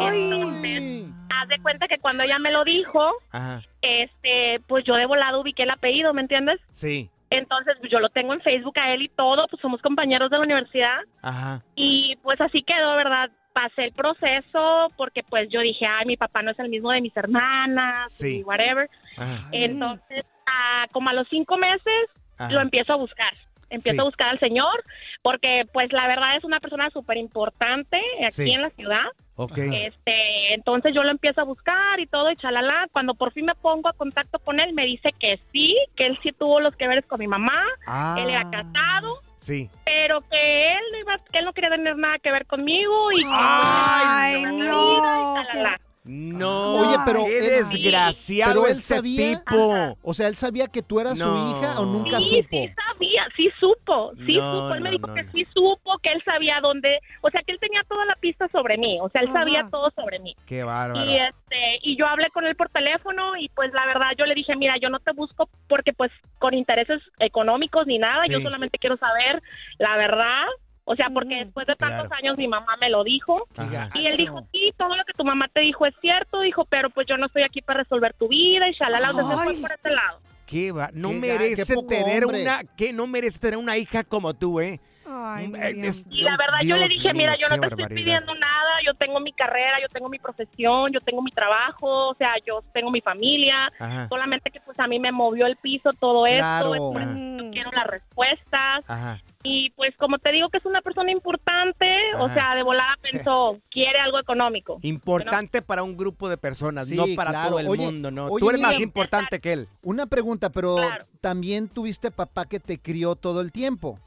Entonces, 0.00 1.06
haz 1.30 1.48
de 1.48 1.58
cuenta 1.62 1.86
que 1.88 1.98
cuando 1.98 2.22
ella 2.22 2.38
me 2.38 2.50
lo 2.52 2.64
dijo, 2.64 3.12
Ajá. 3.32 3.60
este, 3.82 4.60
pues 4.66 4.84
yo 4.84 4.94
de 4.94 5.06
volado 5.06 5.40
ubiqué 5.40 5.64
el 5.64 5.70
apellido, 5.70 6.12
¿me 6.14 6.22
entiendes? 6.22 6.60
Sí. 6.70 7.10
Entonces, 7.30 7.76
yo 7.90 7.98
lo 7.98 8.10
tengo 8.10 8.32
en 8.32 8.40
Facebook 8.42 8.78
a 8.78 8.92
él 8.92 9.02
y 9.02 9.08
todo, 9.08 9.46
pues 9.48 9.60
somos 9.60 9.80
compañeros 9.82 10.30
de 10.30 10.36
la 10.38 10.44
universidad. 10.44 10.98
Ajá. 11.22 11.62
Y 11.74 12.16
pues 12.22 12.40
así 12.40 12.62
quedó, 12.62 12.94
¿verdad? 12.96 13.30
Pasé 13.52 13.84
el 13.86 13.92
proceso 13.92 14.88
porque 14.96 15.22
pues 15.24 15.48
yo 15.50 15.60
dije, 15.60 15.86
ay, 15.86 16.06
mi 16.06 16.16
papá 16.16 16.42
no 16.42 16.50
es 16.52 16.58
el 16.58 16.68
mismo 16.68 16.90
de 16.90 17.00
mis 17.00 17.16
hermanas 17.16 18.12
Sí. 18.12 18.38
y 18.40 18.42
whatever. 18.44 18.88
Ajá. 19.16 19.48
Entonces, 19.52 20.24
ah, 20.46 20.86
como 20.92 21.10
a 21.10 21.12
los 21.12 21.26
cinco 21.28 21.56
meses, 21.56 22.08
Ajá. 22.38 22.52
lo 22.52 22.60
empiezo 22.60 22.92
a 22.92 22.96
buscar. 22.96 23.32
Empiezo 23.70 23.96
Sí. 23.96 24.00
a 24.00 24.04
buscar 24.04 24.28
al 24.28 24.38
señor 24.40 24.84
porque 25.24 25.62
pues 25.72 25.90
la 25.90 26.06
verdad 26.06 26.36
es 26.36 26.44
una 26.44 26.60
persona 26.60 26.90
súper 26.90 27.16
importante 27.16 27.96
aquí 28.20 28.30
Sí. 28.44 28.50
en 28.52 28.60
la 28.60 28.68
ciudad. 28.70 29.06
Ok. 29.36 29.56
Este, 29.56 30.52
entonces 30.54 30.94
yo 30.94 31.02
lo 31.02 31.10
empiezo 31.10 31.40
a 31.40 31.44
buscar 31.44 31.98
y 31.98 32.06
todo 32.06 32.30
y 32.30 32.36
chalala. 32.36 32.88
Cuando 32.92 33.14
por 33.14 33.32
fin 33.32 33.46
me 33.46 33.54
pongo 33.54 33.88
a 33.88 33.94
contacto 33.94 34.38
con 34.38 34.60
él, 34.60 34.74
me 34.74 34.84
dice 34.84 35.12
que 35.18 35.40
sí, 35.50 35.74
que 35.96 36.06
él 36.06 36.18
sí 36.22 36.30
tuvo 36.32 36.60
los 36.60 36.76
que 36.76 36.86
veres 36.86 37.06
con 37.06 37.18
mi 37.20 37.26
mamá, 37.26 37.58
Ah. 37.86 38.16
él 38.18 38.28
era 38.28 38.48
casado, 38.50 39.18
Sí. 39.40 39.70
pero 39.86 40.20
que 40.28 40.72
él 40.74 40.82
no 40.92 40.98
iba, 40.98 41.18
que 41.32 41.38
él 41.38 41.46
no 41.46 41.54
quería 41.54 41.70
tener 41.70 41.96
nada 41.96 42.18
que 42.18 42.30
ver 42.30 42.44
conmigo 42.46 43.10
y 43.12 43.22
que 43.22 43.30
Ay, 43.32 44.42
y 44.42 44.44
no. 44.44 45.34
chalala. 45.48 45.80
No. 46.04 46.80
Oye, 46.80 46.96
pero 47.06 47.24
qué 47.24 47.38
él- 47.38 47.44
desgraciado 47.44 48.52
pero 48.62 48.66
él 48.66 48.72
este 48.72 48.94
sabía, 48.96 49.38
tipo. 49.38 49.96
o 50.02 50.14
sea, 50.14 50.28
él 50.28 50.36
sabía 50.36 50.66
que 50.66 50.82
tú 50.82 51.00
eras 51.00 51.18
su 51.18 51.24
hija 51.24 51.80
o 51.80 51.86
nunca 51.86 52.18
Sí, 52.20 52.42
supo. 52.42 52.48
sí 52.66 52.74
sabía, 52.92 53.26
sí 53.36 53.50
supo, 53.58 54.12
sí 54.26 54.36
No, 54.36 54.52
supo. 54.62 54.74
Él 54.74 54.80
me 54.82 54.90
dijo 54.90 55.06
no, 55.06 55.14
que 55.14 55.22
no. 55.22 55.32
sí 55.32 55.46
supo, 55.54 55.98
que 56.02 56.10
él 56.12 56.22
sabía 56.24 56.60
dónde, 56.60 57.00
o 57.22 57.30
sea, 57.30 57.40
que 57.42 57.52
él 57.52 57.58
tenía 57.58 57.82
toda 57.88 58.04
la 58.04 58.16
pista 58.16 58.46
sobre 58.48 58.76
mí, 58.76 58.98
o 59.00 59.08
sea, 59.08 59.22
él 59.22 59.28
Ajá. 59.30 59.40
sabía 59.40 59.66
todo 59.70 59.90
sobre 59.96 60.18
mí. 60.18 60.36
Qué 60.46 60.62
bárbaro. 60.62 61.10
Y 61.10 61.16
este, 61.16 61.78
y 61.82 61.96
yo 61.96 62.06
hablé 62.06 62.28
con 62.30 62.44
él 62.44 62.54
por 62.54 62.68
teléfono 62.68 63.36
y 63.38 63.48
pues 63.50 63.72
la 63.72 63.86
verdad 63.86 64.08
yo 64.18 64.26
le 64.26 64.34
dije, 64.34 64.54
mira, 64.56 64.74
yo 64.80 64.90
no 64.90 64.98
te 65.00 65.12
busco 65.12 65.48
porque 65.68 65.94
pues 65.94 66.12
con 66.38 66.52
intereses 66.52 67.00
económicos 67.18 67.86
ni 67.86 67.96
nada, 67.98 68.26
yo 68.26 68.40
solamente 68.40 68.78
quiero 68.78 68.98
saber 68.98 69.42
la 69.78 69.96
verdad. 69.96 70.44
O 70.86 70.94
sea, 70.96 71.08
porque 71.08 71.36
después 71.44 71.66
de 71.66 71.76
tantos 71.76 72.08
Claro. 72.08 72.14
años 72.22 72.36
mi 72.36 72.46
mamá 72.46 72.76
me 72.80 72.90
lo 72.90 73.04
dijo. 73.04 73.46
Ajá. 73.56 73.88
Y 73.94 74.06
él 74.06 74.16
dijo, 74.18 74.46
sí, 74.52 74.70
todo 74.76 74.94
lo 74.94 75.04
que 75.04 75.14
tu 75.14 75.24
mamá 75.24 75.48
te 75.52 75.60
dijo 75.60 75.86
es 75.86 75.94
cierto, 76.00 76.40
dijo, 76.42 76.64
pero 76.66 76.90
pues 76.90 77.06
yo 77.06 77.16
no 77.16 77.26
estoy 77.26 77.42
aquí 77.42 77.62
para 77.62 77.80
resolver 77.82 78.12
tu 78.14 78.28
vida 78.28 78.68
y 78.68 78.72
shalala, 78.74 79.10
o 79.10 79.14
sea, 79.14 79.24
se 79.24 79.34
fue 79.34 79.54
por 79.60 79.72
ese 79.72 79.90
lado. 79.90 80.20
Qué 80.46 80.72
va- 80.72 80.90
no 80.92 81.08
Qué 81.08 81.14
merece 81.14 81.74
qué 81.74 81.82
tener 81.88 82.24
hombre. 82.24 82.42
una 82.42 82.60
que 82.76 82.92
no 82.92 83.06
merece 83.06 83.38
tener 83.38 83.58
una 83.58 83.78
hija 83.78 84.04
como 84.04 84.34
tú, 84.34 84.60
¿eh? 84.60 84.78
Ay, 85.06 85.48
Mm, 85.48 85.84
es- 85.84 86.06
Y 86.10 86.20
la 86.22 86.36
verdad 86.36 86.58
yo 86.62 86.76
le 86.76 86.86
Dios 86.86 86.88
dije, 87.00 87.14
mira, 87.14 87.34
yo 87.38 87.48
no 87.48 87.58
te 87.58 87.66
estoy 87.68 87.86
pidiendo 87.96 88.34
nada, 88.34 88.70
yo 88.84 88.92
tengo 88.94 89.20
mi 89.20 89.32
carrera, 89.32 89.78
yo 89.80 89.88
tengo 89.88 90.08
mi 90.10 90.18
profesión, 90.18 90.92
yo 90.92 91.00
tengo 91.00 91.22
mi 91.22 91.30
trabajo, 91.30 92.08
o 92.10 92.14
sea, 92.14 92.34
yo 92.46 92.62
tengo 92.74 92.90
mi 92.90 93.00
familia, 93.00 93.72
Ajá. 93.78 94.06
solamente 94.08 94.50
que 94.50 94.60
pues 94.60 94.78
a 94.78 94.86
mí 94.86 94.98
me 94.98 95.12
movió 95.12 95.46
el 95.46 95.56
piso 95.56 95.90
todo 95.98 96.24
Claro. 96.26 96.74
esto, 96.74 96.74
es 96.74 96.92
por 96.92 97.02
eso 97.02 97.42
yo 97.44 97.50
quiero 97.50 97.70
las 97.72 97.86
respuestas. 97.86 98.84
Ajá. 98.86 99.18
Y 99.46 99.70
pues 99.76 99.94
como 99.98 100.18
te 100.18 100.32
digo 100.32 100.48
que 100.48 100.56
es 100.56 100.64
una 100.64 100.80
persona 100.80 101.12
importante, 101.12 101.86
o 102.18 102.28
sea, 102.30 102.54
de 102.54 102.62
volada 102.62 102.96
pensó, 103.02 103.58
quiere 103.70 104.00
algo 104.00 104.18
económico. 104.18 104.78
Importante 104.82 105.60
para 105.60 105.82
un 105.82 105.96
grupo 105.96 106.28
de 106.30 106.38
personas, 106.38 106.88
Sí, 106.88 106.96
no 106.96 107.04
para 107.14 107.30
claro. 107.30 107.50
todo 107.50 107.58
el 107.60 107.68
Oye, 107.68 107.84
mundo, 107.84 108.10
¿no? 108.10 108.26
oye, 108.26 108.40
Tú 108.40 108.48
eres 108.48 108.60
más 108.62 108.80
importante 108.80 109.40
que 109.40 109.52
él. 109.52 109.68
Una 109.82 110.06
pregunta, 110.06 110.48
pero 110.50 110.76
también 111.20 111.68
tuviste 111.68 112.10
papá 112.10 112.46
que 112.46 112.58
te 112.58 112.78
crió 112.80 113.14
todo 113.16 113.40
el 113.42 113.52
tiempo. 113.52 113.98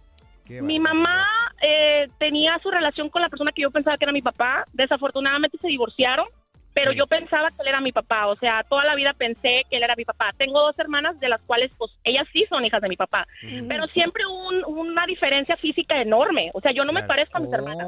Mi 0.49 0.79
mamá 0.79 1.27
eh, 1.61 2.07
tenía 2.19 2.57
su 2.63 2.71
relación 2.71 3.09
con 3.09 3.21
la 3.21 3.29
persona 3.29 3.51
que 3.51 3.61
yo 3.61 3.69
pensaba 3.71 3.97
que 3.97 4.05
era 4.05 4.13
mi 4.13 4.21
papá. 4.21 4.65
Desafortunadamente 4.73 5.57
se 5.61 5.67
divorciaron, 5.67 6.25
pero 6.77 6.91
yo 6.91 7.07
pensaba 7.07 7.49
que 7.49 7.61
él 7.61 7.67
era 7.67 7.81
mi 7.81 7.91
papá. 7.91 8.27
O 8.27 8.35
sea, 8.35 8.63
toda 8.69 8.85
la 8.85 8.95
vida 8.95 9.13
pensé 9.13 9.63
que 9.69 9.77
él 9.77 9.83
era 9.83 9.95
mi 9.97 10.05
papá. 10.05 10.31
Tengo 10.37 10.61
dos 10.61 10.77
hermanas 10.79 11.19
de 11.19 11.29
las 11.29 11.41
cuales, 11.41 11.71
pues, 11.77 11.91
ellas 12.03 12.25
sí 12.31 12.45
son 12.49 12.63
hijas 12.65 12.81
de 12.81 12.89
mi 12.89 12.95
papá. 12.95 13.27
Pero 13.67 13.87
siempre 13.87 14.25
hubo 14.25 14.49
un- 14.49 14.63
una 14.89 15.05
diferencia 15.05 15.57
física 15.57 16.01
enorme. 16.01 16.51
O 16.53 16.61
sea, 16.61 16.71
yo 16.71 16.85
no 16.85 16.93
me 16.93 17.01
parezco 17.03 17.37
a 17.37 17.41
mis 17.41 17.51
hermanas. 17.53 17.87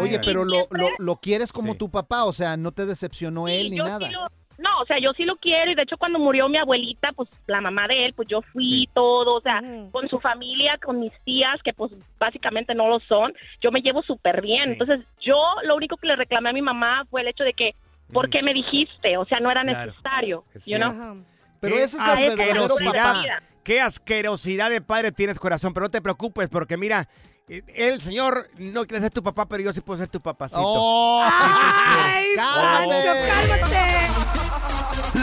Oye, 0.00 0.18
pero 0.24 0.44
lo, 0.44 0.66
lo, 0.70 0.88
lo 0.98 1.16
quieres 1.16 1.52
como 1.52 1.74
tu 1.74 1.90
papá, 1.90 2.24
o 2.24 2.32
sea, 2.32 2.56
no 2.56 2.72
te 2.72 2.86
decepcionó 2.86 3.48
él 3.48 3.70
ni 3.70 3.76
yo 3.78 3.84
nada. 3.84 4.06
sí 4.06 4.12
lo- 4.12 4.26
no, 4.58 4.80
o 4.80 4.84
sea, 4.86 4.98
yo 5.00 5.12
sí 5.14 5.24
lo 5.24 5.36
quiero 5.36 5.72
y 5.72 5.74
de 5.74 5.82
hecho 5.82 5.96
cuando 5.96 6.20
murió 6.20 6.48
mi 6.48 6.56
abuelita, 6.58 7.10
pues 7.16 7.28
la 7.48 7.60
mamá 7.60 7.88
de 7.88 8.04
él, 8.06 8.12
pues 8.14 8.28
yo 8.28 8.42
fui 8.42 8.88
todo, 8.94 9.34
o 9.36 9.40
sea, 9.40 9.60
con 9.90 10.08
su 10.08 10.20
familia, 10.20 10.78
con 10.78 11.00
mis 11.00 11.12
tías, 11.24 11.60
que 11.64 11.72
pues 11.72 11.90
básicamente 12.18 12.72
no 12.74 12.86
lo 12.88 13.00
son, 13.00 13.32
yo 13.60 13.72
me 13.72 13.80
llevo 13.80 14.02
súper 14.02 14.40
bien. 14.40 14.70
Entonces 14.72 15.00
yo 15.20 15.36
lo 15.64 15.74
único 15.74 15.96
que 15.96 16.06
le 16.06 16.14
reclamé 16.16 16.50
a 16.50 16.52
mi 16.52 16.62
mamá 16.62 17.04
fue 17.10 17.22
el 17.22 17.28
hecho 17.28 17.42
de 17.44 17.54
que, 17.54 17.74
¿por 18.12 18.28
qué 18.30 18.42
me 18.42 18.52
dijiste? 18.54 19.16
O 19.16 19.24
sea, 19.26 19.40
no 19.40 19.50
era 19.50 19.62
Claro. 19.62 19.90
necesario, 19.92 20.44
Es 20.54 20.64
you 20.66 20.76
know? 20.76 21.24
Pero 21.60 21.76
Qué 21.76 21.82
ese 21.84 21.96
es 21.96 22.02
el 22.02 22.28
verdadero 22.30 22.64
asquerosidad, 22.64 22.92
papá. 23.14 23.24
Qué 23.62 23.80
asquerosidad 23.80 24.70
de 24.70 24.80
padre 24.80 25.12
tienes, 25.12 25.38
corazón. 25.38 25.72
Pero 25.72 25.86
no 25.86 25.90
te 25.90 26.02
preocupes, 26.02 26.48
porque 26.48 26.76
mira, 26.76 27.08
eh, 27.48 27.62
el 27.76 28.00
señor 28.00 28.48
no 28.58 28.84
quiere 28.86 29.00
ser 29.00 29.10
tu 29.10 29.22
papá, 29.22 29.46
pero 29.46 29.62
yo 29.62 29.72
sí 29.72 29.80
puedo 29.80 29.98
ser 30.00 30.08
tu 30.08 30.20
papacito. 30.20 30.60
Oh, 30.64 31.22
¡Ay, 31.24 32.26
Pancho, 32.36 32.96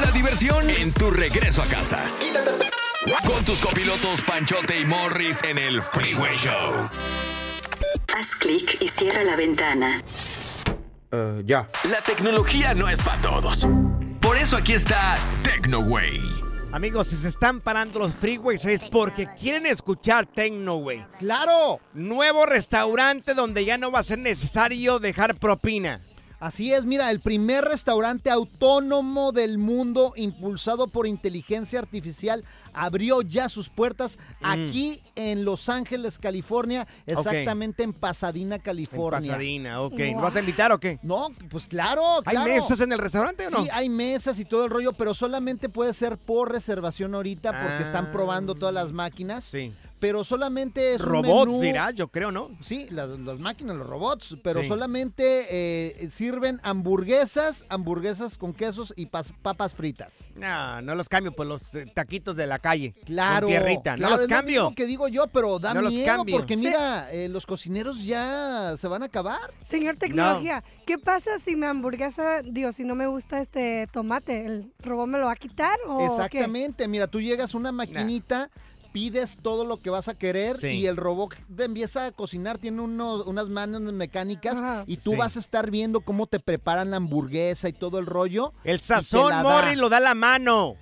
La 0.01 0.11
diversión 0.11 0.69
en 0.69 0.93
tu 0.93 1.11
regreso 1.11 1.61
a 1.61 1.65
casa. 1.65 1.99
Con 3.25 3.43
tus 3.43 3.59
copilotos 3.59 4.21
Panchote 4.21 4.79
y 4.79 4.85
Morris 4.85 5.41
en 5.43 5.57
el 5.57 5.81
Freeway 5.81 6.37
Show. 6.37 6.89
Haz 8.15 8.35
clic 8.35 8.77
y 8.81 8.87
cierra 8.87 9.23
la 9.23 9.35
ventana. 9.35 10.01
Ya. 11.45 11.67
La 11.89 12.01
tecnología 12.05 12.73
no 12.73 12.89
es 12.89 13.01
para 13.01 13.21
todos. 13.21 13.67
Por 14.19 14.37
eso 14.37 14.57
aquí 14.57 14.73
está 14.73 15.17
TecnoWay. 15.43 16.49
Amigos, 16.71 17.07
si 17.07 17.15
se 17.15 17.29
están 17.29 17.61
parando 17.61 17.97
los 17.97 18.13
freeways 18.13 18.63
es 18.63 18.83
porque 18.83 19.27
quieren 19.39 19.65
escuchar 19.65 20.27
Tecnoway. 20.27 21.03
¡Claro! 21.17 21.79
Nuevo 21.95 22.45
restaurante 22.45 23.33
donde 23.33 23.65
ya 23.65 23.79
no 23.79 23.91
va 23.91 23.99
a 23.99 24.03
ser 24.03 24.19
necesario 24.19 24.99
dejar 24.99 25.35
propina. 25.35 25.99
Así 26.39 26.71
es, 26.71 26.85
mira, 26.85 27.09
el 27.09 27.21
primer 27.21 27.65
restaurante 27.65 28.29
autónomo 28.29 29.31
del 29.31 29.57
mundo 29.57 30.13
impulsado 30.15 30.87
por 30.87 31.07
inteligencia 31.07 31.79
artificial 31.79 32.45
abrió 32.79 33.21
ya 33.21 33.49
sus 33.49 33.69
puertas 33.69 34.17
Mm. 34.41 34.45
aquí 34.45 35.01
en 35.15 35.43
Los 35.45 35.67
Ángeles, 35.69 36.17
California, 36.17 36.87
exactamente 37.05 37.83
en 37.83 37.93
Pasadena, 37.93 38.59
California. 38.59 39.31
Pasadena, 39.31 39.81
ok. 39.81 39.99
¿Nos 40.13 40.21
vas 40.21 40.35
a 40.35 40.39
invitar 40.39 40.71
o 40.71 40.79
qué? 40.79 40.99
No, 41.03 41.29
pues 41.49 41.67
claro, 41.67 42.17
¿Hay 42.25 42.35
claro. 42.35 42.51
mesas 42.53 42.79
en 42.79 42.91
el 42.91 42.99
restaurante 42.99 43.47
o 43.47 43.49
no? 43.49 43.63
Sí, 43.63 43.69
hay 43.73 43.89
mesas 43.89 44.39
y 44.39 44.45
todo 44.45 44.63
el 44.65 44.69
rollo, 44.69 44.93
pero 44.93 45.13
solamente 45.13 45.69
puede 45.69 45.93
ser 45.93 46.17
por 46.17 46.51
reservación 46.51 47.13
ahorita 47.15 47.51
porque 47.51 47.83
están 47.83 48.11
probando 48.11 48.55
todas 48.55 48.73
las 48.73 48.91
máquinas. 48.91 49.45
Ah. 49.45 49.49
Sí. 49.51 49.73
Pero 49.99 50.23
solamente 50.23 50.93
es 50.93 51.01
un 51.01 51.07
Robots, 51.07 51.51
menú- 51.51 51.59
dirá, 51.61 51.91
yo 51.91 52.07
creo, 52.07 52.31
¿no? 52.31 52.49
Sí, 52.61 52.87
las, 52.91 53.09
las 53.19 53.39
máquinas, 53.39 53.75
los 53.75 53.85
robots, 53.85 54.37
pero 54.41 54.61
Sí. 54.61 54.67
solamente 54.69 55.45
eh, 55.49 56.09
sirven 56.09 56.59
hamburguesas, 56.63 57.65
hamburguesas 57.69 58.37
con 58.37 58.53
quesos 58.53 58.93
y 58.95 59.07
pas- 59.07 59.33
papas 59.41 59.73
fritas. 59.73 60.15
No, 60.35 60.81
no 60.81 60.95
los 60.95 61.09
cambio 61.09 61.31
por 61.33 61.47
los 61.47 61.75
eh, 61.75 61.85
taquitos 61.93 62.35
de 62.35 62.47
la 62.47 62.59
calle. 62.59 62.93
Claro. 63.05 63.47
Con 63.47 63.49
tierrita, 63.51 63.95
claro, 63.95 63.99
no 64.01 64.09
los 64.17 64.19
es 64.25 64.29
lo 64.29 64.35
cambio. 64.35 64.61
mismo 64.63 64.75
que 64.75 64.85
digo 64.85 65.07
yo, 65.09 65.27
pero 65.27 65.59
da 65.59 65.73
No 65.73 65.81
los 65.81 65.91
miedo 65.93 66.05
cambio. 66.05 66.37
porque 66.37 66.55
Sí. 66.55 66.61
mira, 66.65 67.11
eh, 67.11 67.27
los 67.27 67.45
cocineros 67.45 68.03
ya 68.05 68.75
se 68.77 68.87
van 68.87 69.03
a 69.03 69.07
acabar. 69.07 69.53
Señor 69.61 69.97
Tecnología, 69.97 70.63
¿qué 70.85 70.97
pasa 70.97 71.37
si 71.39 71.55
mi 71.55 71.65
hamburguesa, 71.65 72.41
Dios, 72.41 72.75
si 72.75 72.83
no 72.85 72.95
me 72.95 73.07
gusta 73.07 73.39
este 73.41 73.87
tomate? 73.91 74.45
¿El 74.45 74.71
robot 74.79 75.07
me 75.07 75.19
lo 75.19 75.25
va 75.25 75.33
a 75.33 75.35
quitar 75.35 75.77
o 75.87 75.97
qué? 75.99 76.05
Exactamente, 76.05 76.87
mira, 76.87 77.07
tú 77.07 77.19
llegas 77.19 77.53
a 77.53 77.57
una 77.57 77.71
maquinita, 77.71 78.49
pides 78.91 79.37
todo 79.41 79.65
lo 79.65 79.77
que 79.77 79.89
vas 79.89 80.07
a 80.07 80.15
querer 80.17 80.57
Sí. 80.57 80.67
y 80.67 80.87
el 80.87 80.97
robot 80.97 81.35
te 81.55 81.63
empieza 81.65 82.07
a 82.07 82.11
cocinar, 82.11 82.57
tiene 82.57 82.81
unos, 82.81 83.25
unas 83.27 83.49
manos 83.49 83.81
mecánicas 83.81 84.61
y 84.87 84.97
tú 84.97 85.11
Sí. 85.11 85.17
vas 85.17 85.35
a 85.37 85.39
estar 85.39 85.69
viendo 85.71 86.01
cómo 86.01 86.27
te 86.27 86.39
preparan 86.39 86.91
la 86.91 86.97
hamburguesa 86.97 87.69
y 87.69 87.73
todo 87.73 87.99
el 87.99 88.05
rollo. 88.05 88.53
El 88.63 88.79
sazón. 88.79 89.33
Morris, 89.43 89.77
lo 89.77 89.89
da 89.89 89.99
la 89.99 90.13
mano. 90.15 90.75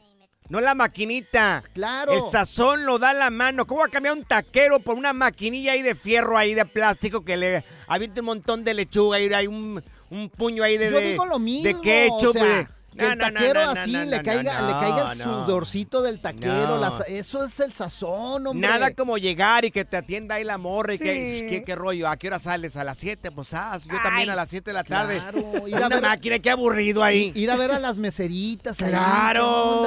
No 0.49 0.61
la 0.61 0.75
maquinita. 0.75 1.61
Claro. 1.73 2.13
El 2.13 2.21
sazón 2.31 2.85
lo 2.85 2.99
da 2.99 3.13
la 3.13 3.29
mano. 3.29 3.67
¿Cómo 3.67 3.81
va 3.81 3.87
a 3.87 3.89
cambiar 3.89 4.15
un 4.15 4.23
taquero 4.23 4.79
por 4.79 4.95
una 4.95 5.11
maquinilla 5.11 5.73
ahí 5.73 5.81
de 5.81 5.93
fierro 5.93 6.37
ahí 6.37 6.53
de 6.53 6.63
plástico 6.65 7.25
que 7.25 7.35
le 7.35 7.65
avienta 7.87 8.21
un 8.21 8.27
montón 8.27 8.63
de 8.63 8.73
lechuga 8.73 9.19
y 9.19 9.33
hay 9.33 9.47
un, 9.47 9.83
un 10.09 10.29
puño 10.29 10.63
ahí 10.63 10.77
de, 10.77 10.89
Yo 10.89 10.99
de, 10.99 11.11
digo 11.11 11.25
lo 11.25 11.37
mismo, 11.39 11.63
de 11.67 11.81
ketchup? 11.81 12.29
o 12.29 12.31
sea, 12.33 12.43
de- 12.45 12.67
que 12.97 13.05
No, 13.05 13.11
el 13.13 13.17
no, 13.17 13.31
no, 13.31 13.39
taquero 13.39 13.65
no, 13.65 13.73
no, 13.73 13.81
así 13.81 13.91
no, 13.93 14.05
le, 14.05 14.21
caiga, 14.23 14.61
no, 14.61 14.67
le 14.67 14.73
caiga 14.73 15.11
el 15.13 15.17
no. 15.19 15.45
sudorcito 15.45 16.01
del 16.01 16.19
taquero, 16.19 16.67
No. 16.67 16.77
las- 16.77 17.03
eso 17.07 17.43
es 17.45 17.59
el 17.59 17.73
sazón, 17.73 18.47
hombre. 18.47 18.67
Nada 18.67 18.91
como 18.93 19.17
llegar 19.17 19.63
y 19.65 19.71
que 19.71 19.85
te 19.85 19.97
atienda 19.97 20.35
ahí 20.35 20.43
la 20.43 20.57
morra 20.57 20.95
y 20.95 20.97
que. 20.97 21.45
¿qué, 21.49 21.63
qué 21.63 21.75
rollo, 21.75 22.09
¿a 22.09 22.17
qué 22.17 22.27
hora 22.27 22.39
sales? 22.39 22.75
A 22.75 22.83
las 22.83 22.97
7, 22.97 23.31
pues 23.31 23.53
ah, 23.53 23.79
yo 23.85 23.97
también 24.03 24.29
a 24.29 24.35
las 24.35 24.49
7 24.49 24.71
de 24.71 24.73
la 24.73 24.83
tarde. 24.83 25.19
Claro, 25.19 25.53
ir 25.67 25.75
a 25.75 25.77
Una 25.77 25.89
ver- 25.89 26.01
máquina, 26.01 26.39
qué 26.39 26.49
aburrido 26.49 27.03
ahí. 27.03 27.31
Ir 27.35 27.49
a 27.51 27.55
ver 27.55 27.71
a 27.71 27.79
las 27.79 27.97
meseritas. 27.97 28.81
ahí, 28.81 28.89
Claro. 28.89 29.83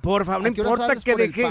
Por 0.00 0.24
favor, 0.24 0.42
no 0.42 0.48
¿A 0.48 0.52
qué 0.54 0.60
hora 0.60 0.70
importa 0.70 0.96
que 1.04 1.16
deje, 1.16 1.48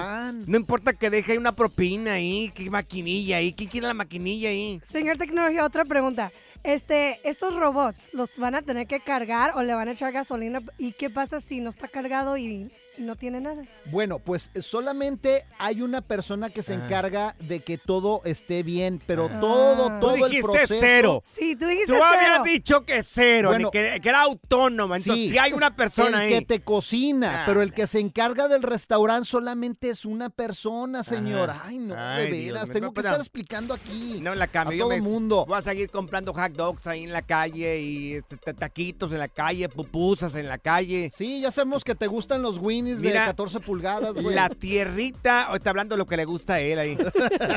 no 0.48 0.58
importa 0.58 0.94
que 0.94 1.10
deje 1.10 1.34
ahí 1.34 1.38
una 1.38 1.54
propina 1.56 2.14
ahí, 2.14 2.52
qué 2.56 2.70
maquinilla 2.70 3.38
ahí, 3.38 3.54
¿quién 3.54 3.70
quiere 3.70 3.88
la 3.88 3.94
maquinilla 3.94 4.50
ahí? 4.50 4.80
Señor 4.88 5.18
Tecnología, 5.18 5.66
otra 5.66 5.86
pregunta. 5.86 6.32
Este, 6.64 7.20
estos 7.24 7.56
robots, 7.56 8.14
¿los 8.14 8.38
van 8.38 8.56
a 8.56 8.62
tener 8.62 8.88
que 8.88 9.00
cargar 9.00 9.54
o 9.56 9.64
le 9.64 9.74
van 9.74 9.88
a 9.88 9.92
echar 9.92 10.12
gasolina? 10.12 10.62
¿Y 10.78 10.92
qué 10.92 11.10
pasa 11.10 11.40
si 11.40 11.62
no 11.62 11.70
está 11.70 11.88
cargado 11.88 12.38
y, 12.38 12.72
no 12.98 13.16
tiene 13.16 13.40
nada? 13.42 13.64
Bueno, 13.86 14.20
pues 14.20 14.52
solamente 14.62 15.46
hay 15.60 15.82
una 15.82 16.02
persona 16.02 16.50
que 16.50 16.64
se 16.64 16.74
Ah. 16.74 16.76
encarga 16.86 17.36
de 17.40 17.60
que 17.62 17.78
todo 17.78 18.22
esté 18.26 18.64
bien, 18.64 19.02
pero 19.06 19.30
todo, 19.42 20.00
todo 20.00 20.16
Tú 20.16 20.26
el 20.26 20.32
dijiste 20.32 20.44
proceso. 20.52 20.76
cero. 20.80 21.22
Sí, 21.24 21.56
tú 21.56 21.66
dijiste 21.68 21.94
Tú 21.94 22.02
habías 22.04 22.24
cero. 22.34 22.44
dicho 22.46 22.86
que 22.86 23.04
cero, 23.04 23.50
Bueno, 23.50 23.72
que, 23.72 24.00
que 24.02 24.10
era 24.10 24.22
autónoma. 24.22 24.98
Entonces, 24.98 25.24
Sí, 25.26 25.30
si 25.32 25.38
hay 25.38 25.54
una 25.54 25.76
persona 25.76 26.26
el 26.26 26.34
ahí. 26.34 26.40
que 26.40 26.46
te 26.46 26.62
cocina, 26.62 27.44
Ah. 27.44 27.46
pero 27.46 27.62
el 27.62 27.74
que 27.74 27.88
se 27.88 28.00
encarga 28.00 28.48
del 28.48 28.64
restaurante 28.64 29.28
solamente 29.28 29.90
es 29.90 30.06
una 30.06 30.30
persona, 30.30 31.04
señor. 31.04 31.50
Ajá. 31.50 31.64
Ay, 31.68 31.78
no, 31.80 31.96
Ay, 31.98 32.26
de 32.26 32.32
veras, 32.46 32.70
tengo 32.70 32.90
que 32.92 32.96
pero- 32.96 33.08
estar 33.10 33.20
explicando 33.22 33.74
aquí. 33.74 34.20
No 34.22 34.34
la 34.36 34.48
cambio. 34.48 34.84
a 34.84 34.88
todo 34.88 34.94
el 34.94 35.02
mundo. 35.02 35.46
Voy 35.48 35.58
a 35.58 35.62
seguir 35.62 35.90
comprando 35.90 36.34
hot 36.34 36.52
dogs 36.54 36.88
ahí 36.88 37.04
en 37.04 37.12
la 37.14 37.22
calle 37.22 37.80
y 37.80 38.14
este, 38.14 38.38
ta- 38.38 38.54
taquitos 38.54 39.12
en 39.12 39.20
la 39.20 39.28
calle, 39.28 39.68
pupusas 39.70 40.36
en 40.36 40.48
la 40.48 40.58
calle. 40.58 41.12
Sí, 41.16 41.42
ya 41.42 41.52
sabemos 41.52 41.84
que 41.84 41.96
te 41.96 42.08
gustan 42.08 42.42
los 42.42 42.58
Winnies 42.58 42.87
de 42.96 43.08
Mira, 43.10 43.26
14 43.26 43.60
pulgadas, 43.60 44.14
güey. 44.14 44.34
La 44.36 44.50
tierrita, 44.50 45.44
ahorita 45.44 45.70
hablando 45.70 45.96
de 45.96 45.98
lo 46.00 46.06
que 46.08 46.18
le 46.18 46.26
gusta 46.26 46.54
a 46.56 46.60
él 46.60 46.80
ahí. 46.80 46.98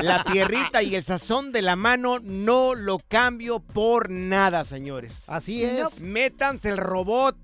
La 0.01 0.23
tierrita 0.23 0.83
y 0.83 0.95
el 0.95 1.03
sazón 1.03 1.51
de 1.51 1.61
la 1.61 1.75
mano 1.75 2.19
no 2.19 2.75
lo 2.75 2.99
cambio 2.99 3.59
por 3.59 4.09
nada, 4.09 4.65
señores. 4.65 5.23
Así 5.27 5.63
es. 5.63 6.01
Métanse 6.01 6.69
el 6.69 6.77
robot. 6.77 7.35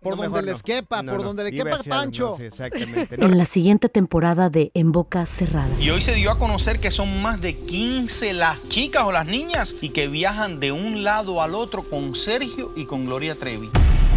Por 0.00 0.16
No, 0.16 0.22
donde 0.24 0.42
les 0.42 0.56
no. 0.58 0.62
quepa, 0.64 1.00
No, 1.04 1.12
por 1.12 1.20
no. 1.20 1.26
donde 1.28 1.44
le 1.44 1.52
quepa 1.52 1.76
algo, 1.76 1.84
Pancho. 1.84 2.30
no, 2.30 2.36
sí, 2.36 2.42
exactamente. 2.42 3.14
En 3.24 3.38
la 3.38 3.46
siguiente 3.46 3.88
temporada 3.88 4.50
de 4.50 4.72
En 4.74 4.90
Boca 4.90 5.24
Cerrada. 5.26 5.70
Y 5.78 5.90
hoy 5.90 6.02
se 6.02 6.12
dio 6.16 6.32
a 6.32 6.38
conocer 6.40 6.80
que 6.80 6.90
son 6.90 7.22
más 7.22 7.40
de 7.40 7.54
15 7.54 8.32
las 8.32 8.68
chicas 8.68 9.04
o 9.04 9.12
las 9.12 9.26
niñas 9.26 9.76
y 9.80 9.90
que 9.90 10.08
viajan 10.08 10.58
de 10.58 10.72
un 10.72 11.04
lado 11.04 11.40
al 11.40 11.54
otro 11.54 11.84
con 11.88 12.16
Sergio 12.16 12.72
y 12.74 12.86
con 12.86 13.04
Gloria 13.06 13.36
Trevi. 13.36 13.70